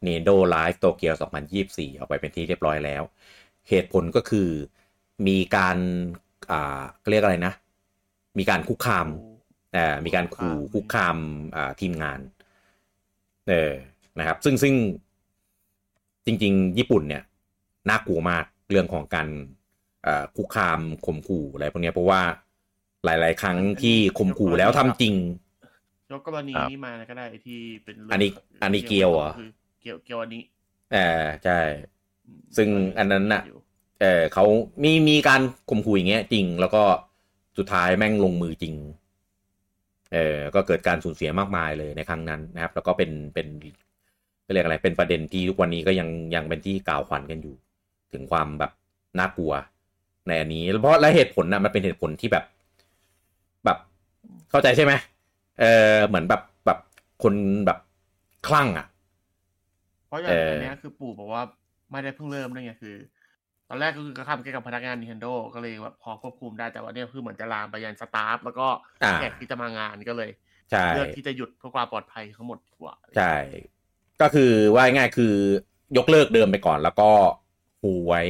[0.06, 1.12] Nendo Live Tokyo
[1.56, 3.02] 2024 ออกไปเป็นที่เรียบร้อยแล้ว
[3.68, 4.48] เหตุผลก็คือ
[5.28, 5.78] มีการ
[6.50, 7.52] อ่าเรียกอะไรนะ
[8.38, 9.06] มีการคุกคาม
[9.76, 11.16] อ่ามีการขู่คุกคาม
[11.56, 12.20] อ่าทีมงาน
[13.48, 13.72] เออ
[14.18, 14.74] นะครับ ซึ่งซึ่ง
[16.26, 17.22] จริง ๆ ญี่ปุ่นเนี่ย
[17.88, 19.28] น่ากลัวมากเรื่องของการ
[20.06, 22.22] อ่าคุกคามข่มขู่อะไรพวกเนี้ยเพราะว่า
[23.04, 25.14] หลาย ๆ ครั้งที่ข่มขู่แล้วทำจริง
[26.12, 28.30] ยกกรณีครับนี้มาก็ได้ที่เป็นเรื่งอันนี้
[28.62, 29.50] อันนี้เกียวเหรอคือ
[29.80, 30.42] เกียวเกียวอันนี้
[30.92, 31.58] เออใช่
[32.26, 32.68] อืมซึ่ง
[32.98, 33.58] อันนั้นน่ะอยู่
[34.00, 34.44] เออเขา
[34.82, 36.82] มีมีการข่มขู่อย่างเงี้ยจริง แล้วก็
[37.58, 38.74] สุดท้ายแม่งลงมือจริง
[40.12, 43.46] เออก็เกิดการสูญเสียมากมายเลยในครั้งนั้นนะครับ แล้วก็เป็นเป็น
[44.52, 47.54] เรียกอะไรเป็นประเด็นที่ทุกวันนี้ก็ยังยังเป็นที่กล่าวขวัญกันอยู่
[48.12, 48.72] ถึงความแบบ
[49.18, 49.52] น่ากลัว
[50.28, 52.44] ในอันนี้เพราะและเหตุผลนะมันเป็นเหตุผลที่แบบ
[53.64, 53.78] แบบ
[54.50, 54.92] เข้าใจใช่ไหม
[55.60, 55.64] เอ
[55.94, 56.78] อเหมือนแบบแบบ
[57.22, 57.34] คน
[57.66, 57.78] แบบ
[58.46, 58.86] คลั่งอะ
[60.06, 61.42] เพราะอย่างเอออัอันเนี้ยคือปู่บอกว่า
[61.90, 62.96] ไม่ได้เพิ่งเริ่มด้วยไงคือ
[63.68, 68.66] ตอนแรกก็คือกระทำเกี่ยวกับพนักงาน Nintendo ก็เลยแบบพอควบคุมได้แต่ว่าเนี่ยคือเหมือนจะลามไปยันสตาฟแล้วก็
[69.02, 70.30] อ่าแขกที่จะมางานก็เลย
[70.70, 73.34] ใช่เลือกที่จะหยุดเพื่อความปลอดภัยทั้งหมดดีกว่าใช่
[74.22, 75.34] ก็คือว่าง่ายๆคือ
[75.96, 77.10] ยกเลิกเดิมไปก่อน แล้วก็
[77.82, 78.22] หูไว้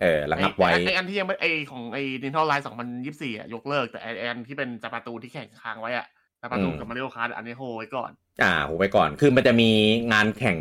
[0.00, 6.06] เออระงับไว้ไอไอ้อันที่ยังไม่ไอของไอ Nintendo Live 2024อะยกเลิกแต่ไอไอ้อันที่เป็นจาปาตูที่แข่งค้างไว้อะ
[6.40, 8.10] จาปาตูอืมกับมาริโอคาร์ดอันนี้โฮไว้ก่อน
[8.42, 9.70] อ่าหูไว้ก่อนคือมันจะมี
[10.12, 10.58] งานแข่ง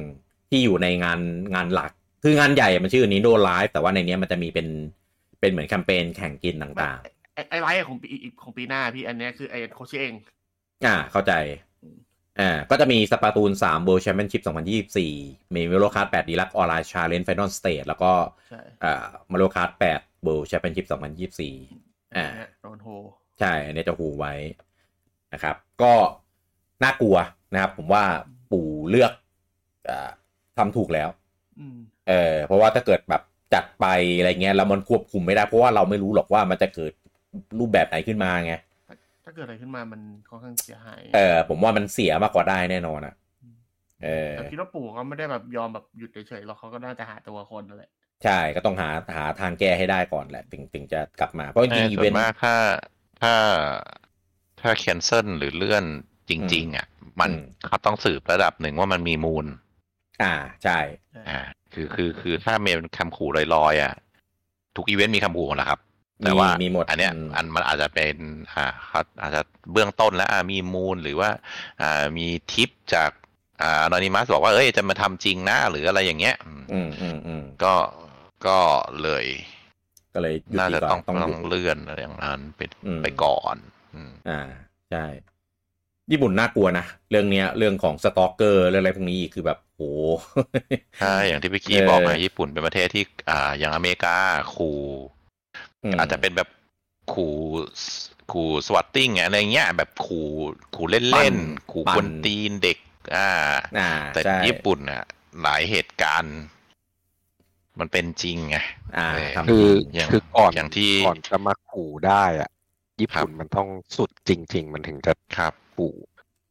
[0.49, 1.19] ที่อยู่ในงาน
[1.55, 1.91] งานหลัก
[2.23, 4.67] คืองานใหญ่มันชื่อ Nintendo Live แต่ว่าในเนี้ยมันจะมีเป็น
[5.39, 6.97] เป็นเหมือนแคมเปญแข่งกินต่าง
[7.35, 11.33] ไอไอไลฟ์ของปีอีกของปีหน้าพี่อันเนี้ยคือไอโคชิเองๆอ่าเข้าใจ
[12.39, 14.43] อ่าก็จะมี Splatoon 3 World Championship
[14.97, 18.11] 2024 มี Mario Kart 8 Deluxe Online Challenge Final Stage แล้วก็
[18.49, 19.69] ใช่อ่า Mario Kart
[19.99, 22.87] 8 World Championship 2024 อ่าเนี่ยโดนโฮ
[23.39, 24.33] ใช่อันนี้จะหูไว้
[25.33, 25.93] นะครับ ก็
[26.83, 27.17] น่ากลัว
[27.53, 28.03] นะครับ ผมว่า
[28.51, 29.11] ปู่เลือก
[29.89, 30.09] อา
[30.57, 31.09] ทำถูกแล้ว
[31.59, 31.77] อืม
[32.09, 33.21] เออเพราะว่าถ้าเกิดแบบ
[33.53, 33.85] จัดไป
[34.17, 36.91] อะไรเงี้ยแล้วมันควบคุมไม่ได้ เพราะว่าเราไม่รู้หรอกว่ามันจะเกิด
[37.59, 43.15] รูปแบบไหนขึ้นมาไงถ้าเกิดอะไรขึ้นมามันค่อนข้างเสียหาย เออ ผมว่ามันเสียมากกว่าได้แน่นอนอะ
[44.03, 47.91] เออแต่คิดว่าปู่ก็ไม่ได้แบบยอมแบบหยุดเฉยๆหรอกเขาก็น่าจะหาตัวคนนั่นแหละ
[48.23, 52.55] ใช่ก็ต้องหาหาทางแก้ให้ได้ก่อนแหละถึงถึงจะกลับมา เพราะจริงๆอีส่เววนนต์มากถ้า
[53.21, 53.33] ถ้า
[54.61, 55.83] ถ้าแคนเซิลหรือเลื่อน
[56.29, 56.87] จริง ๆ อะ
[57.19, 59.45] มันอืมเขาต้องสืบระดับหนึ่งว่ามันมีมูล
[60.23, 60.79] อ่าใช่
[61.29, 61.39] อ่า
[61.73, 63.93] คือคือคือถ้าเมนคำขู่ลอยๆอะ
[64.75, 65.79] ทุกอีเวนต์มีคำขู่หมดแหละครับ
[66.25, 68.15] แต่ว่ามีหมดอันเนี้ยมอันมันอาจจะเป็น
[68.53, 69.41] อ่าเขาอาจจะ
[69.71, 71.29] เบื้องต้นแล้วอ่ามีมูลหรือว่า
[71.81, 73.11] อ่ามีทิปจาก
[73.61, 77.73] อ่าอนอนิมัสบอกว่าเอ้ยจะมาทำจริงนะหรืออะไรอย่างเงี้ย อืมอืมอืมอืมก็
[78.47, 78.57] ก็
[79.03, 79.25] เลย
[80.13, 83.55] ก็เลยหยุดน่าดีจะกว่าต้องต้องต้อหยุงดเลื่อนอะไรอย่างนั้นไปอืมไปก่อน
[83.95, 84.41] อืมอ่า
[84.91, 85.05] ใช่
[86.11, 89.81] ญี่ปุ่นน่ากลัวนะ เรื่องเนี้ยเรื่องของสตอกเกอร์เรื่องอะไรพวกนี้คือแบบโห
[90.99, 94.15] ใช่อย่างที่พี่กี้เออบอกมาญี่ปุ่นเป็นประเทศที่อ่าอย่างอเมริกา
[94.55, 95.20] ขู่ม
[95.99, 96.49] อาจจะเป็นแบบ
[97.13, 97.35] ขู่
[98.31, 100.27] ขู่สวัตติ้งอะไรเงี้ยแบบขู่
[100.75, 101.37] ขู่เล่นปั่เล่นน
[101.71, 102.77] ขู่ปั่นกวนตีนเด็ก
[103.15, 103.29] อ่า
[103.77, 105.03] อ่าแต่ใช่ญี่ปุ่นอะ
[105.41, 106.37] หลายเหตุการณ์
[107.79, 108.57] มันเป็นจริงไง
[108.97, 112.49] อ่าเออทำคืออย่างคือก่อนอย่างที่ก่อนจะมาขู่ได้อะ
[113.01, 113.67] ญี่ปุ่นครับมันต้อง
[113.97, 115.93] สุดจริง ๆ มันถึงจะครับขู่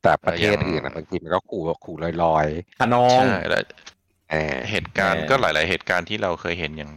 [0.03, 2.47] แต่ประเทศอย่างอื่นอะบางทีมันก็ขู่ขู่ลอย
[2.81, 6.91] ขนองใช่แล้วๆเออเหตุการณ์เออก็หลาย ๆ เหตุการณ์ที่เราเคยเห็นอย่าง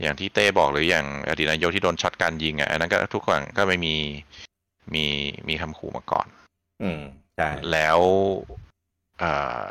[0.00, 3.96] อย่างที่เต้บอกหรืออย่างอดีตนายกที่โดนช็อตการยิงอะอันนั้นก็ทุกคนก็ไม่มี
[4.94, 5.04] มี
[5.48, 6.26] มีคำขู่มาก่อน
[6.82, 7.00] อืม
[7.36, 7.98] ใช่แล้ว
[9.22, 9.62] อ่า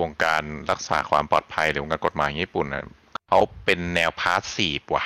[0.00, 2.84] วงการรักษาความปลอดภัยหรือวงการกฎหมายของญี่ปุ่นนะ
[3.28, 5.04] เขาเป็นแนวพาสซีฟว่ะ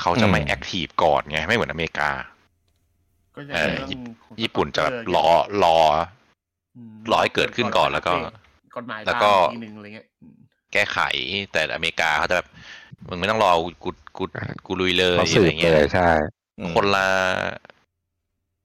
[0.00, 2.10] เขาจะไม่แอคทีฟก่อนไงไม่เหมือนอเมริกา
[3.34, 5.80] ก็ยังเออเรื่องของญี่ปุ่นจะแบบสรต็ออกเกรอ
[6.76, 6.78] ม
[7.10, 8.12] รอให้เกิดขึ้นก่อนแล้วก็
[8.76, 10.36] กฎหมายแล้วก็ตามอีกทีหนึ่งอะไรเงี้ยอืม
[10.72, 10.98] แก้ไข
[11.52, 12.48] แต่อเมริกาเขาจะแบบ
[13.08, 13.50] มึงไม่ต้องรอ
[13.84, 14.24] กูกู
[14.66, 16.08] กูลุยเลยเขาอะสืไรบเงี้เลยยใช่
[16.58, 17.06] อืมคนละ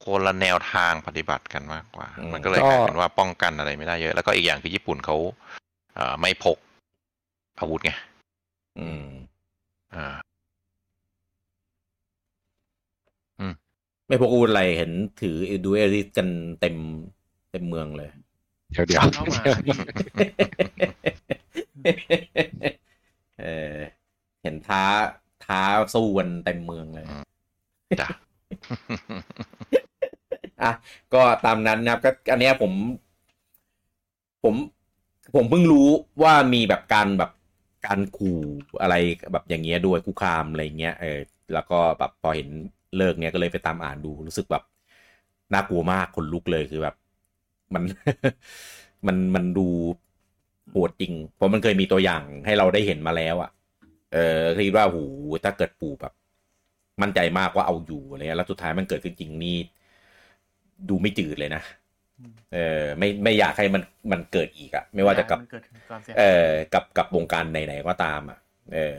[0.03, 5.17] คนละแนวทางปฏิบัติกันมากกว่าอืมมันก็เลยกลายเป็นว่าป้องกันอะไรไม่ได้เยอะ แล้วก็อีกอย่างคือญี่ปุ่นเขา
[5.95, 6.57] เอ่อไม่พก
[7.59, 7.91] อาวุธไง
[8.79, 9.07] อืม
[9.95, 10.15] อ่า
[14.07, 15.35] ไม่พกอาวุธอะไรเห็นถือ
[15.65, 16.27] ดูเอริสกัน
[16.59, 16.75] เต็ม
[17.51, 18.09] เต็มเมืองเลย
[18.71, 19.77] เดี๋ยวเดี๋ยวเข้ามาพี่
[23.41, 24.83] เออเห็นท้า
[25.45, 25.61] ท้า
[25.95, 27.07] สู้กันเต็มเมืองเลย
[28.01, 28.09] จ้ะ
[30.61, 30.71] อะ
[31.13, 32.71] ก็ตามนั้นนะครับก็อันเนี้ยผม
[34.43, 34.55] ผม
[35.35, 35.89] ผมเพิ่งรู้
[36.23, 37.31] ว่ามีแบบการแบบ
[37.85, 38.39] การขู่
[38.81, 38.95] อะไร
[39.31, 41.19] แบบอย่างเงี้ยด้วยคุกคามอะไรเงี้ยเออ
[41.53, 42.49] แล้วก็แบบพอเห็น
[42.97, 44.63] เลิกเนี้ยก็เลยไปตามอ่านดูรู้สึกแบบ
[45.53, 46.95] น่ากลัวมากคนลุกเลยคือแบบ
[47.73, 47.83] มัน
[49.07, 49.67] มันมันดู
[50.71, 53.49] โหดจริง เพราะมันเคยมีตัวอย่างให้เราได้เห็นมาแล้วอะ่ะ
[54.13, 55.03] เออคิดว่าหู
[55.43, 56.13] ถ้าเกิดปู่แบบ
[57.01, 59.57] มั่นใจมากว่าเอาอยู่อะไรเงี้ยแล้วสุดท้ายมันเกิดขึ้นจริงนี่
[60.89, 61.61] ดูไม่จืดเลยนะ
[62.19, 68.39] อืมเออไม่ไม่อยากให้มันมันเกิดอีกอะไม่ว่าจะกับมันเกิดความเสียหายเออกับกับวงการไหนๆก็ตามอะ
[68.73, 68.97] เออ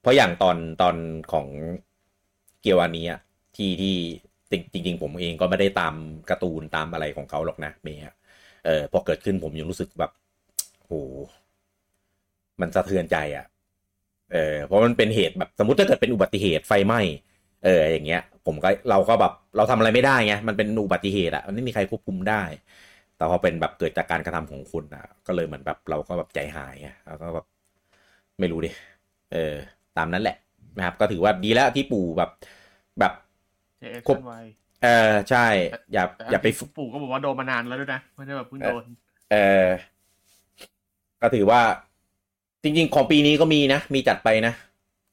[0.00, 0.96] เพราะอย่างตอนตอน
[1.32, 1.46] ของ
[2.60, 3.20] เกียวอันนี้อะ
[3.56, 3.96] ที่ที่
[4.72, 5.94] จริงจริงๆผมเองก็ไม่ได้ตาม
[6.30, 8.14] การ์ตูนตามอะไรของเขาหรอกนะเมย์อะ
[8.66, 10.10] เออพอเกิดขึ้นผมยังรู้สึกแบบ
[10.86, 10.92] โห
[12.60, 13.46] มันสะเทือนใจอะ
[14.32, 17.00] เออเพราะมันเป็นเหตุแบบสมมติถ้าเกิดเป็นอุบัติเหตุไฟไหม้
[17.64, 22.42] เอออย่างเงี้ย ผมก็เราก็แบบเราทำอะไรไม่ได้ไงมันเป็นอุบัติเหตุอะมันไม่มีใครควบคุมได้
[23.16, 27.46] แต่พอเป็นแบบเกิดจากการกระทำของคุณอะก็เลยเหมือนแบบเราก็แบบใจหายไงแล้วก็แบบ
[28.38, 28.70] ไม่รู้ดิ
[29.32, 29.54] เออ
[29.96, 30.36] ตามนั้นแหละ
[30.78, 32.30] นะครับ ก็ถือว่าดีแล้วที่ปู่แบบ
[33.00, 33.12] แบบ
[33.78, 34.32] เจเอสควบไว
[34.82, 35.46] เออใช่
[35.92, 38.84] อย่าแต่อย่าไปจริงๆปู่ก็บอกว่าโดนมานานแล้วด้วยนะไม่ได้แบบเพิ่งโดน
[39.30, 39.68] เออ
[41.22, 41.60] ก็ถือว่า
[42.62, 44.54] จริงๆ ของปีนี้ก็มีนะ มีจัดไปนะ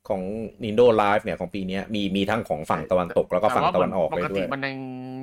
[0.09, 0.21] ของ
[0.63, 4.75] Nintendo Live เนี่ยของปีเนี้ยมีมีทั้งของฝั่งตะวันตกแล้วก็ฝั่งตะวันออกปเลยกด้ติวยมันยัง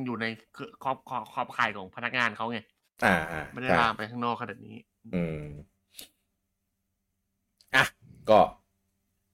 [0.07, 2.59] อยู่ในคือขอบขอบขอบข่ายของพนักงานเขาไง
[3.05, 4.77] อ่าอ่าไม่ได้ใช่ลามไปข้างนอกขนาดนี้
[5.15, 5.45] อืม
[7.75, 7.85] อะ
[8.31, 8.41] ก็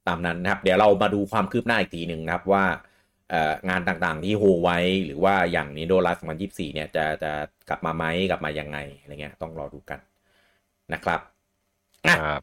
[0.09, 2.65] ตามนั้นนะครับ เดี๋ยวเรามาดูความคืบหน้าอีกทีหนึ่งนะครับว่า
[3.31, 7.33] เอ่องานต่างๆที่โฮไว้ หรือว่าอย่างนี้โดลัส2024เนี่ยจะจะ
[7.69, 10.01] กลับมาไหมกลับมายังไงอะไรเงี้ยต้องรอดูกัน
[10.93, 11.21] นะครับ
[12.05, 12.43] อะครับ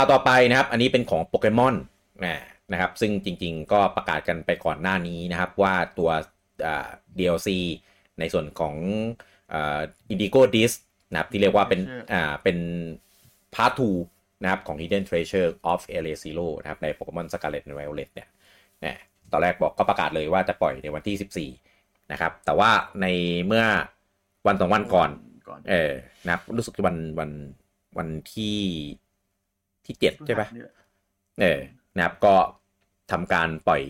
[0.00, 1.74] ข่าวต่อไปนะครับ อันนี้เป็นของโปเกมอน
[2.72, 6.10] นะครับ ซึ่งจริงๆ ก็ประกาศกันไปก่อนหน้านี้นะครับ ว่าตัว
[6.66, 6.88] อ่า
[7.18, 7.48] DLC
[8.18, 8.74] ในส่วนของ
[9.52, 9.80] อ่า
[10.10, 10.72] Indigo Disk
[11.10, 12.58] นะครับที่เรียกว่าเป็น Treasure อ่าเป็น
[13.54, 18.28] part 2นะครับของ Hidden Treasure of Area Zero นะครับในโปเกมอน Scarlet and Violet เนี่ย
[18.80, 18.96] เนี่ย
[19.32, 22.70] ตอนแรกบอกก็ประกาศเลยว่าจะปล่อยในวันที่ 14 นะครับ แต่ว่า
[23.02, 23.06] ใน
[23.46, 23.64] เมื่อ
[24.46, 25.10] วันสองวันก่อน
[25.48, 25.90] ก่อนเออ
[26.24, 27.30] นะครับรู้สึกจะวันวัน
[27.98, 28.56] วันที่
[29.88, 30.70] ที่เจ็ดใช่ปะนี่แหละ
[31.40, 31.60] เออ
[31.96, 32.34] นะครับก็
[33.12, 33.82] ทำการปล่อย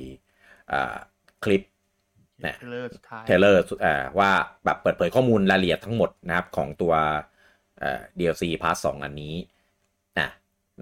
[0.72, 0.96] อา
[1.44, 1.62] คลิป
[2.42, 4.30] เนี่ยเทรลเลอร์สุดท้ายเทเลอร์อ่าว่า
[4.64, 6.94] แบบเปิดเผยข้อมูลรายละเอียดทั้งหมดนะครับของตัว
[7.78, 9.34] เอ่อ DLC part สองอันนี้
[10.18, 10.28] อะ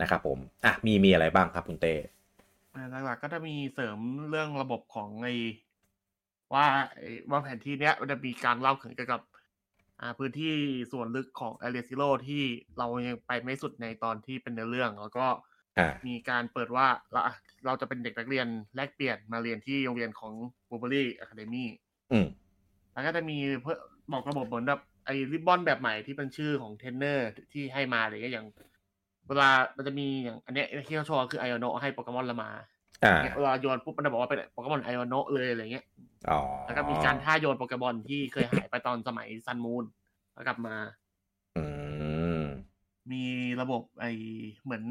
[0.01, 1.95] นะครับผม อะ มีมีอะไรบ้างครับคุณเต้
[2.75, 3.99] อ่าหลักๆก็จะมีเสริม
[4.31, 5.29] เรื่องระบบของไอ
[6.55, 9.36] ว่าไอ้ว่าแผนที่เนี้ยมันจะมีการเล่าถึงเกี่ยวกับอ่า
[10.19, 10.53] พื้นที่
[10.93, 12.43] ส่วนลึกของ Area Zero ที่
[12.79, 15.27] เรายังไปไม่สุดในตอนที่เป็นเนื้อเรื่อง แล้วก็
[15.79, 17.35] อ่ามีการเปิดว่าเราอะ
[17.67, 20.33] เราจะเป็นเด็กนักเรียนแลกเปลี่ยนมาเรียนที่โรงเรียนของ
[20.69, 21.65] b u r b e r r y Academy
[22.13, 22.27] อืม
[22.93, 23.79] แล้วก็จะมีเพื่อ
[24.13, 28.47] บอกระบบเหมือนแบบไอ้ ribbon แบบใหม่ที่เป็นชื่อของเทรนเนอร์ที่ให้มาอะไรเงี้ยอย่าง
[29.29, 32.76] เวลามันจะมีอย่างอันเนี้ยที่เขาโชว์คือไอโอโนะให้โปเกมอนละมาอ่า
[33.23, 35.87] เนี่ยเวลาโยนปุ๊บมันจะบอกว่าเป็นโปเกมอนไอโอโนะเลยอะไรเงี้ย
[36.31, 39.85] อ๋อแล้วก็มีการท่าโยนโปเกมอนที่เคยหายไปตอนสมัยซันมูน
[40.35, 40.75] แล้วกลับมา
[41.57, 41.65] อื
[42.41, 42.43] ม
[43.13, 43.25] มี
[43.61, 44.07] ระบบไอ
[44.65, 44.85] เหมือน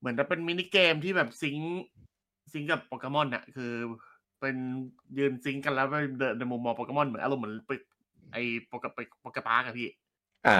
[0.00, 1.82] เหมือนจะเป็นมินิเกมที่แบบซิงค์
[2.52, 3.72] ซิงค์กับโปเกมอนอะคือ
[4.40, 4.56] เป็น
[5.18, 7.72] ยืนซิงค์กันแล้วไปเดินในมุมมองโปเกมอนเหมือนอารมณ์เหมือนไป
[8.32, 8.36] ไอ
[8.66, 9.88] โปเกโปโปเกปาร์กอะพี่
[10.46, 10.58] อ่า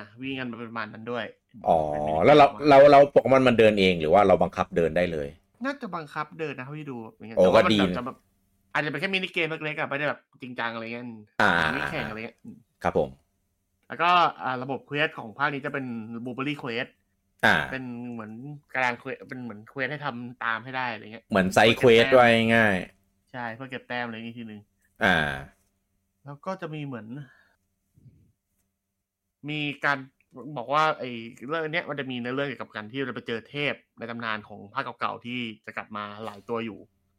[0.00, 1.24] อะวิ่งกันประมาณนั้นด้วย
[1.68, 5.28] อ๋อเป็นมินิเกมแล้วเราเราเราโปเกมอนมันเดินเองหรือว่าเราบังคับเดินได้เลย
[5.64, 8.16] น่าจะบังคับเดินนะเท่าที่ดูอย่างเงี้ยโอ้แต่ว่าก็มันดีแบบจะแบบ
[8.72, 11.06] อาจจะเป็นแค่มินิเกมเล็กๆอะไม่ได้แบบจริงจังอะไรเงี้ย
[11.40, 12.38] อ่าไม่แข่งอะไรเงี้ย
[12.82, 13.10] ครับผม
[13.88, 14.10] แล้วก็
[14.42, 15.84] อ่าระบบ quest ของภาคนี้จะเป็น
[16.24, 16.86] Blueberry Quest
[17.46, 18.32] อ่าเป็นเหมือน
[18.72, 22.76] กระดาน quest เป็นเหมือน quest ให้ทำตามให้ได้อะไรเงี้ย เหมือน side quest ด้วยง่าย
[23.32, 24.60] ใช่เพื่อเก็บแต้มอะไรอย่างงี้ทีนึง
[25.04, 25.16] อ่า
[26.24, 27.06] แล้วก็จะมีเหมือน
[29.48, 29.98] มีการ
[30.56, 31.10] บอกว่าไอ้
[31.48, 36.78] เรื่องเนี้ยมันจะมีในเรื่องเกี่ยวกับการที่เราไปเจอเทพในตำนานของภาคเก่าๆที่จะกลับมาหลายตัวอยู่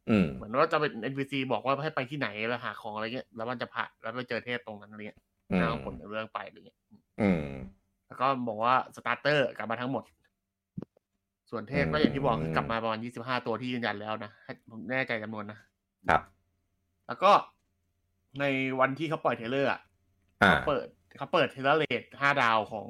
[0.09, 5.19] อืมเหมือนว่าจะเป็น NPC บอกว่าให้ไปที่ไหนแล้วหาของอะไรเงี้ยแล้วมันจะผ่านแล้วไปเจอเทพตรงนั้นอะไรเงี้ย
[5.51, 6.79] อืมแล้วผลในเรื่องไปอะไรเงี้ย
[7.21, 7.43] อืม
[8.07, 10.03] แล้วก็บอกว่าสตาร์เตอร์กลับมาทั้งหมด
[11.49, 15.59] ส่วนเทพก็อย่างที่บอกคือกลับมาประมาณยี่สิบห้าตัวที่ยืนยันแล้วนะให้ผมแน่ใจจำนวนนะ
[16.09, 16.21] ครับ
[17.07, 17.31] แล้วก็
[18.39, 18.45] ใน
[18.79, 19.79] วันที่เขาปล่อย trailer อะ
[20.43, 22.87] อ่าเขาเปิด เขาเปิด trailer raid ห้าดาวของ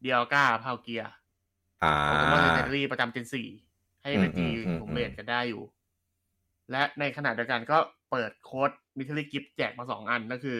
[0.00, 1.02] Dialga Palkia
[1.82, 3.48] อ่าโปเกมอนเซนเรีประจำ gen สี่
[4.02, 5.62] ให้ไปตีอืมอืมอืมผม raid กันได้อยู่
[6.70, 7.78] และในขณะเดียวกันก็
[8.10, 10.58] เปิดโค้ด Mystery Gift แจกมาสองอันก็คือ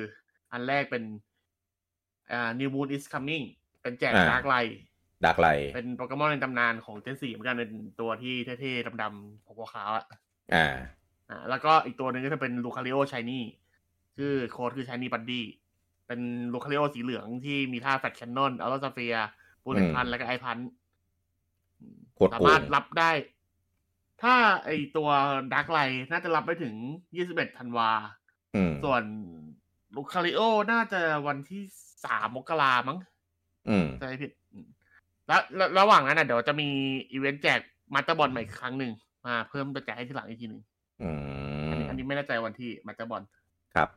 [0.52, 1.04] อันแรกเป็น
[2.32, 3.44] อ่า New Moon is coming
[3.82, 4.54] เป็นแจกดาร์กไล
[5.24, 10.06] ดักไลเป็นโปเกมอนในตำนานของเจนสี่เหมือนกันเป็นตัวที่เท่ๆดำๆของพวกขาวๆอะ
[10.54, 10.66] อ่า
[11.30, 13.44] อ่า แล้วก็อีกตัวหนึ่งก็จะเป็นลูคาริโอชายนี่
[14.16, 15.44] ชื่อโค้ดคือชายนี่บัดดี้
[16.11, 19.14] เป็นลูคาริโอสีเหลืองที่มีท่าแฟตแคนนอนอัลลาซาเฟีย
[19.62, 20.58] ปูนอืมพันแล้วก็ไอพัน
[22.14, 23.11] โคตรสาโกมารถงรับได้
[24.22, 24.34] ถ้า
[24.64, 25.08] ไอตัว
[25.54, 25.78] ดักไล
[26.11, 26.74] น่าจะรับไปถึง
[27.16, 27.90] 21ธันวา
[28.56, 29.02] อืมส่วน
[29.97, 30.41] Lucario
[30.72, 31.62] น่าจะวันที่
[32.04, 32.98] สามมกรามั้ง
[33.68, 34.66] อืมจะไม่ผิดอืม
[35.26, 36.68] แล้วแล้วระหว่างนั้นน่ะเดี๋ยวจะมี
[37.12, 37.61] อีเวนต์แจก
[37.95, 38.92] Master Ball ใหม่อีกครั้งหนึ่ง
[39.26, 40.62] มาเพิ่มไปแจกให้ทีหลังอีกทีหนึ่ง
[41.03, 41.11] อืม
[41.70, 43.22] อันนี้อันนี้ไม่แน่ใจวันที่ Master Ball
[43.74, 43.88] ครับ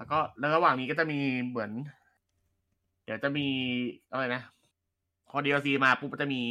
[0.00, 1.18] แล้วก็แล้วระหว่างนี้ก็จะมี
[1.48, 1.70] เหมือน
[3.04, 3.46] เดี๋ยวจะมี
[4.10, 4.42] อะไรนะ
[5.28, 6.42] พอ DLC มาปุ๊บมันจะมี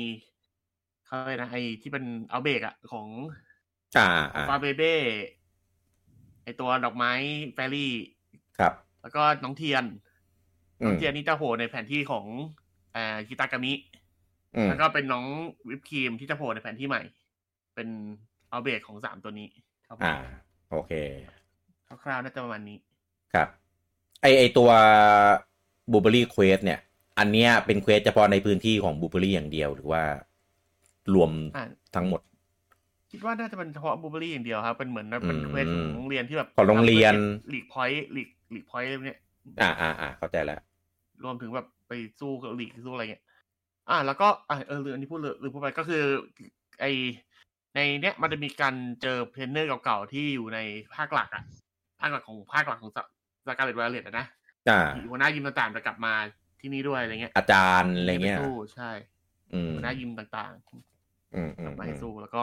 [1.05, 3.07] เขาเลยกนะไอที่เป็น outbreak อะของ
[3.97, 4.95] อ่าอ่าฟาเบเบ้
[6.43, 7.11] ไอตัวดอกไม้
[7.53, 7.91] fairy
[8.59, 9.83] ครับ แล้วก็น้องเทียน
[10.81, 12.25] อืมน้องเทียนนี่จะโผล่ในแผนที่ของ
[12.95, 13.73] อ่า Kitakami
[14.55, 15.25] อืมแล้วก็เป็นน้อง
[15.69, 17.01] วิปครีมที่จะโผล่ในแผนที่ใหม่
[17.75, 17.87] เป็น
[18.49, 19.47] outbreak ของสามตัวนี้
[19.87, 20.15] ครับผมอ่า
[20.71, 20.91] โอเค
[22.03, 22.77] คร่าวๆน่าจะประมาณนี้
[23.33, 23.47] ครับ
[24.21, 24.69] ไอไอตัว
[25.91, 26.79] Blueberry Quest เนี่ย
[27.19, 30.03] อันเนี้ยเป็น quest เฉพาะในพื้นที่ของบูเบอรี่อย่างเดียวหรือว่า
[31.13, 31.63] รวมอ่า
[31.95, 32.21] ทั้งหมด
[33.11, 37.13] คิดว่าน่าจะเป็นเฉพาะบูเบอรี่อย่างเดียวครับ เป็นเหมือนเป็นอืม quest ของโรงเรียนที่แบบของโรงเรียน
[37.49, 39.19] league point league league point เนี่ย
[39.61, 40.59] อ่าอ่าอ่าเข้าใจแล้ว
[41.23, 43.23] รวมถึงแบบไปสู้กับหลีกสู้อะไรเงี้ย
[43.89, 46.03] อ่า แล้วก็อ่าเออลืมอันนี้พูดเลยลืมพูดไปก็คือ
[46.81, 46.85] ไอ
[47.75, 50.59] ในเนี้ยมันจะมีการเจอเทรนเนอร์เก่าๆที่อยู่ใน
[50.95, 51.43] ภาคหลักอะ
[51.99, 52.93] ภาคหลักของภาคหลักของ
[53.49, 54.25] Scarlet Violet นะ
[54.67, 54.79] อ่า
[55.11, 56.13] หัวหน้ายิมต่างๆจะกลับมา
[56.59, 58.91] ที่นี่ด้วยอะไรเงี้ย อาจารย์อะไรเงี้ยไปสู้ใช่
[59.53, 60.53] อืมหัวหน้ายิมต่าง
[61.33, 62.41] อืมอืๆกมลับมาอืให้สู้แล้วก็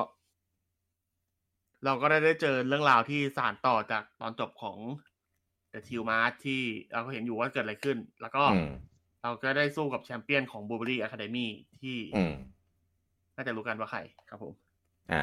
[1.85, 4.78] เราก็ได้ได้เจอเรื่องราวที่สานต่อจากตอนจบของ
[5.70, 6.61] The Teal Mask ที่
[6.93, 8.66] เราก็เห็นอยู่ว่าเกิดอะไรขึ้น แล้วก็อืม
[9.23, 11.51] เราก็ได้สู้กับแชมเปี้ยนของ Blueberry Academy
[11.81, 12.33] ที่อืม
[13.37, 14.55] น่าจะรู้กันว่าใครครับผม
[15.11, 15.23] อ่า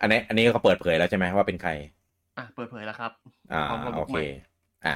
[0.00, 1.70] อันนี้ อันนี้เขาเปิดเผยแล้วใช่ไหมว่าเป็นใคร
[2.36, 3.12] อะเปิดเผยแล้วครับ
[3.50, 4.22] อ่าพร้อมกับโอลุคเคใหม่
[4.84, 4.94] อ่า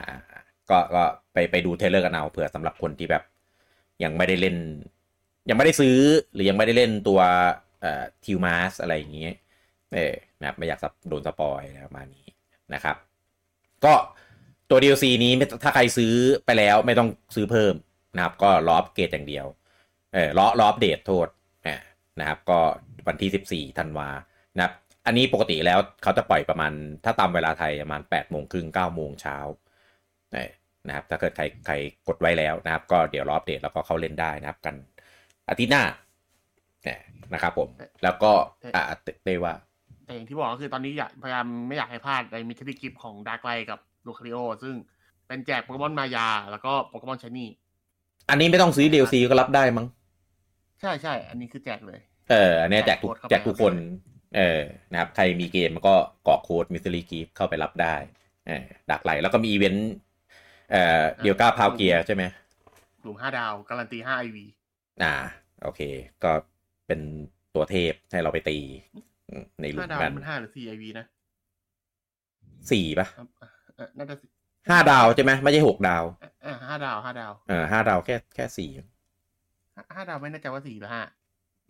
[0.71, 1.03] ก็ก็
[1.33, 3.23] ไปไปดู trailer กันเอาเผื่อสำหรับคนที่แบบ
[4.03, 4.57] ยังไม่ได้เล่น
[5.49, 5.97] ยังไม่ได้ซื้อ
[6.33, 7.21] หรือยังไม่ได้เล่นตัว
[7.81, 9.35] เอ่อ Teal Mask อะไรอย่างเงี้ย
[9.95, 12.27] เออนะครับไม่อยากสับโดน spoil อะประมาณนี้
[12.75, 12.97] นะครับ
[13.85, 13.95] ก็
[14.71, 15.33] ตัว DLC นี้
[15.63, 16.15] ถ้าใครซื้อ
[16.47, 17.75] ไปแล้วไม่ต้องซื้อเพิ่ม
[18.17, 19.47] นะครับ ก็รออัปเกรดอย่างเดียว
[20.13, 21.29] เออรอรออัปเดตโทษ
[21.67, 21.77] อ่า
[22.21, 22.59] นะครับ ก็
[23.07, 24.09] วันที่ 14ธันวา
[24.57, 24.73] นะครับ
[25.07, 26.73] อันนี้ปกติแล้วเขาจะปล่อยประมาณ
[27.05, 29.37] ถ้าตามเวลาไทยประมาณ8โมงครึ่ง9โมงเช้า
[30.87, 31.75] นะครับถ้าเกิดใครใคร
[32.09, 34.75] กดไว้แล้วนะครับ ก็เดี๋ยวรออัปเดตแล้วก็เข้าเล่นได้นะครับ กัน
[35.49, 35.83] อาทิตย์หน้า
[36.85, 36.99] เนี่ย
[37.35, 37.69] นะครับผม
[38.03, 38.33] แล้วก็
[38.75, 39.55] อ่าเตเต้ว่า
[40.05, 44.75] แต่อย่างที่บอกก็คือตอนนี้อยากพยายามไม่อยากให้พลาดใน Mystery Gift ของ Darkrai กับ Lucario ซึ่ง
[45.27, 47.51] เป็นแจกโปเกมอนมายา แล้วก็โปเกมอน shiny
[48.31, 49.87] อันนี้ไม่ต้องซื้อ DLC ก็รับได้มั้ง
[50.81, 52.01] ใช่ใช่อันนี้คือแจกเลย
[52.31, 53.75] เออ อันเนี้ยแจกทุกแจกโค้ดเข้าไปแจกทุกคน
[54.37, 54.61] เออ
[54.91, 55.95] นะครับ ใครมีเกมมันก็
[56.27, 57.97] กรอกโค้ดมิส t รีกีฟเข้าไปรับได้
[58.47, 59.93] เออ Darkrai แล้วก็มีอีเวนต์
[60.73, 62.23] เอ่อ Dialga Palkia ใช่ไหม
[63.03, 64.45] หลุมห้าดาวการันตีห้า IV
[65.03, 65.15] อ่า
[65.63, 65.81] โอเค
[66.25, 66.33] ก็
[66.87, 67.01] เป็น
[67.55, 68.59] ตัวเทพให้เราไปตี
[69.31, 71.07] อืมในหลุห้าดาวกันมันห้าหรือสี่ IV นะ
[72.71, 74.29] สี่ปะอะเอ่อน่าจะสี่
[74.71, 76.05] ห้าดาวใช่ไหมไม่ใช่หกดาว
[76.45, 78.71] อ่าห้าดาวห้าดาวเออห้าดาวแค่แค่สี่
[79.77, 81.03] ห้าห้าดาวไม่แน่ใจว่าสี่หรือห้า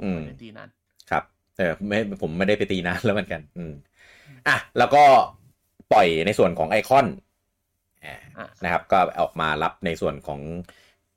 [0.03, 0.69] อืมไม่ได้ตีนั้น
[1.11, 1.25] ครับ
[1.59, 3.73] เออไม่ผมไม่ได้ไปตีนานแล้วเหมือนกัน อืม
[4.49, 5.05] อะแล้วก็
[5.93, 7.17] ปล่อยในส่วนของไอคอนอ่าอะ
[8.65, 10.41] นะครับ ก็ออกมารับในส่วนของ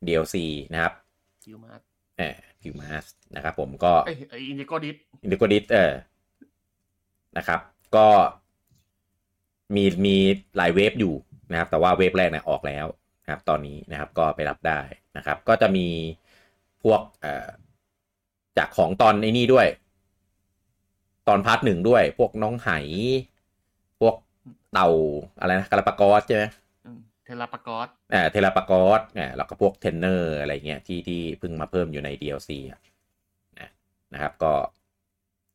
[0.08, 0.36] DLC
[0.74, 0.94] นะครับ
[1.44, 1.86] Teal Mask
[2.18, 3.06] เออ Teal Mask
[3.36, 5.92] นะครับผมก็เอ้ยไอ Indigo Disk Indigo Disk เออ
[7.38, 7.60] นะครับ
[7.96, 8.08] ก็
[9.76, 10.16] มีมี
[10.58, 11.14] หลาย wave อยู่
[11.52, 12.86] นะครับ แต่ว่า wave แรกเนี่ยออกแล้ว
[13.24, 14.80] นะครับ ตอนนี้นะครับก็ไปรับได้
[15.18, 15.88] นะครับ ก็จะมี
[16.84, 17.48] พวกเอ่อ
[18.58, 19.68] จากของตอนไอ้นี่ด้วย
[21.28, 22.70] ตอน part หนึ่งด้วย พวกน้องไห
[24.00, 24.16] พวก
[24.74, 24.90] เต่า
[25.40, 26.44] อะไรนะกาลาปากอสใช่ไหม
[27.26, 32.80] Terapagosเอ่อ Terapagos เนี่ยแล้วก็พวกเทนเนอร์อะไรเงี้ยที่ที่เพิ่งมาเพิ่มอยู่ใน DLC อะ
[33.60, 33.70] นะ
[34.14, 34.54] นะครับ ก็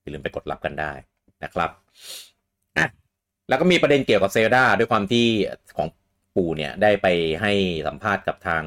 [0.01, 0.93] อย่าลืมไปกดรับกันได้
[1.45, 1.71] นะครับ
[2.79, 2.87] อะ
[3.49, 5.27] แล้วก็มีประเด็นเกี่ยวกับเซลดาด้วยความที่
[5.77, 5.89] ของ
[6.37, 7.07] ปู่เนี่ยได้ไป
[7.43, 7.53] ให้
[7.87, 8.65] สัมภาษณ์กับทาง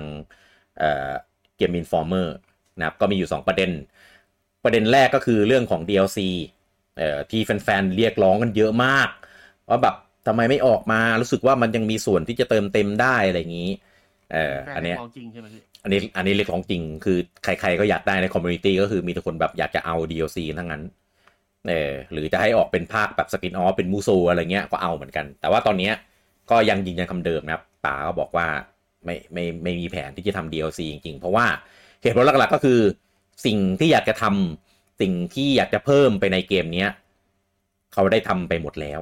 [0.77, 1.11] เอ่อ
[1.57, 2.35] Game Informer
[2.77, 3.71] นะครับก็มีอยู่ 2 ประเด็น
[4.63, 6.19] ประเด็นแรกก็คือเรื่องของ DLC
[6.97, 9.09] เอ่อที่แฟนๆ เรียกร้องกันเยอะมาก
[9.69, 9.95] ว่าแบบ
[10.27, 13.69] ทำไมไม่ออกมารู้สึกว่ามันยังมีส่วนที่จะเติมเต็มได้อะไรอย่างนี้
[14.33, 20.83] เออแฟนอันเนี้ยของจริงใช่ไหมพี่อันนี้อันนี้เรียกของจริง คือใครๆก็อยากได้ใน community ก็คือมีแต่คนแบบอยากจะเอา DLC ทั้งนั้น
[21.69, 25.93] เออหรือจะให้ออกเป็นภาคแบบ spin-off เป็นมูโซอะไรเงี้ยก็เอาเหมือนกัน แต่ว่าตอนเนี้ย
[26.51, 28.47] ก็ยังยืนยันคำเดิมนะครับป๋าก็บอกว่า
[29.05, 31.45] ไม่ไม่ไม่มีแผนที่จะทำ DLC จริงๆ เพราะว่า
[32.01, 32.79] เหตุผลหลักๆก็คือ
[33.45, 36.89] สิ่งที่อยากจะทำสิ่งที่อยากจะเพิ่มไปในเกมเนี้ย
[37.93, 38.99] เขาได้ทำไปหมดแล้ว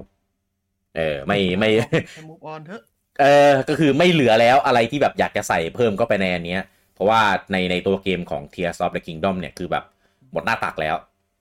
[0.97, 1.69] เออไม่ไม่
[2.13, 2.81] ให้ move on เถอะ
[3.21, 6.61] เออก็คือไม่เหลือแล้วอะไรที่แบบอยากจะใส่เพิ่มก็ไปในอันเนี้ย
[6.93, 9.83] เพราะว่าในในตัวเกมของ Tears of the Kingdom เนี่ยคือแบบ
[10.31, 10.95] หมดหน้าตักแล้ว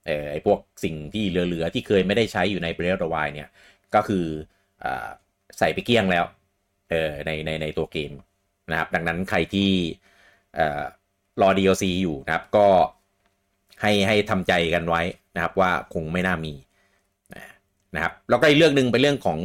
[0.07, 3.49] เออไอพวกสิ่งที่เหลือๆ ที่เคยไม่ได้ใช้อยู่ใน Breath of the Wild เนี่ย
[3.95, 4.27] ก็คือ
[4.85, 5.09] อ่า
[5.59, 6.25] ใส่ไปเกลี้ยงแล้ว
[6.91, 8.13] เออในในในตัวเกม
[8.71, 9.71] นะครับ ดังนั้นใครที่
[10.57, 10.83] เอ่อ
[11.41, 12.67] รอ DLC อยู่นะครับก็
[13.83, 15.03] ให้ให้ทำใจกันไว้
[15.37, 16.55] นะครับว่าคงไม่น่ามี
[17.95, 19.39] นะครับแล้วก็อีกเรื่องหนึ่งเป็นเรื่องของ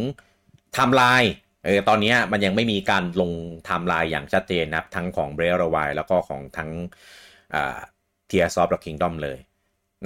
[0.74, 1.34] ไทม์ไลน์
[1.66, 6.70] เออตอนนี้มันยังไม่มีการลงไทม์ไลน์อย่างชัดเจนนะครับ ทั้งของ b r e a t h of the Wild แล้วก็ของทั้ง
[7.56, 7.78] อ่า
[8.30, 9.38] Tears of the Kingdom เลย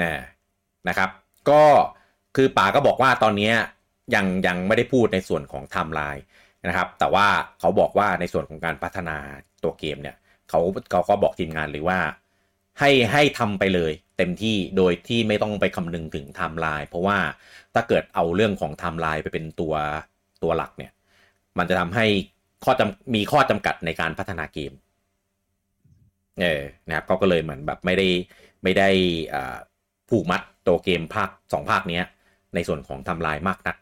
[0.02, 0.12] นะ
[0.88, 1.10] นะครับ
[1.50, 1.64] ก็
[2.36, 3.56] คือป๋าก็บอกว่าตอนนี้ย
[4.16, 6.24] ยังยังไม่ได้พูดในส่วนของไทม์ไลน์
[6.68, 7.28] นะครับ แต่ว่า
[7.60, 9.18] เขาบอกว่าในส่วนของการพัฒนา
[9.64, 10.16] ตัวเกมเนี่ย
[10.50, 10.60] เขา
[10.92, 12.00] เขาก็บอกทีมงานเลยว่า
[12.80, 17.18] ให้ให้ทำไปเลยเต็มที่โดยที่ไม่ต้องไปคำนึงถึงไทม์ไลน์เพราะว่า
[17.80, 19.74] ถ้าเกิดเอาเรื่องของไทม์ไลน์ไปเป็นตัว
[20.44, 20.92] ตัวหลักเนี่ย
[21.58, 22.06] มันจะทำให้
[22.64, 24.72] ข้อจำมีข้อจำกัดในการพัฒนาเกม
[26.42, 28.08] เออนะครับเขาก็เลยเหมือนแบบไม่ได้
[28.64, 28.90] ไม่ได้
[29.34, 29.58] อ่า
[30.10, 32.06] ผูกมัดตัวเกมภาคสองภาคเนี้ย
[32.56, 33.76] ในส่วนของไทม์ไลน์มากนัก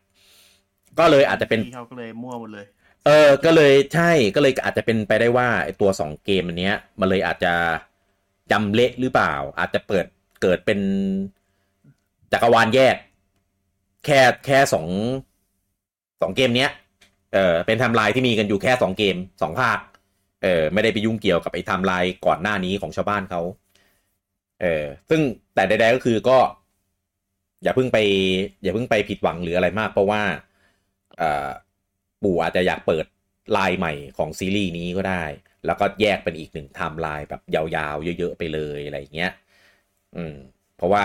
[1.00, 2.66] ก็เลยอาจจะเป็นที่เเขาก็เลยมั่วหมดเลย
[3.06, 7.54] เออ ก็เลยใช่ ก็เลยอาจจะเป็นไปได้ว่าไอ้ตัวสองเกมอันเนี้ย มันเลยอาจจะ
[8.52, 10.06] จำเละหรือเปล่า อาจจะเปิด
[10.42, 10.80] เกิดเป็น
[12.34, 12.96] จักรวาลแยก
[14.08, 14.88] แค่แค่สอง
[16.22, 16.72] สองเกมเนี้ย
[17.34, 19.80] เออเป็นไทม์ไลน์ที่มีกันอยู่แค่สองเกมสองภาค
[20.44, 23.42] เออไม่ได้ไปยุ่งเกี่ยวกับไอ้ไทม์ไลน์ก่อนหน้านี้ของชาวบ้านเขา
[24.62, 25.22] เออซึ่ง
[25.56, 26.38] แต่ใดๆก็คือก็
[27.64, 27.98] อย่าเพิ่งไป
[28.64, 30.22] อย่าเพิ่งไปผิดหวังหรืออะไรมาก เพราะว่า
[32.24, 33.06] ปู่อาจจะอยากเปิด
[33.52, 35.24] ไลน์ใหม่ของซีรีส์นี้ก็ได้
[35.66, 39.32] แล้วก็แยกเป็นอีกหนึ่งไทม์ไลน์แบบยาวๆ เยอะๆ ไปเลยอะไรอย่างเงี้ย
[40.16, 40.36] อืม
[40.78, 41.04] เพราะว่า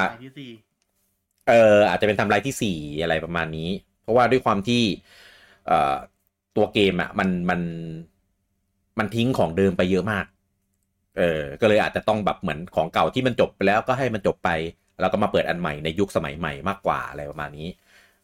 [1.48, 3.68] เอออาจจะเป็นไทม์ไลน์ที่สี่อะไรประมาณนี้
[4.02, 4.82] เพราะว่าด้วยความที่
[5.66, 5.94] เอ่อ
[6.56, 7.60] ตัวเกมอะ่ะมันมัน
[8.98, 10.26] มันทิ้งของเดิมไปเยอะมาก
[11.18, 14.50] เออก็เลยอาจจะต้องแบบเหมือนของเก่าที่มันจบไปแล้วก็ให้มันจบไป
[15.00, 17.68] แล้วก็มาเปิดอันใหม่ในยุคสมัยใหม่มากกว่าอะไรประมาณนี้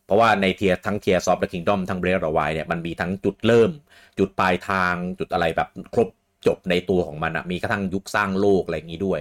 [0.05, 3.71] เพราะว่าใน Tears ทั้ง Tears of the Kingdom ทั้ง Breath of the Wild เนี่ยมันมีทั้งจุดเริ่ม
[4.19, 6.09] จุดปลายทางจุดอะไรแบบครบ
[6.47, 9.21] จบในตัวของมันอะมีกระทั่งยุคสร้างโลกอะไรอย่างนี้ด้วย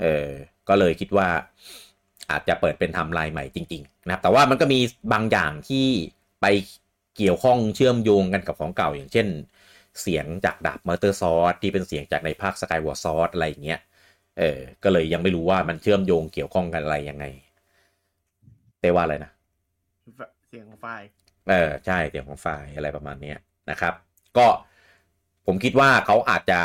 [0.00, 0.28] เออ
[0.68, 1.28] ก็เลยคิดว่า
[2.30, 4.80] อาจจะเปิดเป็นไทำลายใหม่จริง ๆ นะครับ แต่ว่ามันก็มี
[5.12, 5.86] บางอย่างที่
[6.40, 6.46] ไป
[7.16, 9.26] เกี่ยวข้องเชื่อมโยงกันกับของเก่า อย่างเช่น
[10.00, 13.80] เสียงจากดาบมอเตอร์ซอสที่เป็นเสียงจากในภาคสกายวอร์ซอสอะไรอย่างเงี้ย
[14.38, 17.24] เออ ก็เลยยังไม่รู้ว่ามันเชื่อมโยงเกี่ยวข้องกันอะไรยังไง
[18.80, 19.32] เต้ว่าอะไรนะ
[20.48, 21.06] เสียงของไฟล์
[21.50, 23.38] เออใช่เสียงของไฟล์อะไรประมาณเนี้ย
[23.70, 23.94] นะครับ
[24.38, 24.46] ก็
[25.46, 26.60] ผมคิดว่าเขาอาจจะ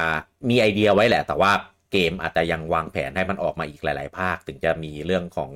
[0.49, 1.51] มีไอเดียไว้แหละ แต่ว่า
[1.91, 5.51] เกมอาจจะยังวางแผนให้มันออกมาอีกหลาย ๆ ภาค ถึงจะมีเรื่องของ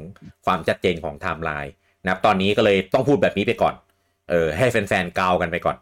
[0.45, 3.75] ความชัดเจนของไทม์ไลน์นะครับตอนนี้ก็เลยต้องพูดแบบนี้ไปก่อน
[4.29, 5.77] เออให้แฟนๆเดากันไปก่อน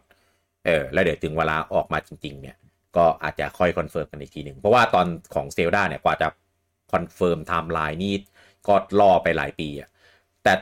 [0.66, 2.56] เออแล้วเดี๋ยวถึงเวลาออกมาจริง ๆ เนี่ย
[2.96, 6.28] ก็อาจจะค่อย confirm กันอีกทีหนึ่ง เพราะว่าตอนของเซลดาเนี่ยกว่าจะ
[6.92, 8.14] confirm ไทม์ไลน์นี่
[8.68, 9.88] ก็รอไปหลายปีอะ
[10.42, 10.52] แต่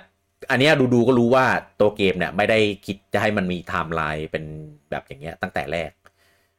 [0.50, 1.46] อันนี้ดูๆก็รู้ว่า
[1.80, 4.44] ตัวเกมเนี่ยไม่ได้คิดจะให้มันมีไทม์ไลน์เป็น
[4.90, 5.90] แบบอย่างเงี้ยตั้งแต่แรก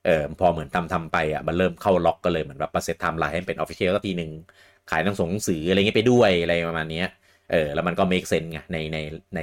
[0.06, 4.32] เออพอเหมือนทำทำไปอะมันเริ่มเข้าล็อกก็เลยเหมือนแบบมาเซตไทม์ไลน์ให้เป็น official ก็ทีหนึ่ง
[4.90, 7.04] ขายหนังสงหนังสืออะไรเงี้ยไปด้วยอะไรประมาณนี้
[7.52, 8.98] เออแล้วมันก็ make sense ไงในใน
[9.36, 9.40] ใน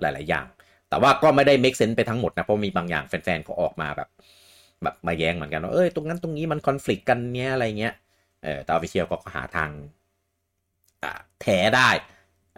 [0.00, 0.46] หลาย ๆ อย่าง
[0.88, 4.08] แต่ว่าก็ไม่ได้ make sense ไปทั้งหมดนะเพราะมีบางอย่างแฟนๆเขาออกมาแบบ
[4.82, 7.94] แบบมาแย้งเหมือนกันว่าเอ้ยตรงนั้นตรงนี้มันคอน FLICT กันเนี้ยอะไรเงี้ย
[8.42, 9.70] เออแต่ official ก็หาทาง
[11.42, 11.90] แถได้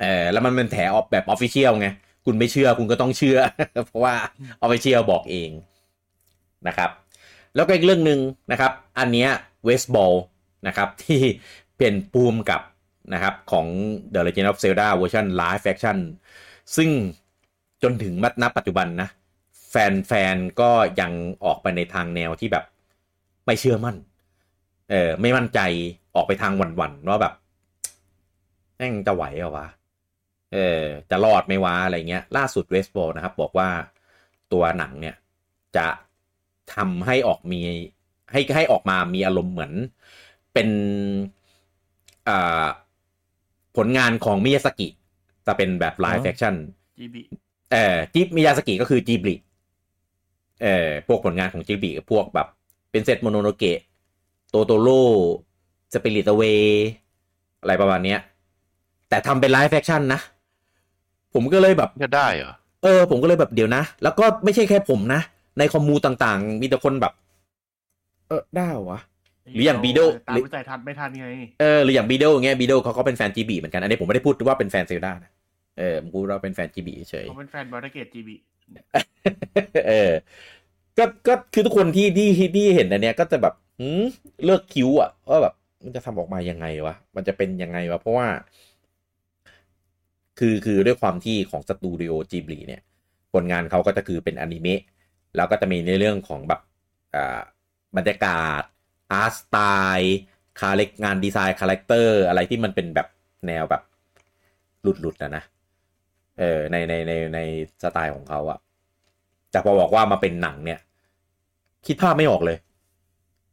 [0.01, 1.89] เออแล้วมันเป็นแถออกแบบ official ไง
[2.27, 3.39] คุณไม่เชื่อคุณก็ต้องเชื่อ
[3.87, 4.15] เพราะว่า
[4.63, 5.51] official บอกเอง
[6.69, 6.91] นะครับ
[7.57, 8.21] แล้วก็อีกเรื่องหนึ่ง
[8.53, 9.31] นะครับ อันเนี้ย
[9.65, 10.15] Wes Ball
[10.67, 11.21] นะครับที่
[11.79, 12.63] เป็นผู้กำกับ
[13.15, 13.67] นะครับของ
[14.15, 15.99] The Legend of Zelda เวอร์ชัน Live Action
[16.77, 16.91] ซึ่ง
[17.83, 19.09] จนถึงมัดนับปัจจุบันนะ
[19.71, 20.71] แฟนๆ ก็
[21.01, 21.13] ยัง
[21.45, 22.65] ออกไปในทางแนวที่แบบ
[23.47, 23.97] ไม่เชื่อมั่น
[24.91, 25.61] เออไม่มั่นใจ
[26.15, 27.35] ออกไปทางหวั่นๆ ว่าแบบ
[28.77, 29.67] แม่งจะไหวเหรอวะ
[30.53, 33.69] เออจะรอดไหม่วะอะไรเงี้ย ล่าสุด Wes Ball นะครับ บอกว่า
[34.53, 35.17] ตัวหนังเนี่ย
[35.77, 35.87] จะ
[36.75, 37.61] ทำให้ออกมี
[38.33, 39.73] ให้ให้ออกมามีอารมณ์เหมือน
[40.53, 40.69] เป็น
[42.29, 42.67] อ่า
[43.77, 44.89] ผลงานของมิยาซากิ
[45.47, 46.55] จะเป็นแบบ Live Action
[46.99, 47.23] จีบี
[47.73, 49.35] เอ่อจิบมิยาสกิก็คือจิบลิ
[50.63, 52.49] เอ่อพวกผลงานของจิบลิพวกแบบ
[52.91, 53.79] เป็นเซตโมโนโนเกะ
[54.51, 55.03] โตโตโร่
[55.93, 56.43] สปิริตเว
[57.61, 58.21] อะไรประมาณเนี้ย
[59.09, 60.21] แต่ทำเป็นไลฟ์แฟคชั่นนะ
[61.35, 65.21] ผมก็เลยแบบจะได้เหรอ เออ ผมก็เลยแบบเดี๋ยวนะ แล้วก็ไม่ใช่แค่ผมนะ
[65.59, 67.13] ในคอมมูต่างๆ มีแต่คนแบบ
[68.29, 69.01] เออได้เหรอวะ
[69.55, 71.27] หรืออย่าง Beedle ตามวิจัยทันไม่ทันไง
[71.61, 75.33] เออหรืออย่างบีโดอย่างเงี้ยบีโดเขาก็เป็นแฟนจีบีเหมือนกัน อันนี้ผมไม่ได้พูดว่าเป็นแฟนเซลดานะ
[75.79, 78.35] เออผมพูดว่าเป็นแฟนจีบีเฉยเขาเป็นแฟนบอลเกตจีบี
[79.89, 80.13] เออ
[80.99, 84.05] ก็ก็คือทุกคนที่ที่ที่เห็นอันเนี้ยก็จะแบบหืม
[84.45, 85.55] เลิกคิ้วอะว่าแบบ
[85.85, 88.29] มันจะทำออกมายังไงวะ มันจะเป็นยังไงวะ เพราะว่า
[90.39, 92.83] คือคือด้วยความที่ของสตูดิโอ Ghibli เนี่ย
[93.33, 94.81] ผลงานเขาก็จะคือเป็นอนิเมะ
[95.37, 96.61] แล้วก็จะมีในเรื่องของแบบ
[97.97, 98.63] บรรยากาศ
[99.13, 100.17] art style
[100.61, 103.09] คาเล็กงาน design character อะไรที่มันเป็นแบบ
[103.47, 103.83] แนวแบบ
[104.83, 105.43] หลุดๆนะนะ
[106.39, 107.39] เออในในในใน
[107.83, 108.59] สไตล์ของเขาอะ
[109.51, 110.81] แต่พอบอกว่ามาเป็นหนังเนี่ย
[111.87, 112.59] คิดภาพไม่ออกเลย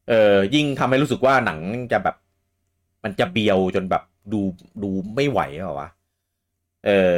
[0.09, 1.59] เออยิ่งทำให้รู้สึกว่าหนัง
[1.91, 2.15] จะแบบ
[3.03, 4.39] มันจะเบียวจนแบบดู
[4.83, 5.89] ดูไม่ไหวเหรอวะ
[6.85, 7.13] เออ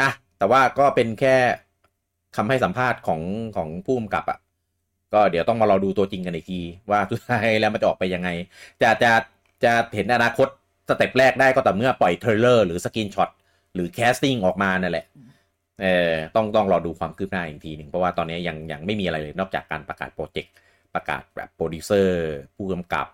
[0.00, 1.36] อะแต่ว่าก็เป็นแค่
[2.36, 3.20] คำให้สัมภาษณ์ของ
[3.56, 4.38] ของผู้กำกับอะ
[5.12, 6.60] ก็เดี๋ยวต้องมารอดูตัวจริงกันอีกที
[6.90, 8.28] ว่าสุดท้ายแล้วมันจะออกไปยังไง
[8.82, 9.12] จะจะ
[9.64, 10.48] จะเห็นอนาคต
[10.88, 13.30] step แรกได้ก็ต่อเมื่อปล่อย trailer หรือ screenshot
[13.74, 15.06] หรือ casting ออกมานั่นแหละ
[15.82, 20.52] เออต้องต้องรอดูความคืบหน้าอีกทีหนึ่งเพราะว่าตอนนี้ยังยังไม่มีอะไรเลยนอกจากการประกาศ project
[20.94, 22.16] ประกาศแบบโปรดิวเซอร์
[22.56, 23.06] ผู้กำกับ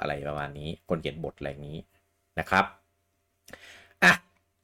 [0.00, 1.76] อะไรประมาณนี้ คนเขียนบทอะไรนี้
[2.38, 2.64] นะครับ
[4.04, 4.12] อะ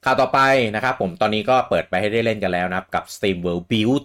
[0.05, 0.40] ข่าวต่อไป
[0.74, 4.05] นะครับผมตอนนี้ก็เปิดไปให้ได้เล่นกันแล้วนะครับ กับ SteamWorld Build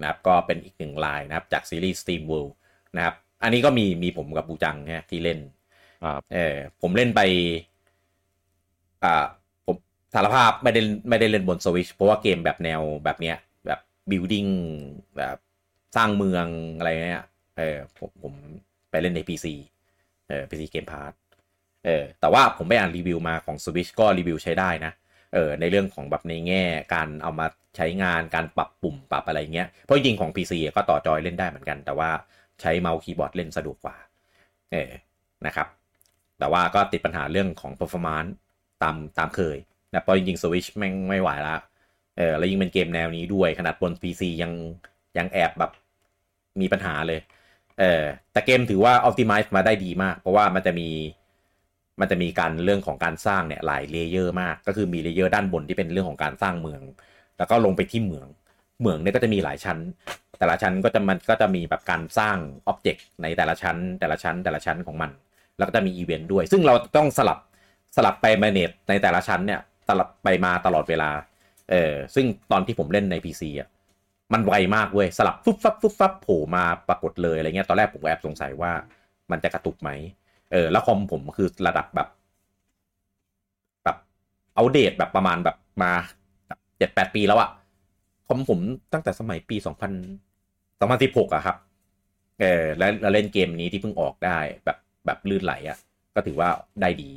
[0.00, 2.52] นะครับก็เป็นอีกหนึ่งไลน์นะครับจากซีรีส์ SteamWorld
[2.96, 5.38] นะครับอันนี้ก็มีมีผมกับบูจังเนี่ยที่เล่น
[6.04, 7.20] ครับเออผมเล่นไป
[9.04, 9.24] อ่า
[9.66, 9.76] ผม
[10.14, 13.36] สารภาพไม่ได้ไม่ได้เล่นบนสวิชเพราะว่าเกมแบบแนวแบบเนี้ย
[13.66, 13.80] แบบ
[14.10, 14.50] building
[15.16, 15.36] แบบ
[15.96, 16.46] สร้างเมือง
[16.78, 17.24] อะไรเนี้ย
[17.58, 18.32] เออผมผม
[18.90, 19.46] ไปเล่นใน PC
[20.28, 21.12] เออ PC Game Pass
[21.84, 24.92] เออแต่ว่าผมไปอ่านรีวิวมาของ Switch ก็รีวิวใช้ได้นะ
[25.34, 26.64] เออในเรื่องของแบบในแง่
[26.94, 27.46] การเอามา
[27.76, 32.10] ใช้งานการปรับปุ่มปรับอะไรเงี้ยเพราะจริงของ PC ก็ต่อจอยเล่นได้เหมือนกัน แต่ว่า
[32.60, 33.96] ใช้เมาส์คีย์บอร์ดเล่นสะดวกกว่า
[34.72, 34.90] เออ
[35.46, 35.68] นะครับ
[36.38, 38.32] แต่ว่าก็ติดปัญหาเรื่องของ performance
[38.82, 39.58] ตามตามเคย
[39.92, 41.56] นะเพราะจริงๆ Switch แม่งไม่ไหวละ
[42.16, 44.52] เออแล้วยิ่งเป็นเกมแนวนี้ด้วยขนาดบน PC ยัง
[45.18, 45.72] ยังแอบแบบ
[46.60, 47.20] มีปัญหาเลย
[47.80, 48.02] เออ
[48.32, 50.88] แต่เกมถือว่า optimize มาได้ดีมาก เพราะว่ามันจะมี
[52.00, 56.82] มันจะมีการเรื่องของการสร้างเนี่ยหลาย layer มาก ก็คือมี layer ด้านบนที่เป็นเรื่องของการสร้างเมือง
[57.38, 58.26] แล้วก็ลงไปที่เหมือง
[58.82, 59.78] เมืองเนี่ยก็จะมีหลายชั้น
[60.38, 65.10] แต่ละชั้นก็จะมันก็จะมีแบบการสร้างอ็อบเจกต์ในแต่ละชั้น แต่ละชั้น แต่ละชั้นของมัน
[65.58, 67.38] แล้วก็จะมีอีเวนต์ด้วย ซึ่งเราต้องสลับ
[67.96, 71.10] สลับไปแมเนจในแต่ละชั้นเนี่ยสลับไปมาตลอดเวลา
[71.70, 73.68] เออซึ่งตอนที่ผมเล่นใน PC อะ
[74.32, 78.72] มันไวมากเว้ยสลับฟุบฟับฟุบฟับโผล่มาปรากฏเลยอะไรเงี้ยตอนแรกผมแอบสงสัยว่า
[79.30, 79.90] มันจะกระตุกไหม
[80.52, 82.08] เออแล้วคอมผมคือระดับแบบ
[83.84, 83.96] แบบ
[84.56, 85.92] อัปเดตแบบประมาณแบบมา
[86.78, 87.50] เจ็ดแปดปีแล้วอะ
[88.26, 88.60] คอมผม
[88.92, 89.92] ตั้งแต่สมัยปีสองพัน
[90.80, 91.56] สองพันสิบหกอะครับ
[92.40, 95.78] เออแล้วเล่นเกมนี้ที่เพิ่งออกได้แบบแบบลื่นไหลอะ
[96.14, 96.48] ก็ถือว่า
[96.80, 97.10] ได้ดี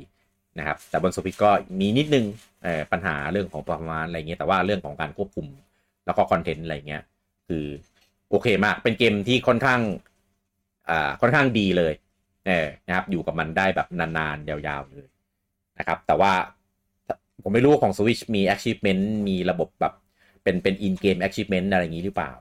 [0.58, 1.50] นะครับ แต่บนสวิตก็
[1.80, 2.24] มีนิดนึง
[2.62, 5.46] เออปัญหาเรื่องของประมาณอะไรเงี้ยแต่ว่าเรื่องของการควบคุม
[6.06, 7.02] แล้วก็คอนเทนต์อะไรเงี้ย
[7.48, 7.64] คือ
[8.30, 9.80] โอเคมาก เป็นเกมที่ค่อนข้าง
[10.88, 11.92] อ่าค่อนข้างดีเลย
[12.46, 15.06] เออนะครับอยู่กับมันได้แบบนานๆ ยาวๆเลย
[15.78, 16.32] นะครับ แต่ว่า
[17.42, 19.94] ผมไม่รู้ของ Switch มี achievement มีระบบแบบ
[20.42, 22.32] เป็นเป็น in game achievement อะไรอย่างนี้หรือเปล่า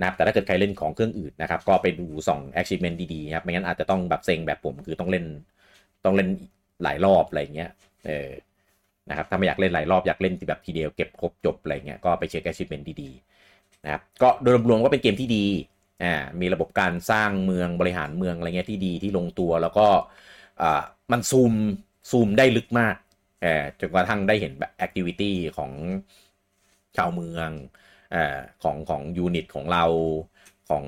[0.00, 5.24] นะครับแต่ถ้าเกิดใครเล่นของเครื่องอื่นนะครับ ก็ไปดูส่อง achievement ดีๆครับไม่งั้นอาจจะต้องแบบเซ็งแบบผมคือต้องเล่น
[6.04, 6.28] ต้องเล่น
[6.82, 7.70] หลายรอบอะไรเงี้ย
[8.06, 8.30] เออ
[9.10, 15.46] นะครับถ้าไม่อยากเล่นหลายรอบอยากเล่นแบบทีเดียวเก็บครบจบอะไรเงี้ยก็ไปเช็ค achievement ดีๆนะครับก็โดยรวมๆก็เป็นเกมที่ดี
[16.02, 19.86] อ่ามีระบบการสร้างเมืองบริหารเมืองอะไรเงี้ยที่ดีที่ลงตัวแล้วก็
[20.62, 20.82] อ่า
[21.12, 21.52] มันซูม
[22.10, 22.96] ซูมได้ลึกมาก
[23.42, 25.72] เออจนกระทั่งได้เห็นแบบแอคทิวิตี้ของ
[26.96, 27.50] ชาวเมือง
[28.12, 29.84] เอ่อของของยูนิตของเรา
[30.70, 30.84] ของ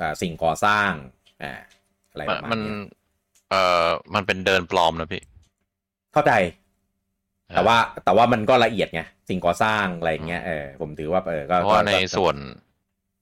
[0.00, 0.92] อ่าสิ่งก่อสร้าง
[1.42, 1.52] อ่า
[2.10, 2.76] อะไรประมาณมันเนี้ย
[3.50, 5.22] เอ่อมันเป็นเดินปลอมนะพี่
[6.12, 6.32] เข้าใจ
[7.54, 12.36] แต่ว่าแต่ว่ามันก็ละเอียดไงสิ่งก่อสร้างอะไรอย่างเงี้ยเออผมถือว่าเออก็เพราะว่าในก็ส่วน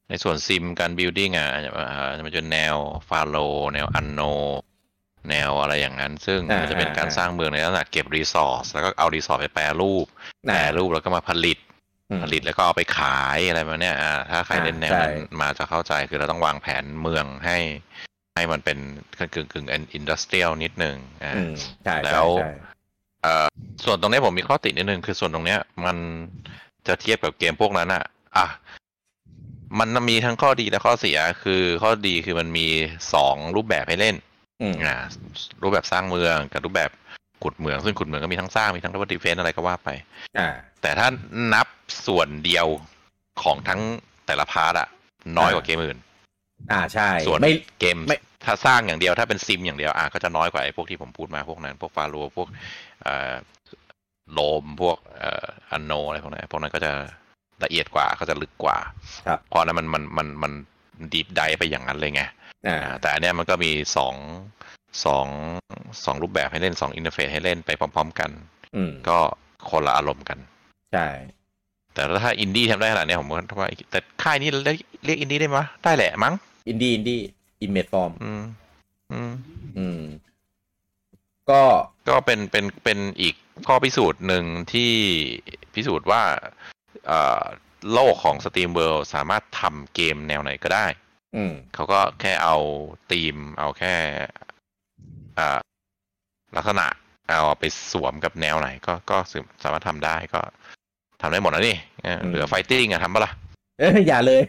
[0.08, 1.48] ในส่วนซิมการ building อะ
[1.90, 2.76] อ่ามันจะแนว
[3.08, 3.36] Pharaoh
[3.74, 4.20] แนว Anno
[5.30, 10.06] แนวอะไรอย่างนั้น ซึ่งมันจะเป็นการสร้างเมืองในลักษณะเก็บ resource แล้วก็เอา resource ไปแปรรูป
[10.46, 11.58] แปรรูปแล้วก็มาผลิต
[12.10, 17.58] อืมผลิตแล้วก็เอาไปขายอะไรแบบเนี้ยอ่าถ้าใครอ่าเล่นแนวนั้นใช่มาจะเข้าใจคือเราต้องวางแผนเมืองให้
[18.34, 18.78] ให้มันเป็น
[19.18, 21.54] กึ่งกึ่งกึ่ง industrial นิดนึงอ่าอืม
[21.84, 22.50] ใช่แล้วใช่ใช่
[23.84, 25.96] ส่วนตรงนี้ผมมีข้อตินิดนึงคือส่วนตรงเนี้ย มัน
[26.86, 28.04] จะเทียบกับเกมพวกนั้นอะ
[28.36, 28.46] อะ
[29.78, 32.66] มันมีทั้งข้อดีและข้อเสียคือข้อดีคือมันมี
[33.14, 34.16] สองรูปแบบให้เล่น
[34.62, 34.96] อืมอ่า
[35.62, 36.90] รูปแบบสร้างเมืองกับรูปแบบ
[37.42, 39.88] ขุดเหมืองซึ่งขุดเหมืองก็มีทั้งสร้างมีทั้งระบบ defense อะไรก็ว่าไป
[40.38, 40.48] อ่า
[40.82, 41.08] แต่ถ้า
[41.54, 41.66] นับ
[42.06, 42.66] ส่วนเดียว
[43.42, 43.80] ของทั้ง
[44.26, 44.88] แต่ละ part อะ
[45.38, 45.98] น้อยกว่าเกมอื่น
[46.72, 52.48] อ่าใช่ ส่วนไม่เกมไม่ถ้าสร้างอย่างเดียวถ้าเป็นซิมอย่างเดียวอะก็จะน้อยกว่าไอ้พวกที่ผมพูดมาพวกนั้น พวก Pharaoh พวก
[53.02, 53.34] เอ่อ
[54.32, 56.92] โลมพวกเอ่อ Anno อะไรพวกนั้นพวกนั้นก็จะ
[57.64, 58.78] ละเอียดกว่าก็จะลึกกว่า
[59.26, 60.52] ครับเพราะนั้นมันมันมันมัน
[61.12, 62.22] deep dive ไปอย่างนั้นเลยไง
[62.66, 64.14] อ่าอ่าแต่อันเนี้ยมันก็มีสอง
[65.04, 65.26] สอง
[66.04, 68.30] สองรูปแบบให้เล่นสอง interface ให้เล่นไปพร้อม ๆ กัน
[68.76, 69.18] อืมก็
[69.70, 70.38] คนละอารมณ์กัน
[70.92, 71.06] ใช่
[71.94, 76.34] แต่ถ้าอินดี้ทำได้ขนาดเนี้ยผมก็ว่าแต่ค่ายนี้เรียกเรียกอินดี้ได้ไหมวะได้แหละมั้ง
[76.68, 78.42] indie indie Image & Form อืม
[79.12, 79.32] อืม
[79.78, 80.00] อืม
[81.50, 81.62] ก็
[82.08, 83.34] ก็เป็นเป็นเป็นอีก
[83.66, 84.92] ข้อพิสูจน์หนึ่งที่
[85.74, 86.50] พิสูจน์ว่าเอ่อ
[87.92, 90.86] โลกของ Steam World สามารถทำเกมแนวไหนก็ได้
[91.36, 92.56] อืมเขาก็แค่เอา
[93.10, 93.94] ธีม เอาแค่
[95.38, 95.58] อ่า
[96.56, 96.86] ลักษณะ
[97.28, 99.18] เอาไปสวมกับแนวไหน ก็ก็
[99.62, 100.40] สามารถทำได้ก็
[101.20, 103.32] ทำได้หมดแล้วนี่เออเหลือไฟติ้งอะทำปะล่ะ
[103.78, 104.42] เอยอย่าเลย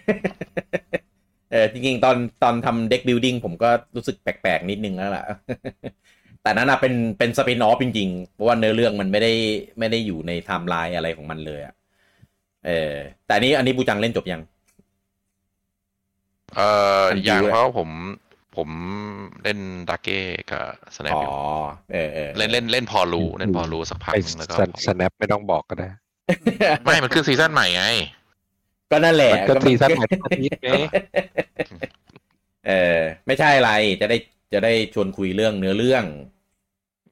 [1.51, 5.23] เออจริงๆ ตอนตอนทำเด็กบิลดิ้งผมก็รู้สึกแปลกๆ นิดนึงแล้วล่ะ
[6.41, 9.33] แต่นั้นนะเป็นเป็นสปินออฟจริงๆ เพราะว่าเนื้อเรื่องมันไม่ได้
[9.79, 11.73] ไม่ได้อยู่ในไทม์ไลน์อะไรของมันเลยอะ
[12.65, 12.93] เออ
[13.25, 14.41] แต่อันนี้อันนี้บูจังเล่นจบยัง
[16.55, 16.69] เอ่
[17.01, 17.89] ออันอย่างจิ๋วอะ เพราะผม
[18.57, 18.69] ผม
[19.43, 19.59] เล่น
[19.89, 20.19] ดาเก้
[20.51, 20.65] กับ
[20.95, 21.31] สแนปอ๋ออยู่
[21.93, 24.55] เออเออเล่นเล่นเล่นพอรู้เล่นพอรู้สักพักไอ้หนึงแล้วก็
[24.87, 25.87] สแนปไม่ต้องบอกก็ได้
[26.83, 27.85] ไม่ มันขึ้น season ใหม่ไง
[28.91, 30.71] ก็นั่นแหละมันก็ season ใหม่ทุกอาทิตย์ไง
[32.67, 33.71] เออ ไม่ใช่อะไร
[34.01, 34.17] จะได้
[34.53, 36.03] จะได้ชวนคุยเรื่องเนื้อเรื่อง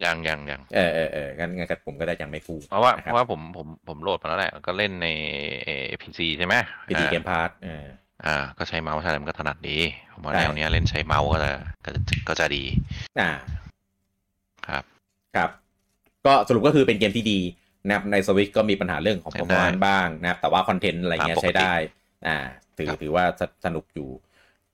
[0.03, 5.07] ยังยังยังเออเออเอองั้นงั้นผมก็ได้ยังไม่พูดเพราะว่านะเพครับราะว่าครับผมผมผมโหลดมาแล้วแหละ ก็เล่นใน
[6.01, 6.55] PC ใช่ไหม
[6.87, 7.85] PC Game Pass เออ
[8.25, 9.77] อ่า ก็ใช้เมาส์ใช่ไหมมันก็ถนัดดี
[10.13, 11.51] ผมว่าใช่แนวเนี้ยเล่นใช้เมาส์ก็จะ
[11.85, 12.63] ก็จะก็จะดี
[13.19, 13.29] อ่า
[14.67, 14.83] ครับ
[15.35, 15.49] ครับ
[16.25, 17.39] ก็สรุปก็คือเป็นเกมที่ดี
[17.87, 21.73] นะครับในสวิตก็มีปัญหาเรื่องของใช้ประได้มาณบ้างนะครับ แต่ว่าคอนเทนต์อะไรเงี้ยตามปกติใช้ได้
[22.27, 22.37] อ่า
[22.77, 24.09] ถือครับถือว่าสสนุกอยู่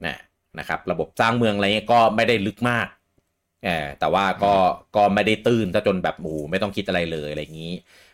[0.06, 0.18] นะ
[0.60, 2.88] นะครับ ระบบสร้างเมืองอะไรเงี้ยก็ไม่ได้ลึกมาก
[3.66, 4.54] เออแต่ว่าก็
[4.96, 7.74] ก็ไม่ได้ตื้นซะจนแบบโอ้โหไม่ต้องคิดอะไรเลยอะไรอย่างนี้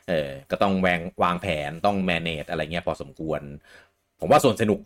[0.10, 3.42] เออก็ต้องแวงวางแผนต้อง manage อะไรเงี้ยพอสมควร
[4.20, 4.80] ผมว่าส่วนสนุก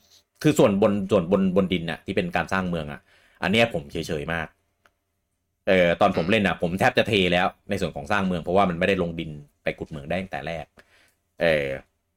[0.44, 3.02] คือส่วนบนส่วนบนบนดินน่ะที่เป็นการสร้างเมืองอะ
[3.44, 4.48] อันเนี้ยผมเฉยๆมาก
[5.68, 9.32] เออตอนผมเล่นอะ ผมแทบจะเทแล้วในส่วนของสร้างเมืองเพราะว่ามันไม่ได้ลงดิน
[9.64, 10.66] ไปขุดเหมืองได้ตั้งแต่แรก
[11.42, 11.68] เออ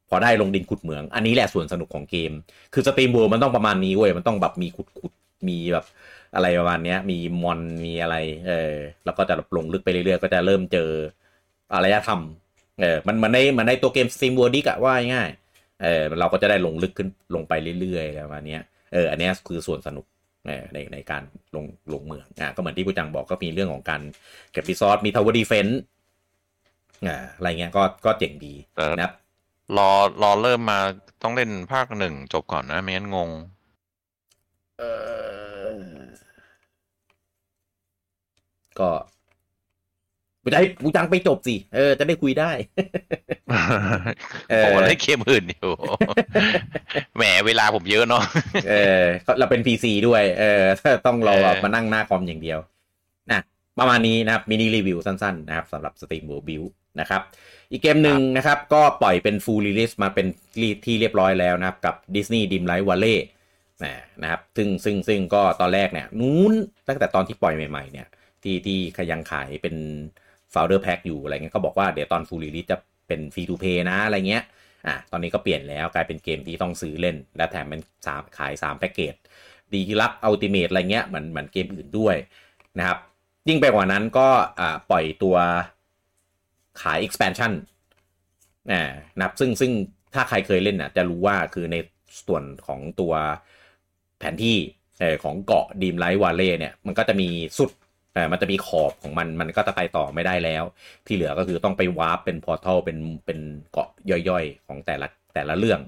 [0.08, 2.32] พอได้ลงดินขุดเหมือง อันนี้แหละส่วนสนุกของเกม
[2.74, 5.12] คือ SteamWorld มันต้องประมาณนี้เว้ยมันต้องแบบมีขุดขุด
[5.48, 5.84] มีแบบ
[6.34, 8.16] อะไรประมาณเนี้ยมี mon มีอะไร
[8.48, 8.74] เออ
[9.04, 10.90] แล้วก็จะลงลึกไปเรื่อยๆ ก็จะเริ่มเจอ
[11.74, 12.20] อารยธรรม
[12.80, 18.62] เออ มันมันในมันในตัวเกม SteamWorld Dig อะว่าง่ายๆเออ เราก็จะได้ลงลึกขึ้นลงไปเรื่อยๆอะไรประมาณเนี้ย
[18.92, 20.06] เออ อันเนี้ยคือส่วนสนุก
[20.46, 21.22] เออในในการ
[21.54, 24.00] ลงลงเหมืองอะก็เหมือนที่ผู้จังบอกก็มีเรื่องของการ
[24.52, 25.80] เก็บ resource มี tower defense
[27.06, 29.12] อ่าอะไรเงี้ยก็ก็เจ๋งดีแต่นะครับ
[29.76, 29.90] รอ
[30.22, 30.80] รอเริ่มมา
[31.22, 33.30] ต้องเล่นภาคหนึ่งจบก่อนนะไม่งั้นงง
[34.78, 34.82] เอ
[35.42, 35.43] อ
[38.80, 38.90] ก็
[40.42, 42.50] ผู้จังผู้จังไปจบสิ เออ จะได้คุยได้
[44.50, 45.72] เออผมเล่นเกมอื่นอยู่
[47.16, 48.22] แหมเวลาผมเยอะเนาะ
[48.68, 49.02] เออ
[49.38, 50.60] เราเป็น PC ด้วย เออ
[51.06, 52.58] ต้องรอเออมานั่งหน้าคอมอย่างเดียว
[53.30, 53.40] นะ
[53.78, 56.70] ประมาณนี้นะครับ มินิรีวิวสั้นๆ นะครับสำหรับ Steam World Build
[57.00, 57.22] นะครับ
[57.70, 60.26] อีกเกมหนึ่งนะครับ ก็ปล่อยเป็น full release มาเป็น
[60.84, 63.18] ที่เรียบร้อยแล้วนะครับ กับ Disney Dreamlight Valley
[63.84, 66.52] นะนะครับ ซึ่งซึ่งซึ่งก็ตอนแรกเนี่ย นู้น
[66.88, 68.06] ตั้งแต่ตอนที่ปล่อยใหม่ๆเนี่ย
[68.44, 68.78] ที่ที่
[69.10, 69.74] ยังขายเป็น
[70.52, 72.76] Founder Pack อยู่อะไรเงี้ยก็บอกว่าเดี๋ยวตอน full release จะ
[73.06, 74.44] เป็น free to play นะอะไรเงี้ย
[74.86, 79.14] อะตอนนี้ก็เปลี่ยนแล้วกลายเป็นเกมที่ต้องซื้อเล่น และแถมเป็นสามขาย3แพ็กเกจ
[79.72, 82.16] deluxe ultimate อะไรเงี้ยเหมือนเหมือนเกมอื่นด้วย
[82.78, 82.98] นะครับ
[83.48, 84.28] ยิ่งไปกว่านั้นก็
[84.60, 85.36] อ่าปล่อยตัว
[86.82, 87.52] ขาย expansion
[88.72, 89.72] อ่านะครับซึ่งซึ่ง
[90.14, 91.76] ถ้าใครเคยเล่นน่ะจะรู้ว่าคือใน
[92.26, 93.12] ส่วนของตัว
[94.18, 94.58] แผนที่
[95.24, 97.70] ของเกาะ Dreamlight Valley เนี่ย มันก็จะมีสุด
[98.14, 100.64] เออมันจะมีขอบของมันมันก็จะไปต่อไม่ได้แล้ว
[101.06, 103.38] ที่เหลือก็คือต้องไป warp เป็น portal เป็นเป็น
[103.72, 105.80] เกาะย่อยๆ ของแต่ละแต่ละเรื่อง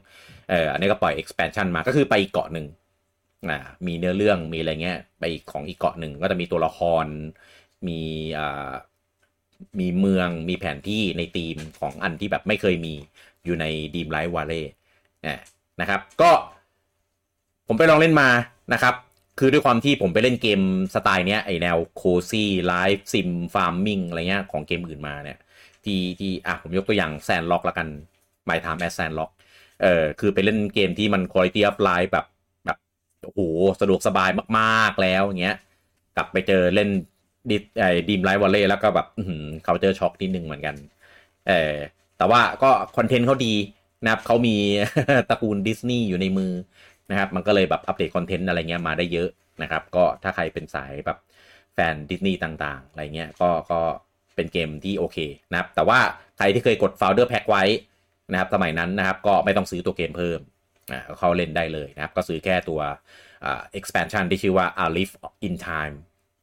[0.50, 2.66] เอออันนี้ก็ปล่อย expansion มาก็คือไปอีกเกาะหนึ่ง
[3.50, 7.06] อ่ามีเนื้อเรื่องมีอะไรเงี้ยไปอีกของอีกเกาะหนึ่งก็จะมีตัวละคร
[7.88, 8.00] มี
[8.38, 8.72] อ่า
[9.80, 12.94] มีเมืองมีแผนที่ในธีมของอันที่แบบไม่เคยมี
[13.44, 14.62] อยู่ใน Dreamlight Valley
[15.80, 16.30] นะครับ ก็
[17.66, 18.28] ผมไปลองเล่นมา
[18.72, 18.94] นะครับ
[19.38, 20.60] คือด้วยความที่ผมไปเล่นเกม
[20.94, 25.38] สไตล์เนี้ยไอแนว cozy life sim farming อะไรเงี้ยของเกมอื่นมาเนี่ย
[25.84, 27.88] ที่ที่อะผมยกตัวอย่าง Sandrock ละกัน
[28.48, 29.30] My Time at Sandrock
[29.82, 32.26] เออคือไปเล่นเกมที่มัน quality of life แบบ
[32.64, 32.78] แบบ
[33.24, 33.40] โอ้โห
[33.80, 35.56] สะดวกสบายมากๆแล้วอย่างเงี้ย
[36.16, 36.88] กลับไปเจอเล่น
[37.50, 39.06] ดิไอ Dreamlight Valley แล้วก็แบบ
[39.64, 40.74] เขาเจอช็อกนิดนึงเหมือนกัน
[41.48, 41.74] เออ
[42.18, 43.54] แต่ว่าก็content เขาดี
[44.04, 44.56] นะครับเขามี
[45.28, 46.52] ตระกูลดิสนีย์อยู่ในมือ
[47.10, 49.28] นะครับ มันก็เลยแบบอัปเดต content อะไรเงี้ยมาได้เยอะ
[49.62, 51.18] นะครับ ก็ถ้าใครเป็นสายแบบ
[51.74, 53.80] แฟนดิสนีย์ต่างๆ อะไรเงี้ยก็ก็
[54.34, 55.18] เป็นเกมที่โอเค
[55.50, 55.98] นะครับ แต่ว่า
[56.38, 57.64] ใครที่เคยกด Founder Pack ไว้
[58.32, 60.40] นะครับสมัยนั้นนะครับก็ไม่ต้องซื้อตัวเกมเพิ่ม
[60.92, 62.80] อ่าเขาเล่นได้เลยนะครับ ก็ซื้อแค่ตัว
[63.44, 65.14] อ่ expansion ที่ชื่อว่า A Rift
[65.46, 65.96] in Time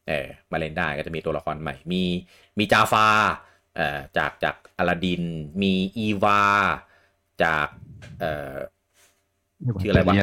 [0.07, 2.03] เออมาเล่นได้ก็จะมีตัวละครใหม่ มี
[2.59, 3.07] มีจาฟาร์
[3.75, 5.23] เอ่อจากจากอลาดิน
[5.61, 6.41] มีอีวา
[7.43, 7.67] จาก
[8.19, 8.53] เอ่อ
[9.81, 10.15] ชื่ออะไรวะ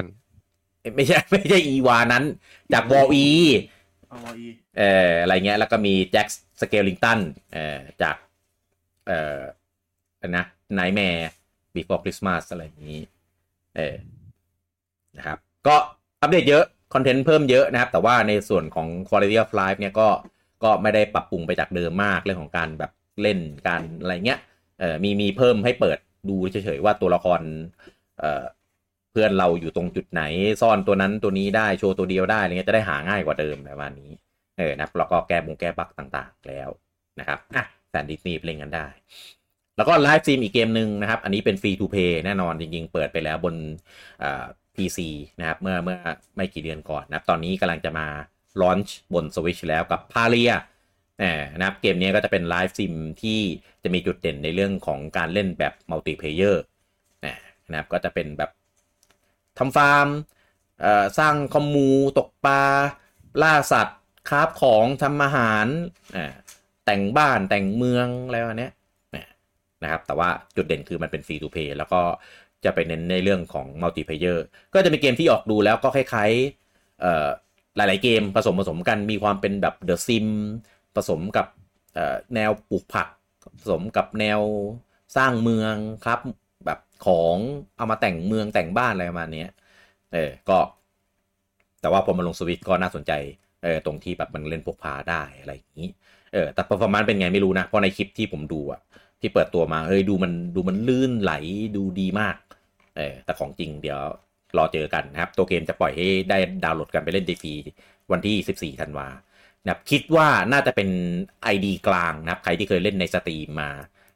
[0.97, 2.25] ไม่ใช่ไม่ใช่อีวานั้น
[2.73, 3.29] จาก WALL-E
[4.09, 4.49] เอาอี
[4.79, 6.27] เอ่ออะไรเงี้ย แล้วก็มีแจ็ค
[6.61, 7.19] สเกลลิงตัน
[7.53, 8.17] เอ่อจาก
[9.07, 9.41] เอ่อ
[10.21, 10.45] อะไรนะ
[10.75, 11.31] ไนแมร์
[11.75, 13.01] before Christmas อะไรอย่างนี้
[13.77, 13.97] เออ
[15.17, 15.77] นะครับ ก็
[16.23, 20.09] อัปเดตเยอะ content เพิ่มเยอะนะครับ แต่ว่าในส่วนของ quality of life เนี่ยก็
[20.65, 22.93] ก็ไม่ได้ปรับปรุงไปจากเดิมมากเรื่องของการแบบ
[23.23, 23.39] เล่น
[23.69, 24.39] การอะไรเงี้ย
[24.81, 25.99] เออมีมีเพิ่มให้เปิด
[26.29, 27.41] ดูเฉยๆว่าตัวละคร
[28.19, 28.45] เอ่อ
[29.13, 30.23] เพื่อนเราอยู่ตรงจุดไหน
[30.61, 34.11] ซ่อนตัวนั้นตัวนี้ได้โชว์ตัวเดียวได้อะไรเงี้ยจะได้หาง่ายกว่าเดิมประมาณนี้
[34.59, 36.69] เออนะครับแล้วก็แก้บงแก้ bug ต่างๆ แล้ว
[37.21, 38.87] นะครับอะแฟนดิสนีย์เล่นกันได้
[39.77, 43.55] แล้วก็ life sim อีกเกมหนึ่งนะครับ อันนี้เป็น free to play แน่นอนจริงๆ เปิดไปแล้วบน
[44.23, 44.45] อ่า
[44.77, 44.99] PC
[45.41, 45.99] นะครับเมื่อเมื่อ
[46.37, 48.07] ไม่กี่เดือนก่อนนะครับ ตอนนี้กำลังจะมา
[48.61, 50.53] launch บน Switch แล้วกับ Palia
[51.59, 53.41] นะครับเกมนี้ก็จะเป็น life sim ที่
[53.83, 56.63] จะมีจุดเด่นในเรื่องของการเล่นแบบ multiplayer
[57.71, 58.51] นะครับก็จะเป็นแบบ
[59.61, 60.07] ทำฟาร์ม
[61.19, 62.63] สร้าง commu ตกปลา
[63.43, 65.67] ล่าสัตว์ craft ของทำอาหาร
[66.87, 68.73] แต่งบ้านแต่งเมืองอะไรประมาณเนี้ย
[69.83, 72.01] นะครับแต่ว่าจุดเด่นคือมันเป็นฟรี to เพย์แล้วก็
[72.65, 74.45] จะไปเน้นในเรื่องของ multiplayer
[74.75, 80.27] ก็จะเป็นเกมที่ออกดูแล้วก็คล้ายๆหลายๆเกมผสมผสมกันมีความเป็นแบบ The Sims
[80.97, 81.47] ผสมกับ
[82.35, 83.09] แนวปลูกผัก
[83.61, 84.41] ผสมกับแนว
[85.17, 85.75] สร้างเมือง
[86.07, 86.21] ครับ
[87.07, 87.37] ของ
[87.77, 89.45] เอามาแต่งเมืองแต่งบ้านอะไรประมาณนี้
[90.13, 90.59] เออก็
[91.81, 93.13] แต่ว่าพอมาลงสวิตก็น่าสนใจ
[93.65, 95.89] เออตรงที่แบบมันเล่นพกพาได้อะไรอย่างนี้
[96.33, 98.81] เออแต่ performance เป็นไงไม่รู้นะ เพราะในคลิปที่ผมดูอะ
[99.21, 101.33] ที่เปิดตัวมาเฮ้ยดูมันดูมันลื่นไหล
[101.77, 102.37] ดูดีมาก
[102.97, 104.01] เออแต่ของจริงเดี๋ยว
[104.57, 107.55] รอเจอกันนะครับ ตัวเกมจะปล่อยให้ได้ดาวน์โหลดกันไปเล่นได้ฟรี
[108.13, 109.09] วันที่ 14ธันวา
[109.65, 110.89] นะครับคิดว่าน่าจะเป็น
[111.55, 113.71] ID กลางนะครับ ใครที่เคยเล่นใน Steam มา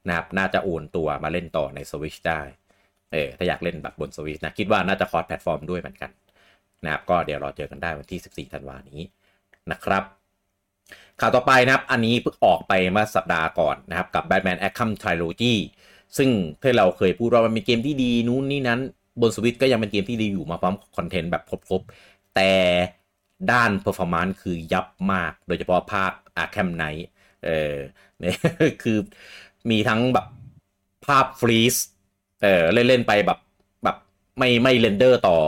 [0.09, 2.43] นะครับน่าจะโอนตัวมาเล่นต่อใน Switch ได้
[3.13, 6.11] เออถ้าอยากเล่นแบบบน Switch นะคิดว่าน่าจะ cross-platform ด้วยเหมือนกัน
[6.85, 9.01] นะครับก็เดี๋ยวรอเจอกันได้วันที่ 14 ธันวานี้
[9.71, 10.03] นะครับ
[11.21, 15.55] ข่าวต่อไปนะครับ อันนี้เพิ่งออกไปเมื่อสัปดาห์ก่อนนะครับ กับ Batman Arkham Trilogy
[16.17, 16.31] ซึ่ง
[16.63, 18.81] ที่เราเคยพูดว่ามันเป็นเกมที่ดีนู้นนี่นั้น
[19.21, 22.53] บนสวิตก็ยังเป็นเกมที่ดีอยู่มาพร้อม content แบบครบๆ แต่
[23.53, 26.13] ด้าน performance คือยับมาก โดยเฉพาะภาค
[26.43, 27.05] Arkham Knight
[27.45, 27.77] เออ
[28.19, 28.37] เนี่ย
[28.83, 28.99] คือ
[29.71, 30.27] มีทั้งแบบ
[31.07, 31.77] ภาพ freeze
[32.45, 33.39] เออเล่นๆไปแบบ
[33.85, 33.97] แบบ
[34.39, 35.39] ไม่ไม่ render ต่อ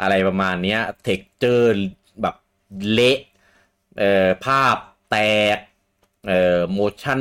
[0.00, 1.72] อะไรประมาณเนี้ย texture
[2.22, 2.36] แบบ
[2.92, 3.18] เละ
[3.98, 4.76] เอ่อภาพ
[5.10, 5.16] แต
[5.56, 5.58] ก
[6.26, 7.20] เอ่อ motion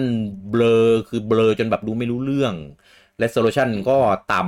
[0.52, 2.53] blur คือเบลอจนแบบดูไม่รู้เรื่อง
[3.22, 3.98] resolution ก็
[4.34, 4.44] ต่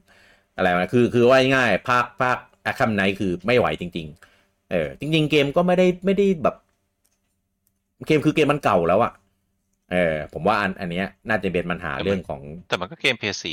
[0.00, 2.38] ำอะไรนะคือคือว่าง่ายภาคภาค
[2.70, 4.06] Arkham Knight คือไม่ไหวจริง
[4.38, 6.56] ๆ เออจริง ๆ เกมก็ไม่ได้ไม่ได้แบบ
[8.06, 9.12] เกมคือเกมมันเก่าแล้วอะ
[9.92, 13.46] เออผมว่าอันอันเนี้ยน่าจะเป็นปัญหาเรื่องของ แต่มันก็เกม PS4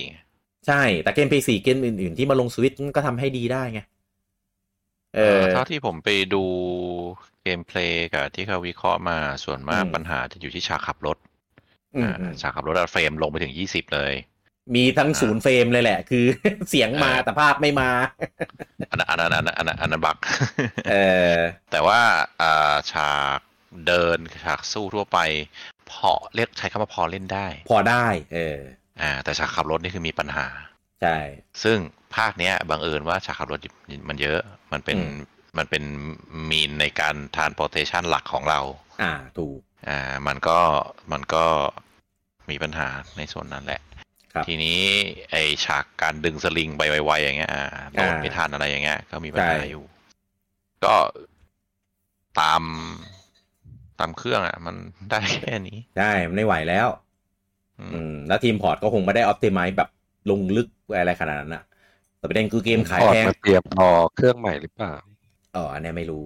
[0.67, 3.81] ใช่ แต่เกม PS4 เกมอื่น ๆ ที่มาลงสวิตก็ทำให้ดีได้ไง
[5.15, 6.43] เออเท่าที่ผมไปดู
[7.43, 11.17] เกมเพลย์กับที่เขาวิเคราะห์มาส่วนมากอืมปัญหาจะอยู่ที่ฉากขับรถ
[11.95, 14.13] อืมอ่าอืมฉากขับรถอะเฟรมลงไปถึงยี่สิบเลย
[14.75, 16.25] มีทั้งศูนย์เฟรมเลยแหละ คือ
[16.69, 17.89] เสียงมาเออแต่ภาพไม่มา
[18.89, 20.17] อันนั้นอันนั้นอันนั้นอันนั้นอันนั้นบัก
[20.89, 20.95] เอ
[21.33, 21.35] อ
[21.71, 21.99] แต่ว่า
[22.41, 23.39] อ่าฉาก
[23.87, 25.17] เดินฉากสู้ทั่วไป
[25.91, 28.57] พอเรียกใช้คำว่าพอเล่นได้ พอได้ เออ
[29.01, 30.47] อ่าแต่ฉากขับรถนี่คือมีปัญหา
[31.01, 31.17] ใช่
[31.63, 31.77] ซึ่ง
[32.15, 33.59] ภาคเนี้ยบังเอิญว่าฉากขับรถ
[34.09, 34.39] มันเยอะ
[34.73, 35.15] มันเป็นอืม
[35.57, 35.83] มันเป็น
[36.49, 38.59] มีนในการทาน p o r t a t i o n หลักของเรา
[39.01, 39.59] อ่าถูก
[39.89, 40.59] อ่ามันก็
[41.11, 41.45] มันก็
[42.49, 43.81] มีปัญหาในส่วนนั้นแหละ
[44.33, 44.79] ครับทีนี้
[45.31, 45.35] ไอ
[45.65, 49.83] ฉากการดึงสลิงไปไวๆอย่างเงี้ยอ่าโดนไม่ทันอะไรอย่างเงี้ย ก็มีปัญหาใช่อยู่
[50.85, 50.95] ก็
[52.39, 52.61] ตาม
[53.99, 54.75] ตามเครื่องอะ มัน
[55.11, 56.87] ได้แค่นี้ใช่มันไม่ไหวแล้ว
[57.79, 59.89] อืมอืมแล้วทีม port ก็คงไม่ได้ optimize แบบ
[60.29, 61.63] ลงลึกอะไรขนาดนั้นอะ
[62.17, 64.93] แต่ประเด็นคือเกมขายพอร์ตแพงมาเตรียมรอเครื่องใหม่หรือเปล่า
[65.53, 66.23] เอออันเนี้ยไม่รู้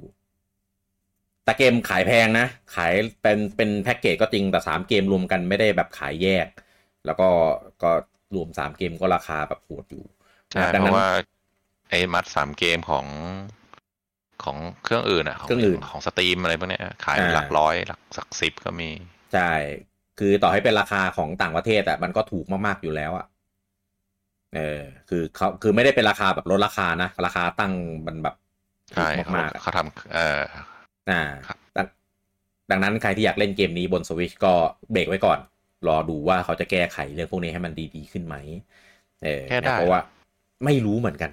[1.43, 6.47] แต่เกมขายแพงนะ ขายเป็นเป็นแพ็กเกจก็จริงแต่สามเกมรวมกันไม่ได้แบบขายแยก
[7.05, 7.29] แล้วก็
[7.83, 7.91] ก็
[8.35, 10.03] รวมสามเกมก็ราคาแบบโหดอยู่
[10.51, 11.05] ใช่ดังเพนั้นราะว่า
[11.89, 13.07] ไอ้มัดสามเกมของ
[14.43, 18.89] ของเครื่องอื่นอะเครื่องอื่นของ Steam อะไรพวกเนี้ยขายอ่าหลักร้อยหลักสักสิบก็มี
[19.31, 19.39] ใช่
[20.19, 23.25] คือต่อให้เป็นราคาของต่างประเทศอะมันก็ถูกมากๆอยู่แล้วอะ
[24.55, 27.73] เออคือเขาคือไม่ได้เป็นราคาแบบลดราคานะ ราคาตั้ง
[28.07, 28.35] มันแบบ
[28.95, 30.43] ถูใช่กเขามากๆอะเขาทำเอ่อ
[31.09, 31.87] อ่าครับดัง
[32.71, 34.53] ดังนั้นใครที่อยากเล่นเกมนี้บนสวิชก็
[34.91, 35.39] เบรกไว้ก่อน
[35.87, 38.35] รอดูว่าเขาจะแก้ไขเรื่องพวกนี้ให้มันดีๆขึ้นไหม
[39.23, 39.99] เออแก้ได้เพราะว่า
[40.65, 41.31] ไม่รู้เหมือนกัน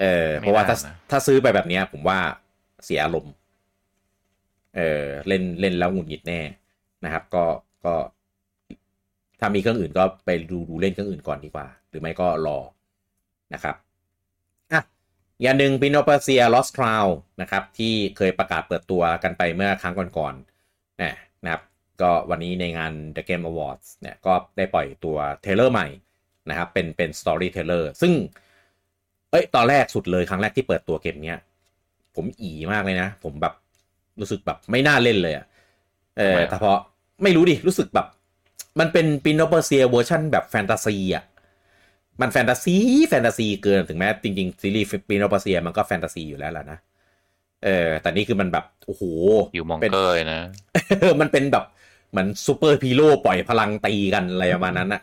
[0.00, 2.18] เออไม่เพราะว่าถ้าน่านะถ้าซื้อไปแบบเนี้ยผมว่า
[2.84, 3.32] เสียอารมณ์
[4.76, 6.40] เออเล่นเล่นแล้วหงุดหงิดแน่
[7.04, 7.44] นะครับ ก็
[7.84, 7.94] ก็
[9.40, 12.58] ถ้ามีเครื่องอื่นก็ไปดูดูเล่นเครื่องอื่นก่อนดีกว่า หรือไม่ก็รอ
[13.54, 13.76] นะครับ
[14.72, 14.82] อะ
[15.42, 17.10] อย่างหนึ่ง p i n o p a c i a Lost Crown
[17.40, 21.14] นะครับ ที่เคยประกาศเปิดตัวกันไปเมื่อครั้งก่อนๆนะ
[21.44, 21.62] นะครับ
[22.02, 25.88] ก็วันนี้ในงาน The Game Awards เนี่ยก็ได้ปล่อยตัวเทเลอร์ใหม่
[26.50, 28.12] นะครับ เป็นเป็น Storyteller ซึ่ง
[29.30, 31.38] เอ้ย ตอนแรกสุดเลยครั้งแรกที่เปิดตัวเกมเนี้ย
[32.16, 33.54] ผมอี๋มากเลยนะ ผมแบบ
[34.20, 35.46] รู้สึกแบบไม่น่าเล่นเลยอะ
[36.18, 36.72] เออทำไมอะแต่พอ
[37.22, 38.06] ไม่รู้ดิ รู้สึกแบบ
[38.80, 41.24] มันเป็น Prince of Persia เวอร์ชันแบบแฟนตาซีอะ
[42.20, 42.76] มันแฟนตาซี
[43.08, 46.78] แฟนตาซีเกินถึงแม้จริงๆซีรีส์ Prince of Persia มันก็แฟนตาซีอยู่แล้วล่ะนะ
[47.64, 49.02] เออแต่นี่คือมันแบบโอ้โห
[49.54, 50.40] อยู่มองเป็นเกอร์เลยนะ
[51.00, 51.64] เออมันเป็นแบบ
[52.10, 55.02] เหมือนซูเปอร์ฮีโร่ปล่อยพลังตีกันอะไรประมาณนั้นอะ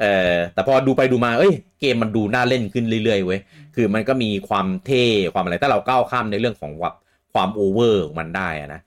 [0.00, 3.40] เออแต่พอดูไปดูมาเอ้ยเกมมันดูน่าเล่นขึ้นเรื่อยๆเว้ย
[3.74, 5.04] คือมันก็มีความเท่
[5.34, 6.94] ความอะไรถ้าเราก้าวข้ามในเรื่องของแบบ
[7.32, 8.80] ความโอเวอร์ของมันได้อะนะ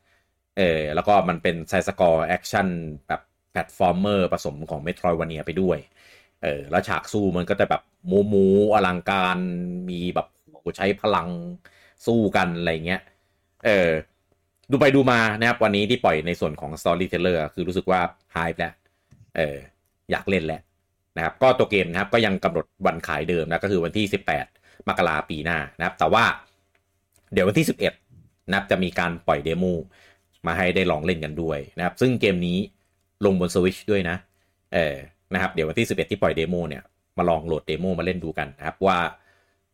[0.57, 2.67] เออแล้วก็มันเป็น side-scroll action
[3.07, 3.21] แบบ
[3.51, 5.77] platformer ผสมของ Metroidvania ไปด้วย
[6.43, 7.81] เออแล้วฉากสู้มันก็จะแบบ
[8.11, 8.35] มโห
[8.73, 9.37] อลังการ
[9.89, 10.27] มีแบบ
[10.77, 11.29] ใช้พลัง
[12.05, 13.01] สู้กันอะไรเงี้ย
[13.65, 13.89] เออ
[14.71, 18.01] ดูไปดูมานะครับวันนี้ที่ปล่อยในส่วนของ Story Trailer คือรู้สึกว่า
[18.35, 18.73] หายแล้ว
[19.37, 19.57] เออ
[20.11, 20.61] อยากเล่นแล้ว
[21.17, 24.05] นะครับก็ตัวเกมนะครับก็ยังกำหนดวันขายเดิมนะก็คือวันที่
[24.45, 26.23] 18 มกราปีหน้านะครับ แต่ว่า
[27.33, 27.67] เดี๋ยววันที่
[28.07, 29.65] 11นะครับจะมีการปล่อย demo
[30.47, 32.57] มาให้ได้ลองเล่นกันด้วยนะครับ ซึ่งเกมนี้
[33.25, 34.17] ลงบน Switch ด้วยนะ
[34.73, 34.95] เออ
[35.33, 36.83] นะครับ เดี๋ยววันที่ 11 ที่ปล่อย demo เนี่ย
[37.17, 38.97] มาลองโหลด demo มาเล่นดูกันนะครับว่า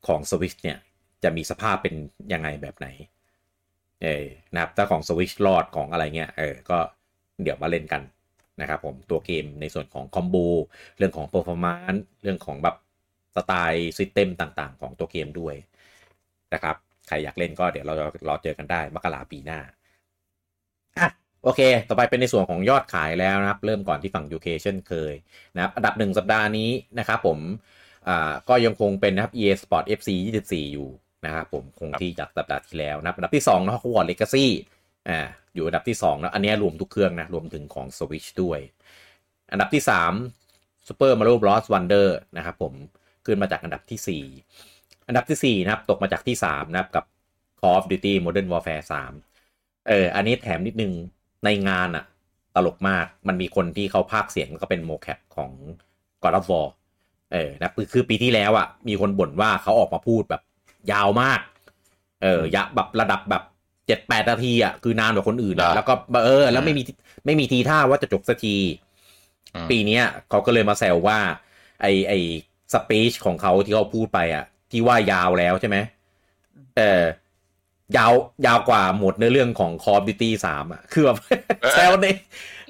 [0.07, 0.77] ของ Switch เนี่ย
[1.23, 1.95] จะมีสภาพเป็น
[2.33, 2.87] ยังไงแบบไหน
[4.03, 6.77] เออนะครับถ้าของ Switch รอดของอะไรเงี้ย เออ ก็
[7.43, 8.01] เดี๋ยวมาเล่นกัน
[8.61, 10.35] นะครับผมตัวเกมในส่วนของคอมโบ
[10.97, 12.75] เรื่องของ performance เรื่องของแบบ
[13.35, 15.55] สไตล์ซิสเต็มต่างๆ ของตัวเกมด้วย
[16.53, 16.75] นะครับ
[17.07, 17.93] ใครอยากเล่นก็เดี๋ยวเรา
[18.27, 19.59] รอเจอกันได้มกราปีหน้า
[21.43, 25.13] โอเค ต่อไปเป็นในส่วนของยอดขายแล้วนะครับ เริ่มก่อนที่ฝั่ง UK เช่นเคย
[25.55, 27.39] นะครับ อันดับหนึ่งสัปดาห์นี้นะครับผม
[28.07, 30.09] อ่า ก็ยังคงเป็นนะครับ EA Sport FC
[30.43, 30.89] 24 อยู่
[31.25, 34.45] นะครับผม คงที่จากสัปดาห์ที่แล้วนะครับอันดับที่2นะครับ Hogwarts Legacy
[35.09, 35.19] อ่า
[35.53, 38.59] อยู่อันดับที่2แล้วอันนี้รวมทุกเครื่องนะ รวมถึงของ Switch ด้วย
[39.51, 39.83] อันดับที่
[40.33, 42.07] 3 Super Mario Bros Wonder
[42.37, 42.73] นะครับผม
[43.25, 44.23] ขึ้นมาจากอันดับที่
[44.65, 47.05] 4 อันดับที่ 4 นะครับ ตกมาจากที่ 3 นะครับ กับ
[47.61, 48.83] Call of Duty Modern Warfare
[49.33, 50.93] 3 เออ อันนี้แถมนิดนึง
[51.45, 52.05] ในงานอะ
[52.55, 55.51] ตลกมากมันมีคนที่เขาพากย์เสียงแล้วก็เป็นโมแคปของ
[56.23, 56.67] God of War
[57.33, 60.41] เออนะคือคือปีที่แล้วอะมีคนบ่นว่าเขาออกมาพูดแบบ
[60.91, 61.39] ยาวมาก
[62.23, 63.43] เออยะแบบระดับแบบ
[63.87, 65.93] เจ็ดแปดนาทีอะคือนานกว่าคนอื่นอะเหรอแล้วก็
[66.25, 66.83] เออ แล้วไม่มี
[67.25, 68.55] ไม่มีทีท่าว่าจะจบสักที
[69.55, 71.19] อืมปีเนี้ยเขาก็เลยมาแซวว่า
[71.81, 72.13] ไอไอ
[72.73, 75.77] สปีชของเขาที่เขาพูดไปอะที่ว่ายาวแล้วใช่ไหม
[76.77, 77.03] เออ
[77.97, 78.13] ยาว
[78.45, 81.17] ยาวกว่าหมดในเรื่องของ Call of Duty 3อะ คือแบบ
[81.71, 82.07] แซวใน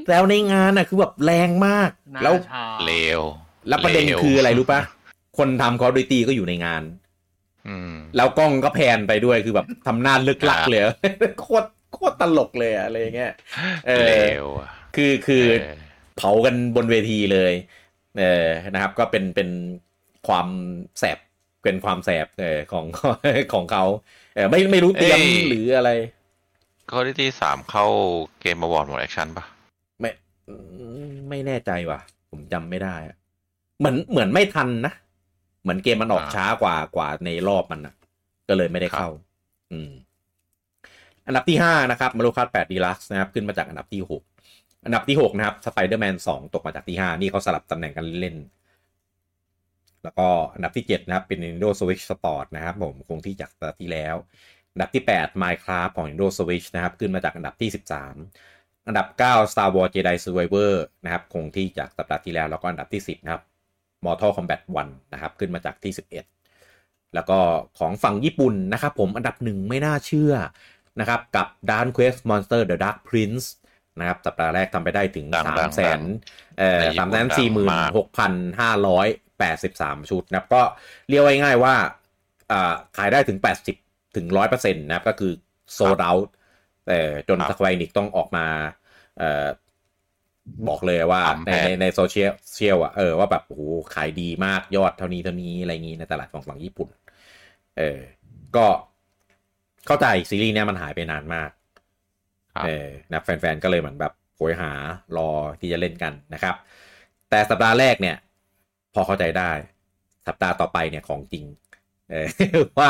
[0.05, 3.21] แซวในงานอะ คือแบบแรงมากหน้าแล้วชาเลว
[3.67, 4.81] แล้วประเด็นเลวคืออะไรรู้ปะ
[5.37, 6.83] คนทำ Call of Duty ก็อยู่ในงาน
[7.67, 10.83] อืมแล้วกล้องก็แพนไปด้วยคือแบบทำหน้าลึกลักอ่าเลย
[11.39, 13.33] โคตรโคตรตลกเลยอะอะไรอย่างเงี้ย
[13.87, 15.75] เออเลวอะคือคือเออ
[16.17, 17.53] เผากันบนเวทีเลย
[18.19, 19.49] เออนะครับ ก็เป็นเป็น
[20.27, 20.47] ความ
[20.99, 21.17] แสบ
[21.63, 22.85] เป็นความแสบเออของ
[23.53, 23.85] ของเขา
[24.35, 25.17] เออไม่ไม่รู้เตรียม
[25.49, 25.91] หรืออะไร
[26.89, 27.85] Call of Duty สามเข้า
[28.41, 29.45] Game Award หมวด action ปะ
[29.99, 30.11] ไม่
[30.49, 30.55] อื
[31.09, 31.99] มไม่แน่ใจว่ะ
[32.31, 33.15] ผมจำไม่ได้อะ
[33.79, 34.93] เหมือนเหมือนไม่ทันนะ
[35.61, 37.93] เหมือนเกมมันออกช้ากว่ากว่าในรอบมันนะ
[38.49, 39.09] ก็เลยไม่ได้เข้า
[39.71, 39.91] อืม
[41.27, 44.23] อันดับที่ห้านะครับ Mario Kart แปด Deluxe นะครับ ขึ้นมาจากอันดับที่หก
[44.85, 48.35] อันดับที่หกนะครับสไปเดอร์แมนสองตกมาจากที่ห้านี่เขาสลับตำแหน่งกันเล่น
[50.03, 54.15] แล้วก็อันดับที่เจ็ดนะครับ เป็น Nintendo Switch Sport นะครับผมคงที่จากสัปดาห์ที่แล้ว
[54.73, 57.69] อันดับที่ 8 Minecraft ของ Nintendo Switch นะครับ ขึ้นมาจากอันดับที่
[58.27, 60.73] 13 อันดับ 9 Star Wars Jedi Survivor
[61.03, 63.43] นะครับ คงที่จากสัปดาห์ที่แล้ว แล้วก็อันดับที่ 10 นะครับ
[64.05, 67.39] Mortal Kombat 1 นะครับ ขึ้นมาจากที่ 11 แล้วก็
[67.79, 70.33] ของฝั่งญี่ปุ่นนะครับผมอันดับหนึ่งไม่น่าเชื่อ
[70.99, 73.45] นะครับกับ Dark Quest Monster The Dark Prince
[73.99, 75.99] นะครับสัปดาห์แรกทำไปได้ถึงดัง3ดั3งแสน
[76.57, 79.07] เอ่อในญี่สามปุ่แสนนสี่หมื่นดังมากหกพันห้าร้อย
[79.39, 80.61] แปดสิบสามชุดนะครับก็
[81.09, 81.75] เรียกว่าง่ายๆว่า
[82.51, 83.75] อ่าขายได้ถึงแปดสิบ
[84.15, 85.33] ถึงร้อยเปอร์เซ็นต์นะครับก็คือ
[85.73, 86.13] โซด o า
[86.87, 88.45] แต่จนครับสควอนิกต้องออกมา
[89.17, 89.47] เอ่อ
[90.67, 93.61] บอกเลยว่าปั๊มในแพทในในโซเชียลเชียลอะเออว่าแบบโอ้โห
[93.95, 96.89] ขายดีมากยอดเท่านี้เท่านี้อะไรอย่างงี้ในตลาดของฝั่งญี่ปุ่น
[97.77, 97.99] เออ
[98.55, 98.67] ก็
[99.87, 101.49] เข้าใจซีรีส์เนี้ยมันหายไปนานมาก
[102.53, 104.71] ครับเออนะแฟนๆ ก็เลยเหมือนแบบโหยหา
[105.17, 105.29] รอ
[105.59, 106.55] ที่จะเล่นกันนะครับ
[107.29, 108.15] แต่สัปดาห์แรกเนี่ย
[108.93, 109.51] พอเข้าใจได้
[110.27, 111.45] สัปดาห์ต่อไปเนี่ยของจริง
[112.11, 112.27] เออ
[112.79, 112.89] ว่า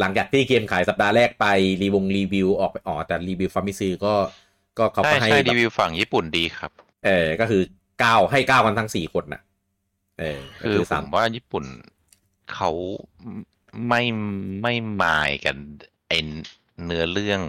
[0.00, 1.46] หลังจากที่เกมขายสัปดาห์แรกไป
[1.82, 4.14] รีวงรีวิวออกไปอ๋อแต่รีวิวฟาร์มิซือก็
[4.78, 6.70] ก็เขาใช่ก็ให้ใช่แบรีบวิวฝั่งญี่ปุ่นดีครับ
[7.06, 7.62] เออก็คือ
[8.00, 9.42] เก้าให้เก้ากันทั้งสี่คนน่ะ
[10.20, 11.64] เออก็คือผสามมว่าญี่ปุ่น
[12.52, 12.70] เขา
[13.88, 14.02] ไม่
[14.62, 15.56] ไม่มายกัน
[16.08, 16.12] ไอ
[16.84, 17.40] เนื้อเรื่อง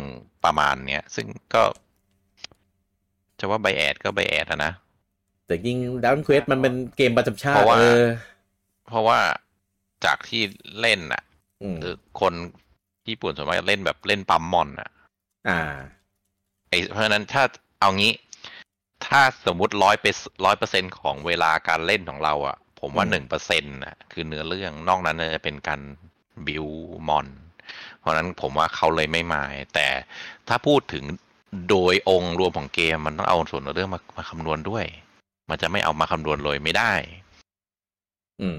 [0.43, 1.63] ประมาณเนี้ย ซึ่งก็
[3.39, 4.71] จะว่า bias ก็ bias อะนะ
[5.47, 8.03] แต่จริง Dragon Quest มันเป็นเกมประจำชาติเพราะว่าเออ
[8.87, 9.19] เพราะว่า
[10.05, 10.41] จากที่
[10.79, 11.23] เล่นอะ
[11.61, 12.33] อืมคือคน
[13.07, 14.89] ญี่ปุ่นส่วนมากเล่นแบบเล่นปั๊มมอนอะ
[15.49, 15.59] อ่า
[16.69, 17.43] ไอเพราะฉะนั้นถ้า
[17.79, 18.13] เอางี้
[19.05, 20.05] ถ้าสมมุติร้อยเปอร์
[20.45, 25.81] ร้อยเปอร์เซ็นต์ของเวลาการเล่นของเราอะผมว่าอืมหนึ่งเปอร์เซ็นต์อะคือเนื้อเรื่องนอกนั้นน่าจะเป็นการ
[26.47, 26.67] บิว
[27.07, 27.27] มอน
[27.99, 29.87] เพราะฉะนั้นผมว่าเขาเลยไม่หมาย แต่
[30.47, 31.03] ถ้าพูดถึง
[31.69, 34.85] โดยองค์รวมของเกมมันต้องเอาส่วนเนื้อเรื่องมามาคำนวณด้วย
[35.49, 36.93] มันจะไม่เอามาคำนวณเลยไม่ได้
[38.41, 38.57] อืม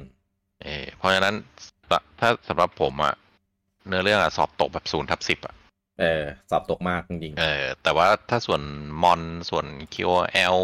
[0.62, 1.34] เออเพราะฉะนั้น
[2.20, 3.14] ถ้าสำหรับผมอะ
[3.86, 5.54] เนื้อเรื่องอะสอบตกแบบศูนย์ทับสิบอะ
[6.00, 8.62] เออ สอบตกมากจริงเออ แต่ว่าถ้าส่วน
[9.02, 9.20] มอน
[9.50, 10.58] ส่วน QOL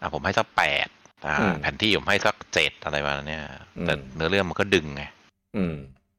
[0.00, 0.88] อะผมให้สักแปด
[1.26, 3.42] อ่าอืมแผนที่ผมให้สักเจ็ดอะไรประมาณเนี้ย
[3.78, 5.74] อืมแต่เนื้อเรื่องมันก็ดึงไงๆอืม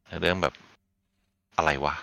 [0.05, 0.53] เนื้อเรื่องแบบ
[1.57, 1.95] อะไรวะ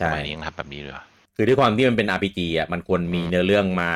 [0.00, 1.04] ใช่มัยนี้ยังทำแบบนี้เลยเหรอ
[1.36, 3.92] คือด้วยความที่มันเป็น RPG อะมันควรมีอืมเนื้อเรื่องมา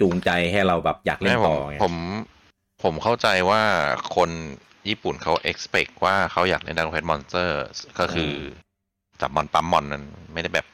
[0.00, 1.94] จูงใจให้เราแบบอยากเล่นไม่ผต่มอไงผม
[2.82, 3.62] ผมเข้าใจว่า
[4.16, 4.30] คน
[4.88, 7.58] ญี่ปุ่นเขา expect ว่าเขาอยากเล่นดังเพชรมอนสเตอร์
[7.98, 8.32] ก็คือ
[9.20, 10.66] จับมอนปั๊มมอนนั้นไม่ได้แบบ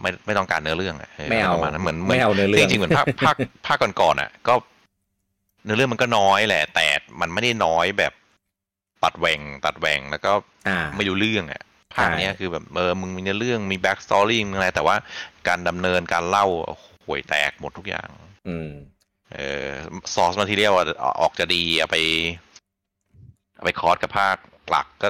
[0.00, 3.36] ไม่ไม่ต้องการเนื้อเรื่องอะไม่เอาประมาณนั้นเหมือนเหมือนไม่เอาเนื้อเรื่องจริงๆเหมือนภาคภาค
[3.66, 4.54] ภาคก่อนๆอะ ก็
[5.64, 6.86] เนื้อเรื่องมันก็น้อยแหละ แต่
[7.20, 8.12] มันไม่ได้น้อยแบบ
[9.04, 10.32] ตัดแหว่งตัดแหว่งแล้วก็
[10.68, 11.62] อ่าไม่รู้เรื่องอะ
[11.94, 14.96] ภาคเนี้ยใช่คือแบบเออมึงมีเนื้อเรื่องมี backstory มึงอะไรแต่ว่า
[15.48, 16.46] การดำเนินการเล่า
[17.04, 18.08] ห่วยแตกหมดทุกอย่าง
[18.50, 18.70] อืม
[19.34, 19.68] เออ
[20.14, 20.72] source material
[21.20, 21.96] ออกจะดีเอาไป
[23.56, 24.36] เอาไป cross กับภาค
[24.70, 25.08] หลักก็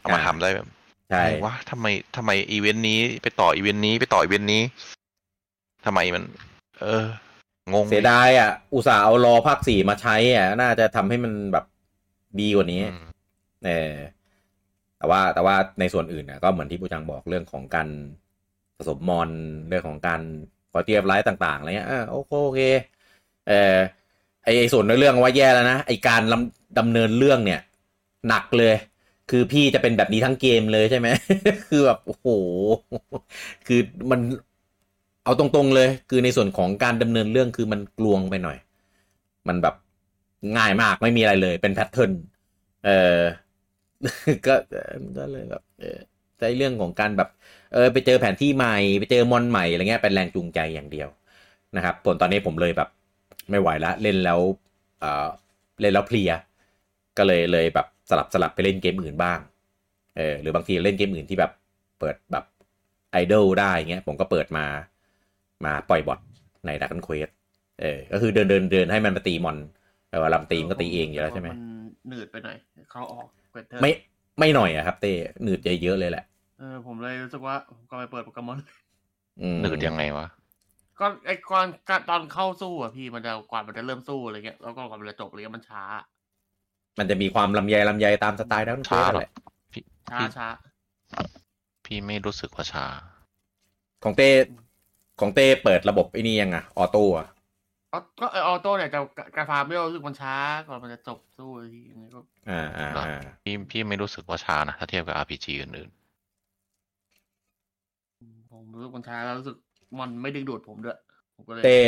[0.00, 0.68] เอามาอ่าทำได้แบบ
[1.10, 1.86] ใช่อะไรวะทำไม
[2.16, 4.62] ทำไมอีเวนต์นี้ไปต่ออีเวนต์นี้ไปต่ออีเวนต์นี้
[5.86, 6.22] ทำไมมัน
[6.80, 7.06] เออ
[7.72, 11.64] งงเสียดายอะ อุตส่าห์เอา lore ภาคสี่มาใช้อะ น่าจะทำให้มันแบบ
[12.40, 13.04] ดีกว่านี้อืม
[13.66, 13.92] เออ
[14.98, 17.88] แต่ว่าแต่ว่าในส่วนอื่นนะก็เหมือนที่ปูจังบอกเรื่องของการ
[18.76, 19.30] ผสมมอน
[19.68, 20.22] เรื่องของการ
[20.72, 22.60] quality of life ต่างๆอะไรเงี้ยอ่าโอเคโอเค
[23.48, 23.78] เออ
[24.44, 26.22] ไอส่วนในเรื่องว่าแย่แล้วนะไอการ
[26.78, 27.60] ดำเนินเรื่องเนี่ย
[28.28, 28.74] หนักเลย
[29.30, 31.08] คือพี่จะเป็นแบบนี้ทั้งเกมเลยใช่ไหม
[31.68, 32.28] คือแบบโอ้โห
[33.66, 33.80] คือ
[34.10, 34.20] มัน
[35.24, 38.56] เอาตรงๆเลย คือในส่วนของการดำเนินเรื่องคือมันกลวงไปหน่อย
[39.48, 39.74] มันแบบ
[40.56, 42.12] ง่ายมากไม่มีอะไรเลย เป็นแพทเทิร์น
[42.84, 42.90] เอ
[43.20, 43.22] อ
[44.46, 44.54] ก็
[45.16, 45.62] ก็เลยแบบ
[46.42, 47.28] เออใจเรื่องของการแบบ
[47.72, 51.08] เออไปเจอแผนที่ใหม่ไปเจอมอนใหม่อะไรเงี้ยเป็นแรงจูงใจอย่างเดียว
[51.76, 52.88] นะครับผลตอนนี้ผมเลยแบบ
[53.50, 54.40] ไม่ไหวละเล่นแล้ว
[55.00, 55.28] เออ
[55.80, 56.30] เล่นแล้วเพลีย
[57.18, 59.38] ก็เลยเลยแบบสลับสลับไปเล่นเกมอื่นบ้าง
[60.16, 61.52] เออหรือบางทีเล่นเกมอื่นที่แบบ
[62.00, 62.44] เปิดแบบ
[63.12, 64.64] idle ได้เงี้ยผมก็เปิดมา
[65.64, 66.20] มาปล่อย bot
[66.66, 67.28] ใน Dragon Quest
[67.80, 69.56] เออ ก็คือเดินเดินเดินให้มันมาตีมอน
[70.10, 71.56] แต่ว่าลำตีมนก็ตีเองอยู่แล้วใช่ไหมน
[72.08, 72.56] หนืดไปหน่อย
[72.90, 73.90] เขาออกเวทเทอร์ไม่
[74.38, 75.12] ไม่หน่อยอะครับเต้
[75.42, 78.58] หนืดเยอะๆเลยแหละเออผมเลยรู้สึกว่าผมก็ไปเปิดโปเกมอน
[79.40, 80.26] อืมหนืดยังไงวะ
[80.98, 85.82] ก็ไอ้ก่อนการตอนเข้าสู้อะพี่มันจะกว่ามันจะเริ่มสู้อะไรเงี้ยแล้วก็กว่ามันจะจบอะไรเงี้ยมันช้า
[86.98, 89.30] มันจะมีความลำไยลำไยตามสไตล์ดักกันเควช้าสหรอแหละ
[89.72, 90.48] พี่ช้าพี่ช้า
[91.84, 92.86] พี่ไม่รู้สึกว่าช้า
[94.04, 94.30] ของเต้
[95.20, 97.26] ของเต้เปิดระบบไอ้นี่ยังอะออโต้อะ
[97.92, 99.00] ก็ก็ไอออโต้เนี่ยจะ
[99.36, 100.36] การฟาร์มไม่รู้สึกมันช้า
[100.66, 102.20] กว่ามันจะจบสู้ทีนี้ก็
[102.50, 106.01] อ่าอ่าอ่าพี่พี่ไม่รู้สึกว่าช้านะถ้าเทียบกับ RPG อื่นผม
[108.74, 109.56] รู้สึกมันช้าแล้วรู้สึก
[110.00, 110.98] มันไม่ดึงดูดผมด้วย
[111.36, 111.78] ผมก็เลยเต้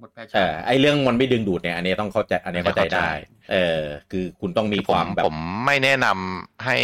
[0.00, 3.08] หมดแพชเอชั่นอไอเรื่องมันไม่ดึงดูดเนี่ย อันนี้ต้องเข้าใจ อันนี้เข้าใจได้
[3.52, 3.80] เออ
[4.10, 5.36] คือคุณต้องๆมีคือคผมวามแบบผม
[5.66, 6.78] ไม่แนะนำให้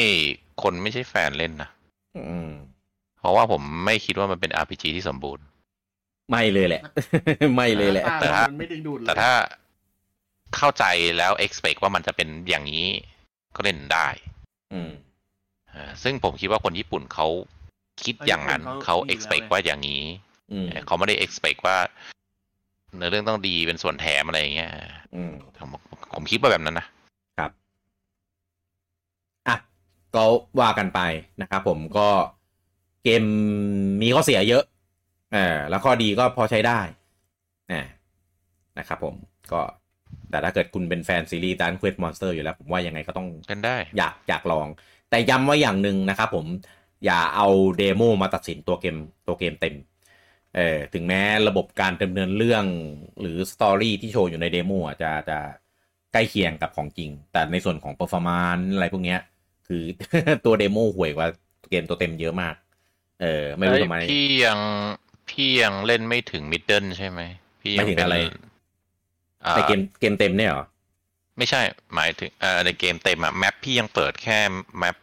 [0.62, 1.68] คนไม่ใช่แฟนเล่นนะ
[2.16, 2.50] อืม
[3.20, 5.44] เพราะว่าผมไม่คิดว่ามันเป็น RPG ที่สมบูรณ์
[6.30, 6.82] ไม่เลยแหละ
[7.56, 9.32] ไม่เลยแหละ แต่ถ้ามันไม่ดึงดูดเลยแต่ถ้า
[10.56, 10.84] เข้าใจ
[11.18, 12.86] แล้ว expect ว่ามันจะเป็นอย่างนี้
[13.56, 14.08] ก็เล่นได้
[14.72, 14.90] อืม
[15.70, 17.26] เออซึ่งผมคิดว่าคนญี่ปุ่นเขา
[18.04, 20.02] คิดอย่างนั้นเขา expect ว่าอย่างนี้
[20.52, 21.76] อืมเขาไม่ได้ expect ว่า
[22.96, 24.72] เนื้อเรื่องต้องดีเป็นส่วนแถมอะไรอย่างเงี้ย
[25.14, 25.68] อืมผม
[26.14, 26.86] ผมคิดว่าแบบนั้นนะ
[27.38, 27.50] ครับ
[29.48, 29.56] อะ
[30.14, 30.24] ก็
[30.60, 31.00] ว่ากันไป
[31.42, 32.08] นะครับผมก็
[33.04, 33.24] เกม
[34.02, 34.64] มีข้อเสียเยอะ
[35.32, 36.80] เออแล้วข้อดีก็พอใช้ได้
[37.72, 37.84] นะ
[38.78, 39.14] นะครับผม
[39.52, 39.60] ก็
[40.30, 44.66] แต่ถ้าเกิดคุณเป็นแฟนซีรีส์ Dragon Quest Monsters อยู่แล้ว ผมว่ายังไงก็ต้องเล่นได้ อยากอยากลอง
[45.10, 46.46] แต่ย้ำว่าอย่างหนึ่งนะครับผม
[47.04, 47.48] อย่าเอา
[47.78, 48.96] demo มาตัดสินตัวเกม
[49.26, 49.74] ตัวเกมเต็ม
[50.56, 52.64] เออถึงแม้ระบบการดำเนินเรื่อง
[53.20, 55.38] หรือ story ที่โชว์อยู่ใน demo อะจะจะ
[56.12, 59.20] ใกล้เคียงกับของจริง แต่ในส่วนของ performance อะไรพวกเนี้ย
[59.68, 59.82] คือ
[60.44, 61.28] ตัว demo ห่วยกว่า
[61.70, 62.54] เกมตัวเต็มเยอะมาก
[63.22, 64.60] เออ ไม่รู้ทำไมเอ้ยพี่ยัง
[65.30, 67.20] พี่ยังเล่นไม่ถึง middle ใช่ไหม
[67.60, 68.18] พี่ยัไม่ถึงเป็นอะไร
[69.46, 70.64] อ่าในเกมเกมเต็มเนี่ยเหรอ
[71.38, 71.60] ไม่ใช่
[71.94, 74.38] หมายถึงเอ่อในเกมเต็มอะ map พี่ยังเปิดแค่
[74.78, 74.96] map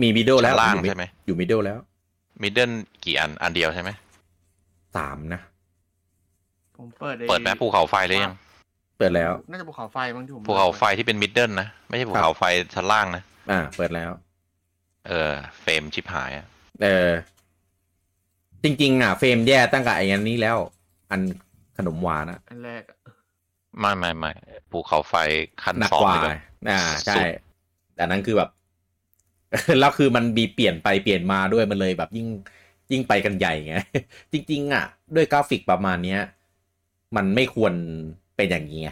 [0.00, 1.78] มี middle แล้วชั้นล่างอยู่ใช่ไหมอยู่ middle แล้ว
[2.42, 2.70] middle
[3.04, 3.90] กี่อันอันเดียวใช่ไหม
[4.96, 5.40] สามนะ
[6.76, 8.34] ผมเปิดไอ้เปิด map ภูเขาไฟเลยยัง
[8.98, 12.42] เปิดแล้ว น่าจะภูเขาไฟมั้งที่ผมภูเขาไฟที่เป็น middle นะ ไม่ใช่ภูเขาไฟ
[12.74, 14.10] ชั้นล่างนะ อ่า เปิดแล้ว
[15.08, 16.46] เออ frame ชิบหายอะ
[16.82, 17.10] เออ
[18.62, 20.56] จริง ๆ อะ frame แย่ตั้งแต่ไอ้อันนี้แล้ว
[21.10, 21.20] อัน
[21.76, 22.96] ขนมหวานอะอันแรกอะ
[23.80, 24.32] ไม่ไม่ไม่
[24.70, 25.14] ภูเขาไฟ
[25.62, 27.26] ขั้นหนักสองกว่าเลยแบบอ่า ใช่สุด
[27.94, 28.50] แต่นั้นคือแบบ
[29.80, 32.28] แล้วคือมันมีเปลี่ยนไปเปลี่ยนมาด้วยมันเลยแบบยิ่ง
[32.90, 33.74] ยิ่งไปกันใหญ่ไง
[34.32, 34.84] จริง ๆ อะ
[35.14, 36.20] ด้วยกราฟิกประมาณเนี้ย
[37.16, 37.72] มันไม่ควร
[38.36, 38.90] เป็นอย่างนี้ไง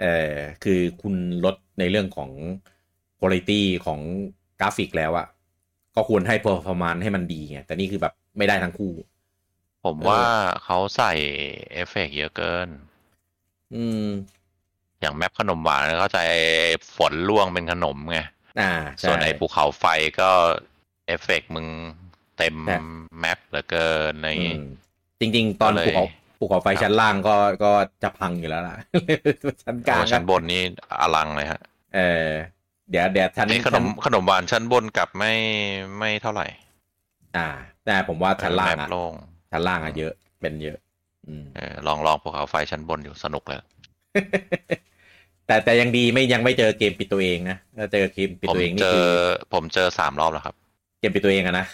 [0.00, 0.34] เออ
[0.64, 1.14] คือคุณ
[1.44, 2.30] ลดในเรื่องของ
[3.18, 3.50] คุณภาพ
[3.86, 4.00] ของ
[4.60, 5.26] กราฟิกแล้วอะ
[5.94, 8.92] ก็ควรให้ performance ให้มันดีไงแต่นี่คือแบบไม่ได้ทั้งคู่
[9.84, 10.22] ผมเออว่า
[10.64, 11.12] เขาใส่
[11.72, 12.68] เอฟเฟกต์เยอะเกิน
[13.74, 14.06] อืม
[15.00, 16.18] อย่าง map ขนมหวานเข้าใจ
[16.96, 18.18] ฝนร่วงเป็นขนมไง
[18.60, 19.84] อ่าใช่ส่วนไอ้ภูเขาไฟ
[20.20, 20.30] ก็
[21.06, 21.66] เอฟเฟกต์มึง
[22.38, 22.76] เต็มแต่
[23.20, 24.62] map เหลือเกินอะไรอย่างงี้ อืม
[25.20, 26.04] จริง ๆ ตอนก็เลยภูเขา
[26.38, 27.72] ภูเขาไฟครับชั้นล่างก็ก็
[28.02, 28.76] จะพังอยู่แล้วล่ะ
[29.64, 30.62] ชั้นกลางโอ้ก็ชั้นบนนี่
[31.00, 31.60] อลังเลยฮะ
[31.94, 32.28] เออ
[32.90, 35.32] เดี๋ยวเดี๋ยวชั้นไอ้ขนมชั้นขนมหวานชั้นบนกลับไม่
[35.98, 36.46] ไม่เท่าไหร่
[37.36, 37.48] อ่า
[37.86, 39.12] แต่ผมว่าชั้นล่างแมอะปโล่ง
[39.50, 40.78] ชั้นล่างอะเยอะเป็นเยอะ
[41.28, 43.60] อืมเออลองลองภูเขาไฟชั้นบนอยู่สนุกเลย
[45.46, 49.08] แต่แต่ยังดีไม่ยังไม่เจอเกมปิดตัวเองนะถ้าเจอเกมปิดผมตัวเองเจนี่อคือ
[49.52, 50.54] ผมเจอสามรอบแล้วครับ
[50.98, 51.64] เกมปิดตัวเองอะนะ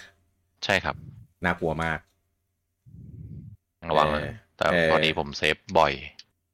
[0.65, 0.97] ใช่ครับ
[1.45, 1.99] น่ากลัวมาก
[3.91, 5.93] ระวังเลยเออแต่เออพอดีผมเซฟบ่อย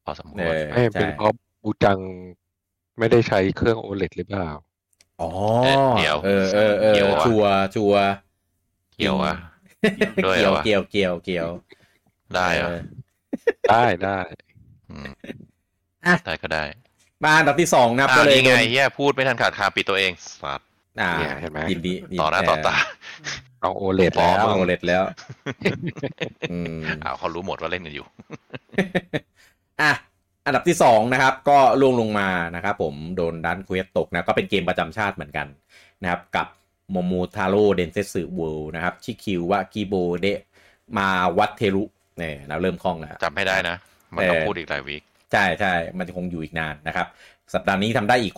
[0.05, 1.32] พอสมคเอวรอไม่เป็นใช่เพราะ
[1.62, 2.01] บูจัง
[2.98, 4.48] ไม่ได้ใช้เครื่องโอเลหรือเปล่า
[5.18, 5.26] อ๋อ
[5.94, 8.02] เดี๋ยวเออเออเออเกี่ยวอะชัวร์ชัวร์
[8.94, 9.34] เกี่ยวอะ
[10.24, 11.48] ด้วยเกี่ยววะเกี่ยวเกี่ยวเกี่ยว
[12.34, 12.78] ได้เหรเออะอ
[13.66, 14.20] ได้ได้
[15.06, 15.36] ม
[16.06, 16.64] อะได้ก็ได้
[17.24, 20.12] มาอันดับที่สองนะครับอ่าก็เลยนี่ไงโดนเฮียพูดไม่ทันขาดคำปิดตัวเอง
[20.43, 20.66] สัตว์
[21.01, 22.76] อ่าเนี่ยเห็นไหมยินดียินต่อหน้าต่อตา
[23.60, 25.02] เอาโอเลดพอแล้วเอาโอเลดแล้ว
[26.52, 28.06] อืมอ้าวเขารู้หมดว่าเล่นกันอยู่
[29.80, 29.93] อะ
[30.47, 35.47] อันดับที่สองนะครับ ก็ร่วงลงมานะครับผมโดน Dragon Quest ตกนะก็เป็นเกมประจำชาติเหมือนกัน
[36.02, 36.47] นะครับ กับ
[36.90, 40.38] Momotaro Dentetsu World นะครับ ชิคิววะกิโบเดะ
[40.98, 41.84] มาวัดเทรุ
[42.18, 43.76] เนี่ยเราเริ่มคล่องแล้วจำให้ได้นะ
[44.14, 47.06] มันต้องเออพูดอีกหลาย week ใช่ใช่มันคงอยู่อีกนานนะครับ
[47.54, 48.34] สัปดาห์นี้ทำได้อีก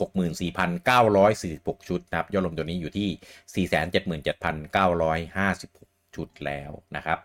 [0.96, 3.08] 64,946 ชุดนะครับยอดรวมตัวนี้อยู่ที่
[4.32, 7.18] 477,956 ชุดแล้วนะครับ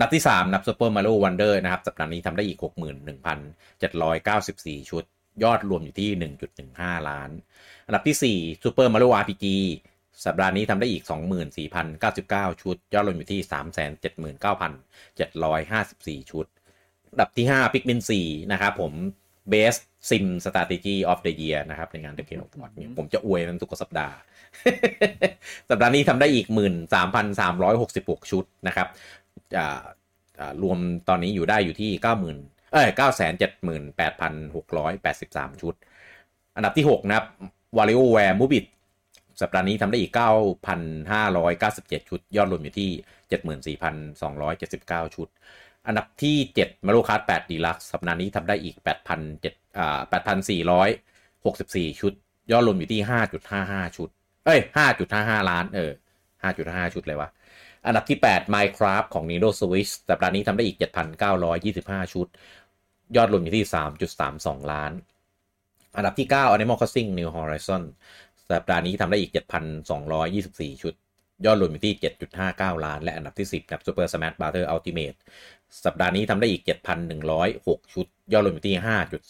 [0.00, 2.58] นับที่3นับ Super Mario Wonder นะครับ สัปดาห์นี้ทำได้อีก
[3.74, 5.04] 61,794 ชุด
[5.44, 6.10] ยอดรวมอยู่ที่
[6.60, 7.30] 1.15 ล้าน
[7.86, 9.46] อันดับที่ 4 Super Mario RPG
[10.26, 11.02] สัปดาห์นี้ทำได้อีก
[11.82, 13.40] 24,099 ชุด ยอดรวมอยู่ที่
[16.20, 16.46] 379,754 ชุด
[17.20, 18.92] ดับที่ 5 Pikmin 4 นะครับผม
[19.52, 24.16] Best Sim Strategy of the Year นะครับในงาน The Game Award เนี่ยผมจะอวยมันทุกสัปดาห์
[25.70, 26.46] สัปดาห์นี้ทำได้อีก
[27.38, 28.88] 13,366 ชุดนะครับ
[29.58, 29.80] อ่า
[30.40, 30.78] อ่ารวม
[31.08, 31.90] ตอนนี้อยู่ได้อยู่ที่
[32.32, 35.74] 90,000 เอ้ย 978,683 ชุด
[36.56, 37.26] อันดับที่ 6 นะครับ
[37.76, 38.64] WarioWare m o v i t
[39.42, 40.12] สัปดาห์นี้ทำได้อีก
[41.10, 42.90] 9,597 ชุด ยอดรวมอยู่ที่
[45.08, 45.28] 74,279 ชุด
[45.88, 48.76] อันดับที่ 7 Mario Kart 8 Deluxe สัปดาห์นี้ทำได้อีก
[49.26, 50.00] 8,700อ่า
[50.80, 52.12] 8,464 ชุด
[52.50, 53.00] ยอดรวมอยู่ที่
[53.48, 54.08] 5.55 ชุด
[54.44, 54.60] เอ้ย
[55.06, 55.92] 5.55 ล้าน เออ
[56.42, 57.28] 5.55 ชุดเลยวะ
[57.86, 60.78] อันดับที่ 8 Minecraft ของ Nintendo Switch สัปดาห์นี้ทำได้อีก
[61.44, 62.26] 7,925 ชุด
[63.16, 63.64] ยอดรวมอยู่ที่
[64.18, 64.92] 3.32 ล้าน
[65.96, 67.82] อันดับที่ 9 Animal Crossing New Horizon
[68.50, 69.32] สัปดาห์นี้ทำได้อีก
[70.06, 70.94] 7,224 ชุด
[71.46, 71.94] ยอดรวมอยู่ที่
[72.38, 75.18] 7.59 ล้าน และอันดับที่ 10ครับ Super Smash Bros Ultimate
[75.84, 76.62] สัปดาห์นี้ทำได้อีก
[77.28, 78.76] 7,106 ชุด ยอดรวมอยู่ที่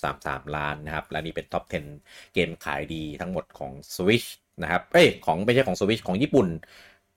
[0.00, 1.64] 5.33 ล้านนะครับ และนี่เป็นท็อป
[2.00, 4.28] 10 เกมขายดีทั้งหมดของ Switch
[4.62, 6.48] นะครับ เอ้ย ของไม่ใช่ของ Switch ของญี่ปุ่น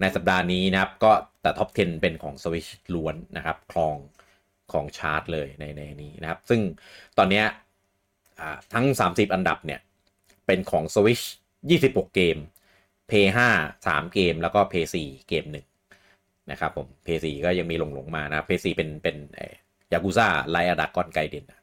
[0.02, 1.12] ในสัปดาห์นี้นะครับ ก็
[1.42, 3.98] แต่ท็อป 10 เป็นของ Switch ล้วนนะครับครอง
[4.74, 6.62] ของชาร์ตเลยในในนี้นะครับ ซึ่ง
[7.18, 7.44] ตอนนี้
[8.74, 9.80] ทั้ง 30 อันดับเนี่ย
[10.46, 11.24] เป็นของ Switch
[11.70, 12.38] 26 เกม
[13.10, 13.12] p
[13.54, 14.74] 5 3 เกม แล้วก็ p
[15.04, 15.66] 4เกมหนึ่ง
[16.52, 19.16] นะครับผม p 4ก็ยังมีหลงหลงๆมานะ p 4เป็นเป็น
[19.94, 21.60] Yakuza Like a Dragon Gaiden อะ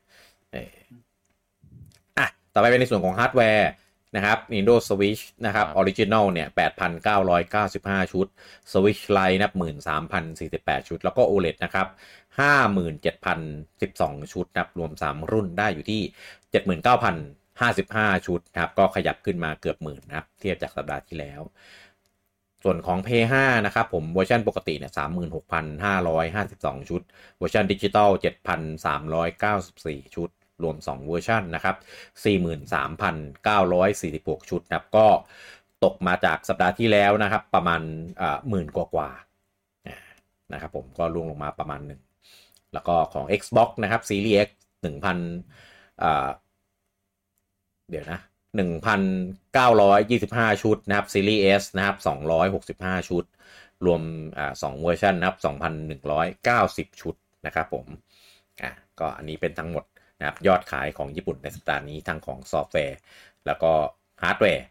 [2.54, 3.70] ต่อไปเป็นในส่วนของฮาร์ดแวร์
[4.16, 6.48] นะครับ Nintendo Switch นะครับครับ Original เนี่ย
[7.30, 8.26] 8,995 ชุด
[8.72, 9.52] Switch Lite นับ
[10.20, 11.86] 13,048 ชุด แล้วก็ OLED นะครับ
[13.38, 16.02] 57,012 ชุดนะครับรวม 3 รุ่นได้อยู่ที่
[17.34, 21.40] 79,055 ชุดนะครับ ก็ขยับขึ้นมาเกือบหมื่นนะครับ เทียบจากสัปดาห์ที่แล้ว
[22.70, 23.08] ส่วนของ p
[23.40, 24.92] 5นะครับผมเวอร์ชันปกติเนี่ย
[25.90, 27.02] 36,552 ชุด
[27.38, 28.10] เวอร์ชันดิจิตอล
[29.98, 30.30] 7,394 ชุด
[30.62, 31.76] รวม 2 เวอร์ชันนะครับ
[34.38, 35.06] 43,946 ชุดนะครับก็
[35.84, 37.80] ตกมาจากสัปดาห์ที่แล้วนะครับ ประมาณ
[38.48, 39.10] หมื่นกว่ากว่า
[40.52, 42.00] นะครับผมก็ร่วงลงมาประมาณหนึ่ง
[42.72, 44.48] แล้วก็ของ Xbox นะครับ Series X
[44.82, 44.86] 1,000
[47.90, 48.18] เดี๋ยวนะ
[48.56, 51.96] 1,925 ชุดนะครับ Series S นะครับ
[52.54, 53.24] 265 ชุด
[53.86, 54.02] รวม
[54.38, 55.38] อ่าสองเวอร์ชันนะครับ
[56.94, 57.14] 2,190 ชุด
[57.46, 57.86] นะครับผม
[58.62, 59.84] อะก็อันนี้เป็นทั้งหมด
[60.18, 62.98] นะครับยอดขายของญี่ปุ่นในสัปดาห์นี้ทั้งของซอฟต์แวร์
[63.46, 63.72] แล้วก็
[64.22, 64.64] ฮาร์ดแวร์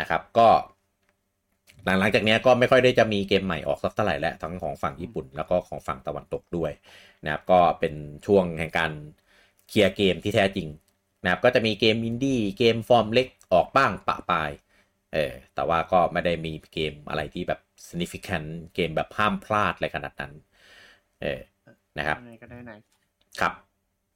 [0.00, 0.48] นะครับก็
[2.00, 6.70] หลังจากนี้ก็ไม่ค่อยได้จะมีเกมใหม่ออกสักเท่าไหร่แล้วทั้งของฝั่งญี่ปุ่นแล้วก็ของฝั่งตะวันตกด้วย
[7.24, 7.94] นะครับก็เป็น
[8.26, 8.92] ช่วงแห่งการ
[9.68, 10.66] เคลียร์เกมที่แท้จริง
[11.22, 14.50] นะครับก็จะมีเกมอินดี้เกมฟอร์มเล็กออกบ้างปะปาย
[15.14, 20.32] เออแต่ว่าก็ไม่ได้มีเกมอะไรที่แบบ significant เกมแบบห้ามพลาดอะไรขนาดนั้น
[21.22, 21.40] เออ
[21.98, 22.72] นะครับไหนก็ได้ไหน
[23.40, 23.52] ครับ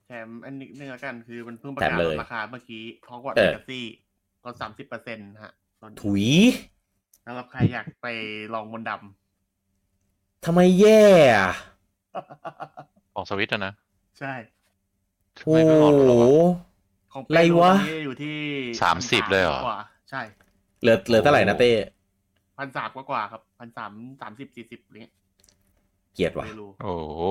[0.07, 3.85] แถมอันนี้นึงละกันคือมันเพิ่งประแถกามศเลยราคาเมื่อกี้ฮอกวอตส์เอเลอกาซี่
[4.45, 6.25] ลดสามสิบเปอร์เซ็นต์ฮะตอนนี้ถุย
[7.25, 8.07] สำหรับใครอยากไป
[8.55, 8.91] ลองบนต์ด
[10.45, 11.03] ทำไมแย่
[11.37, 13.73] อะำของสวิตนะ
[14.19, 14.35] ใช่
[15.39, 16.31] ทำโอ้ไมไม่ออกโหหรอวะ
[17.13, 18.37] ของอะไรวะเปโลนี่อยู่ที่
[18.83, 19.81] สามสิบเลยเหรอกว่า
[20.11, 20.23] ใช่
[20.81, 21.71] เหลือเหลือเท่าไหร่นะเต้
[22.59, 25.13] พันสามกว่ากว่าครับพันสามสามสิบสี่สิบเนี้ย
[26.15, 27.23] เกลียดว่ะไม่รู้โอ้โห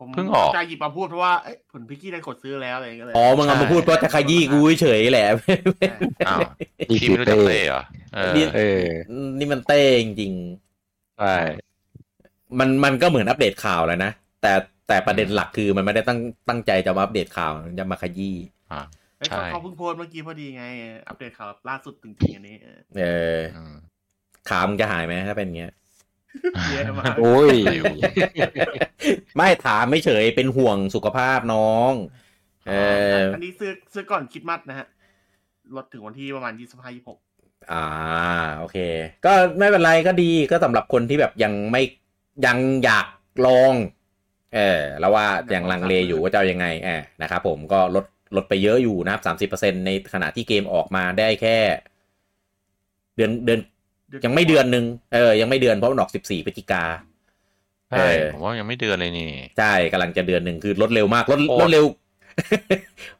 [0.00, 5.26] ผมเพิ่งออกใจหยิบมาพูดเพราะว่าเอ้ยผลพิกกี้ได้กดซื้อแล้วอะไรอย่างเงี้ยเลยอ๋อมึงเอามาพูดเพราะจะขยี้กูเฉยๆแหละ
[6.28, 6.40] อ้าว
[6.90, 7.82] นี่พี่คือไม่รู้จักเต้เต้เหรอ
[8.14, 8.84] เออนี่เออ
[9.38, 10.32] นี่มันเต้จริง
[11.18, 14.10] ใช่ๆมันมันก็เหมือนอัปเดตข่าวแล้วนะ
[14.42, 14.52] แต่
[14.88, 16.18] แต่ประเด็นหลักคือมันไม่ได้ตั้ง
[16.48, 18.36] ตั้งใจจะมาอัปเดตข่าวจะมาขยี้
[18.70, 20.64] อ่าแต่อ้ย ใช่เขาเพิ่งโพสต์เมื่อกี้พอดีไง
[21.08, 23.04] อัปเดตข่าวล่าสุดจริงๆอันนี้ เออเอ
[23.38, 23.74] ออืม
[24.48, 25.72] ขามงจะหายไหมถ้าเป็นอย่างเงี้ย
[26.70, 27.56] เยอะมากโอ้ย
[29.36, 31.92] ไม่ถามไม่เฉยเป็นห่วงสุขภาพน้อง
[32.68, 32.72] เอ
[33.20, 34.86] ออันนี้ซื้อซื้อก่อนคริดมัดนะฮะ
[35.76, 37.18] ลดถึงวันที่ประมาณยี่สิบห้ายี่หก
[37.72, 37.86] อ่า
[38.58, 38.78] โอเค
[39.24, 41.82] ก็ไม่เป็นไรก็ดีก็สำหรับคนที่แบบยังไม่
[42.46, 43.06] ยังอยาก
[43.46, 43.74] ลอง
[44.54, 48.04] เออแล้วว่ายังลังเลอยู่ว่าจะเอายังไงเออนะครับผมก็ลด
[48.36, 51.56] ลดไปเยอะอยู่นะครับสามสิบเปอร์เซ็นในขณะที่เกมออกมาได้แค่
[53.16, 53.60] เดือนเดือน
[54.24, 54.84] ยังไม่เดือนหนึ่ง
[55.14, 56.84] เออ ยังไม่เดือนเพราะมันออกสิบสี่พฤศจิกา
[57.90, 59.28] ใช่เออผมว่ายังไม่เดือนเลยนี่
[59.58, 61.84] ใช่กำลังจะเดือนหนึ่งคือลดเร็วมากลดโคตรลดเร็ว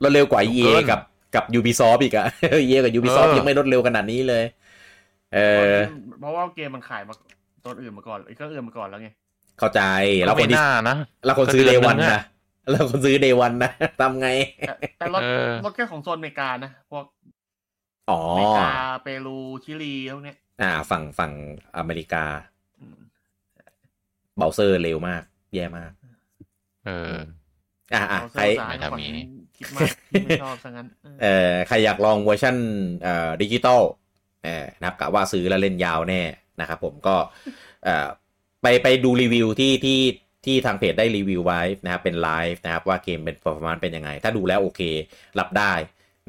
[0.02, 1.00] ลดเร็วกว่า EA เกินกับ
[1.34, 2.26] กับ Ubisoft อีกอะ
[2.64, 4.44] EA กับ Ubisoft เออยังไม่ลดเร็วขนาดนี้เลย
[5.34, 5.38] เอ
[5.72, 5.74] อ
[6.20, 7.14] เพราะว่าเกมมันขายมา
[7.64, 9.08] ตัวอื่นมาก่อนไอ้เครื่องอื่นมาก่อนแล้วไง
[9.58, 9.80] เข้าใจ
[10.20, 12.22] ก็แล้วคไม่นที่น่านะแล้วคนซื้อก็เดเดือนวันนึงอะ
[12.64, 13.70] นะแล้วคนซื้อเดวันนะ
[14.00, 14.28] ทำไง
[14.68, 17.04] แต่แต่รถเออรถแค่ของโซนอเมริกานะ พวก
[18.10, 18.70] อ๋ออเมริกา
[19.02, 21.32] เปรูชิลีพวกเนี้ย อ่า ฝั่งฝั่ง
[21.78, 22.24] อเมริกา
[22.80, 22.98] อืม
[24.36, 25.22] เบราว์เซอร์เร็วมาก
[25.54, 25.92] แย่มาก
[26.86, 27.14] เออ
[27.94, 29.26] อ่าอ่าเอาใครเซอร์ไม่ซ้ายทำก่อนอย่างนี้
[29.56, 32.56] คิดมากที่ไม่ชอบซะงั้น เออเอ่อใครอยากลองเวอร์ชัน
[33.02, 33.80] เอ่อดิจิตอล
[34.42, 36.22] เอ่อนะครับกะว่าซื้อแล้วเล่นยาวแน่
[36.60, 37.16] นะครับผมก็
[37.84, 38.08] เอ่อ
[38.62, 39.98] ไปไปดูรีวิวที่ที่
[40.46, 44.80] ที่ทางเพจได้รีวิวไว้นะครับเป็นไลฟ์นะครับว่าเกมเป็น performance เป็นยังไง ถ้าดูแล้วโอเค
[45.38, 45.74] รับได้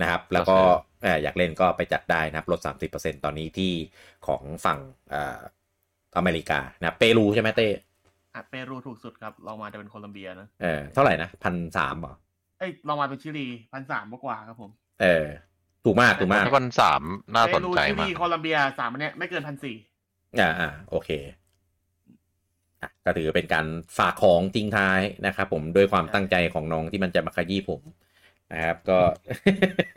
[0.01, 0.57] นะครับ แล้วก็
[1.03, 2.59] เอ่ออยากเล่นก็ไปจัดได้นะครับลด
[2.93, 3.71] 30%ตอนนี้ที่
[4.27, 4.79] ของฝั่ง
[5.09, 5.39] เอ่อ
[6.17, 7.67] อเมริกานะครับเปรูใช่ไหมเต้
[8.35, 12.13] อะเปรูถูกสุดครับลองมาจะเป็นโคลัมเบียนะเออเท่าไหร่นะพันสามเหรอ
[12.59, 14.71] เอ้ยลองมาเป็นชิลีพันสามกว่าครับผม
[15.01, 15.25] เออ
[15.85, 17.01] ถูกมากถูกมากถ้าวันสาม
[17.33, 19.75] น่าสนใจเปรูชิมาลีกโคลัมเบียสามอันเนี้ยไม่เกินพันสี่
[20.39, 21.37] อ่าอ่าโอเคอะ
[23.05, 23.65] ก็ถือเป็นการ
[23.97, 27.81] ฝากของทิ้งท้ายนะครับผมด้วยความตั้งใจของน้องที่มันจะมาขยี้ผม
[28.53, 28.99] นะครับก็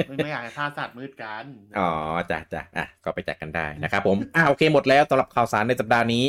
[0.09, 1.45] ไม่ไม่อยากให้ฆ่าสัตว์มืดกัน
[1.79, 1.91] อ๋อ
[2.31, 6.25] จ้ะจ้ะอะก็ไปจัดกันได้นะครับผมอ่าโอเคหมดแล้วสำหรับข่าวสารในสัปดาห์นี้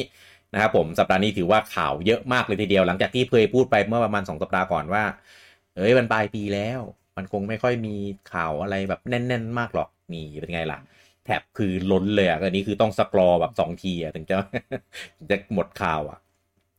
[0.53, 5.03] นะครับผมสัปดาห์นี้ถือว่าข่าวเยอะมากเลยทีเดียว หลังจากที่เคยพูดไปเมื่อประมาณสองสัปดาห์ก่อนว่า
[5.75, 6.79] เอ้ยมันปลายปีแล้ว
[7.17, 7.95] มันคงไม่ค่อยมี
[8.33, 10.79] ข่าวอะไรแบบแน่น ๆ มากหรอกนี่เป็นไงล่ะ
[11.25, 14.35] แท็บคือล้นเลยอะอันนี้คือต้องสกรอแบบสองทีอะถึงจะ
[15.17, 16.19] ถึงจะหมดข่าวอะ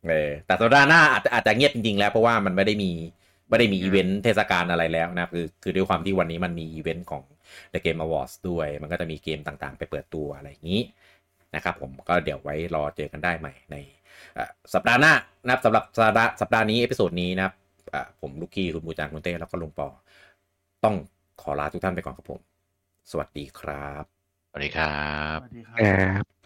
[0.08, 2.90] เออแต่สัปดาห์หน้าอาจจะอาจจะเงียบจริง ๆ แล้วเพราะว่ามันไม่ได้มี
[3.48, 7.22] ไม่ได้มีอีเวนต์เทศกาลอะไรแล้วนะครับคือคือด้วยความที่วันนี้มันมีอีเวนต์ของ
[7.72, 10.82] The Game Awards ด้วย มันก็จะมีเกมต่างๆ ไปเปิดตัวอะไรอย่างนี้
[11.54, 13.76] นะครับผมก็เดี๋ยวไว้รอเจอกันได้ใหม่ใน
[14.34, 15.12] เอ่อสัปดาห์หน้า
[15.44, 17.54] นะครับสำหรับสัปดาห์สัปดาห์นี้ episode นี้นะครับ
[17.94, 19.88] อะผมลูกกี้คุณบูจางคุณเต้แล้วก็ลุงปอ
[20.84, 20.94] ต้อง
[21.42, 22.40] ขอลาทุกท่านไปก่อนครับผม
[23.10, 24.04] สวัสดีครับ
[24.48, 26.39] สวัสดีครับสวัสดีครัครับบ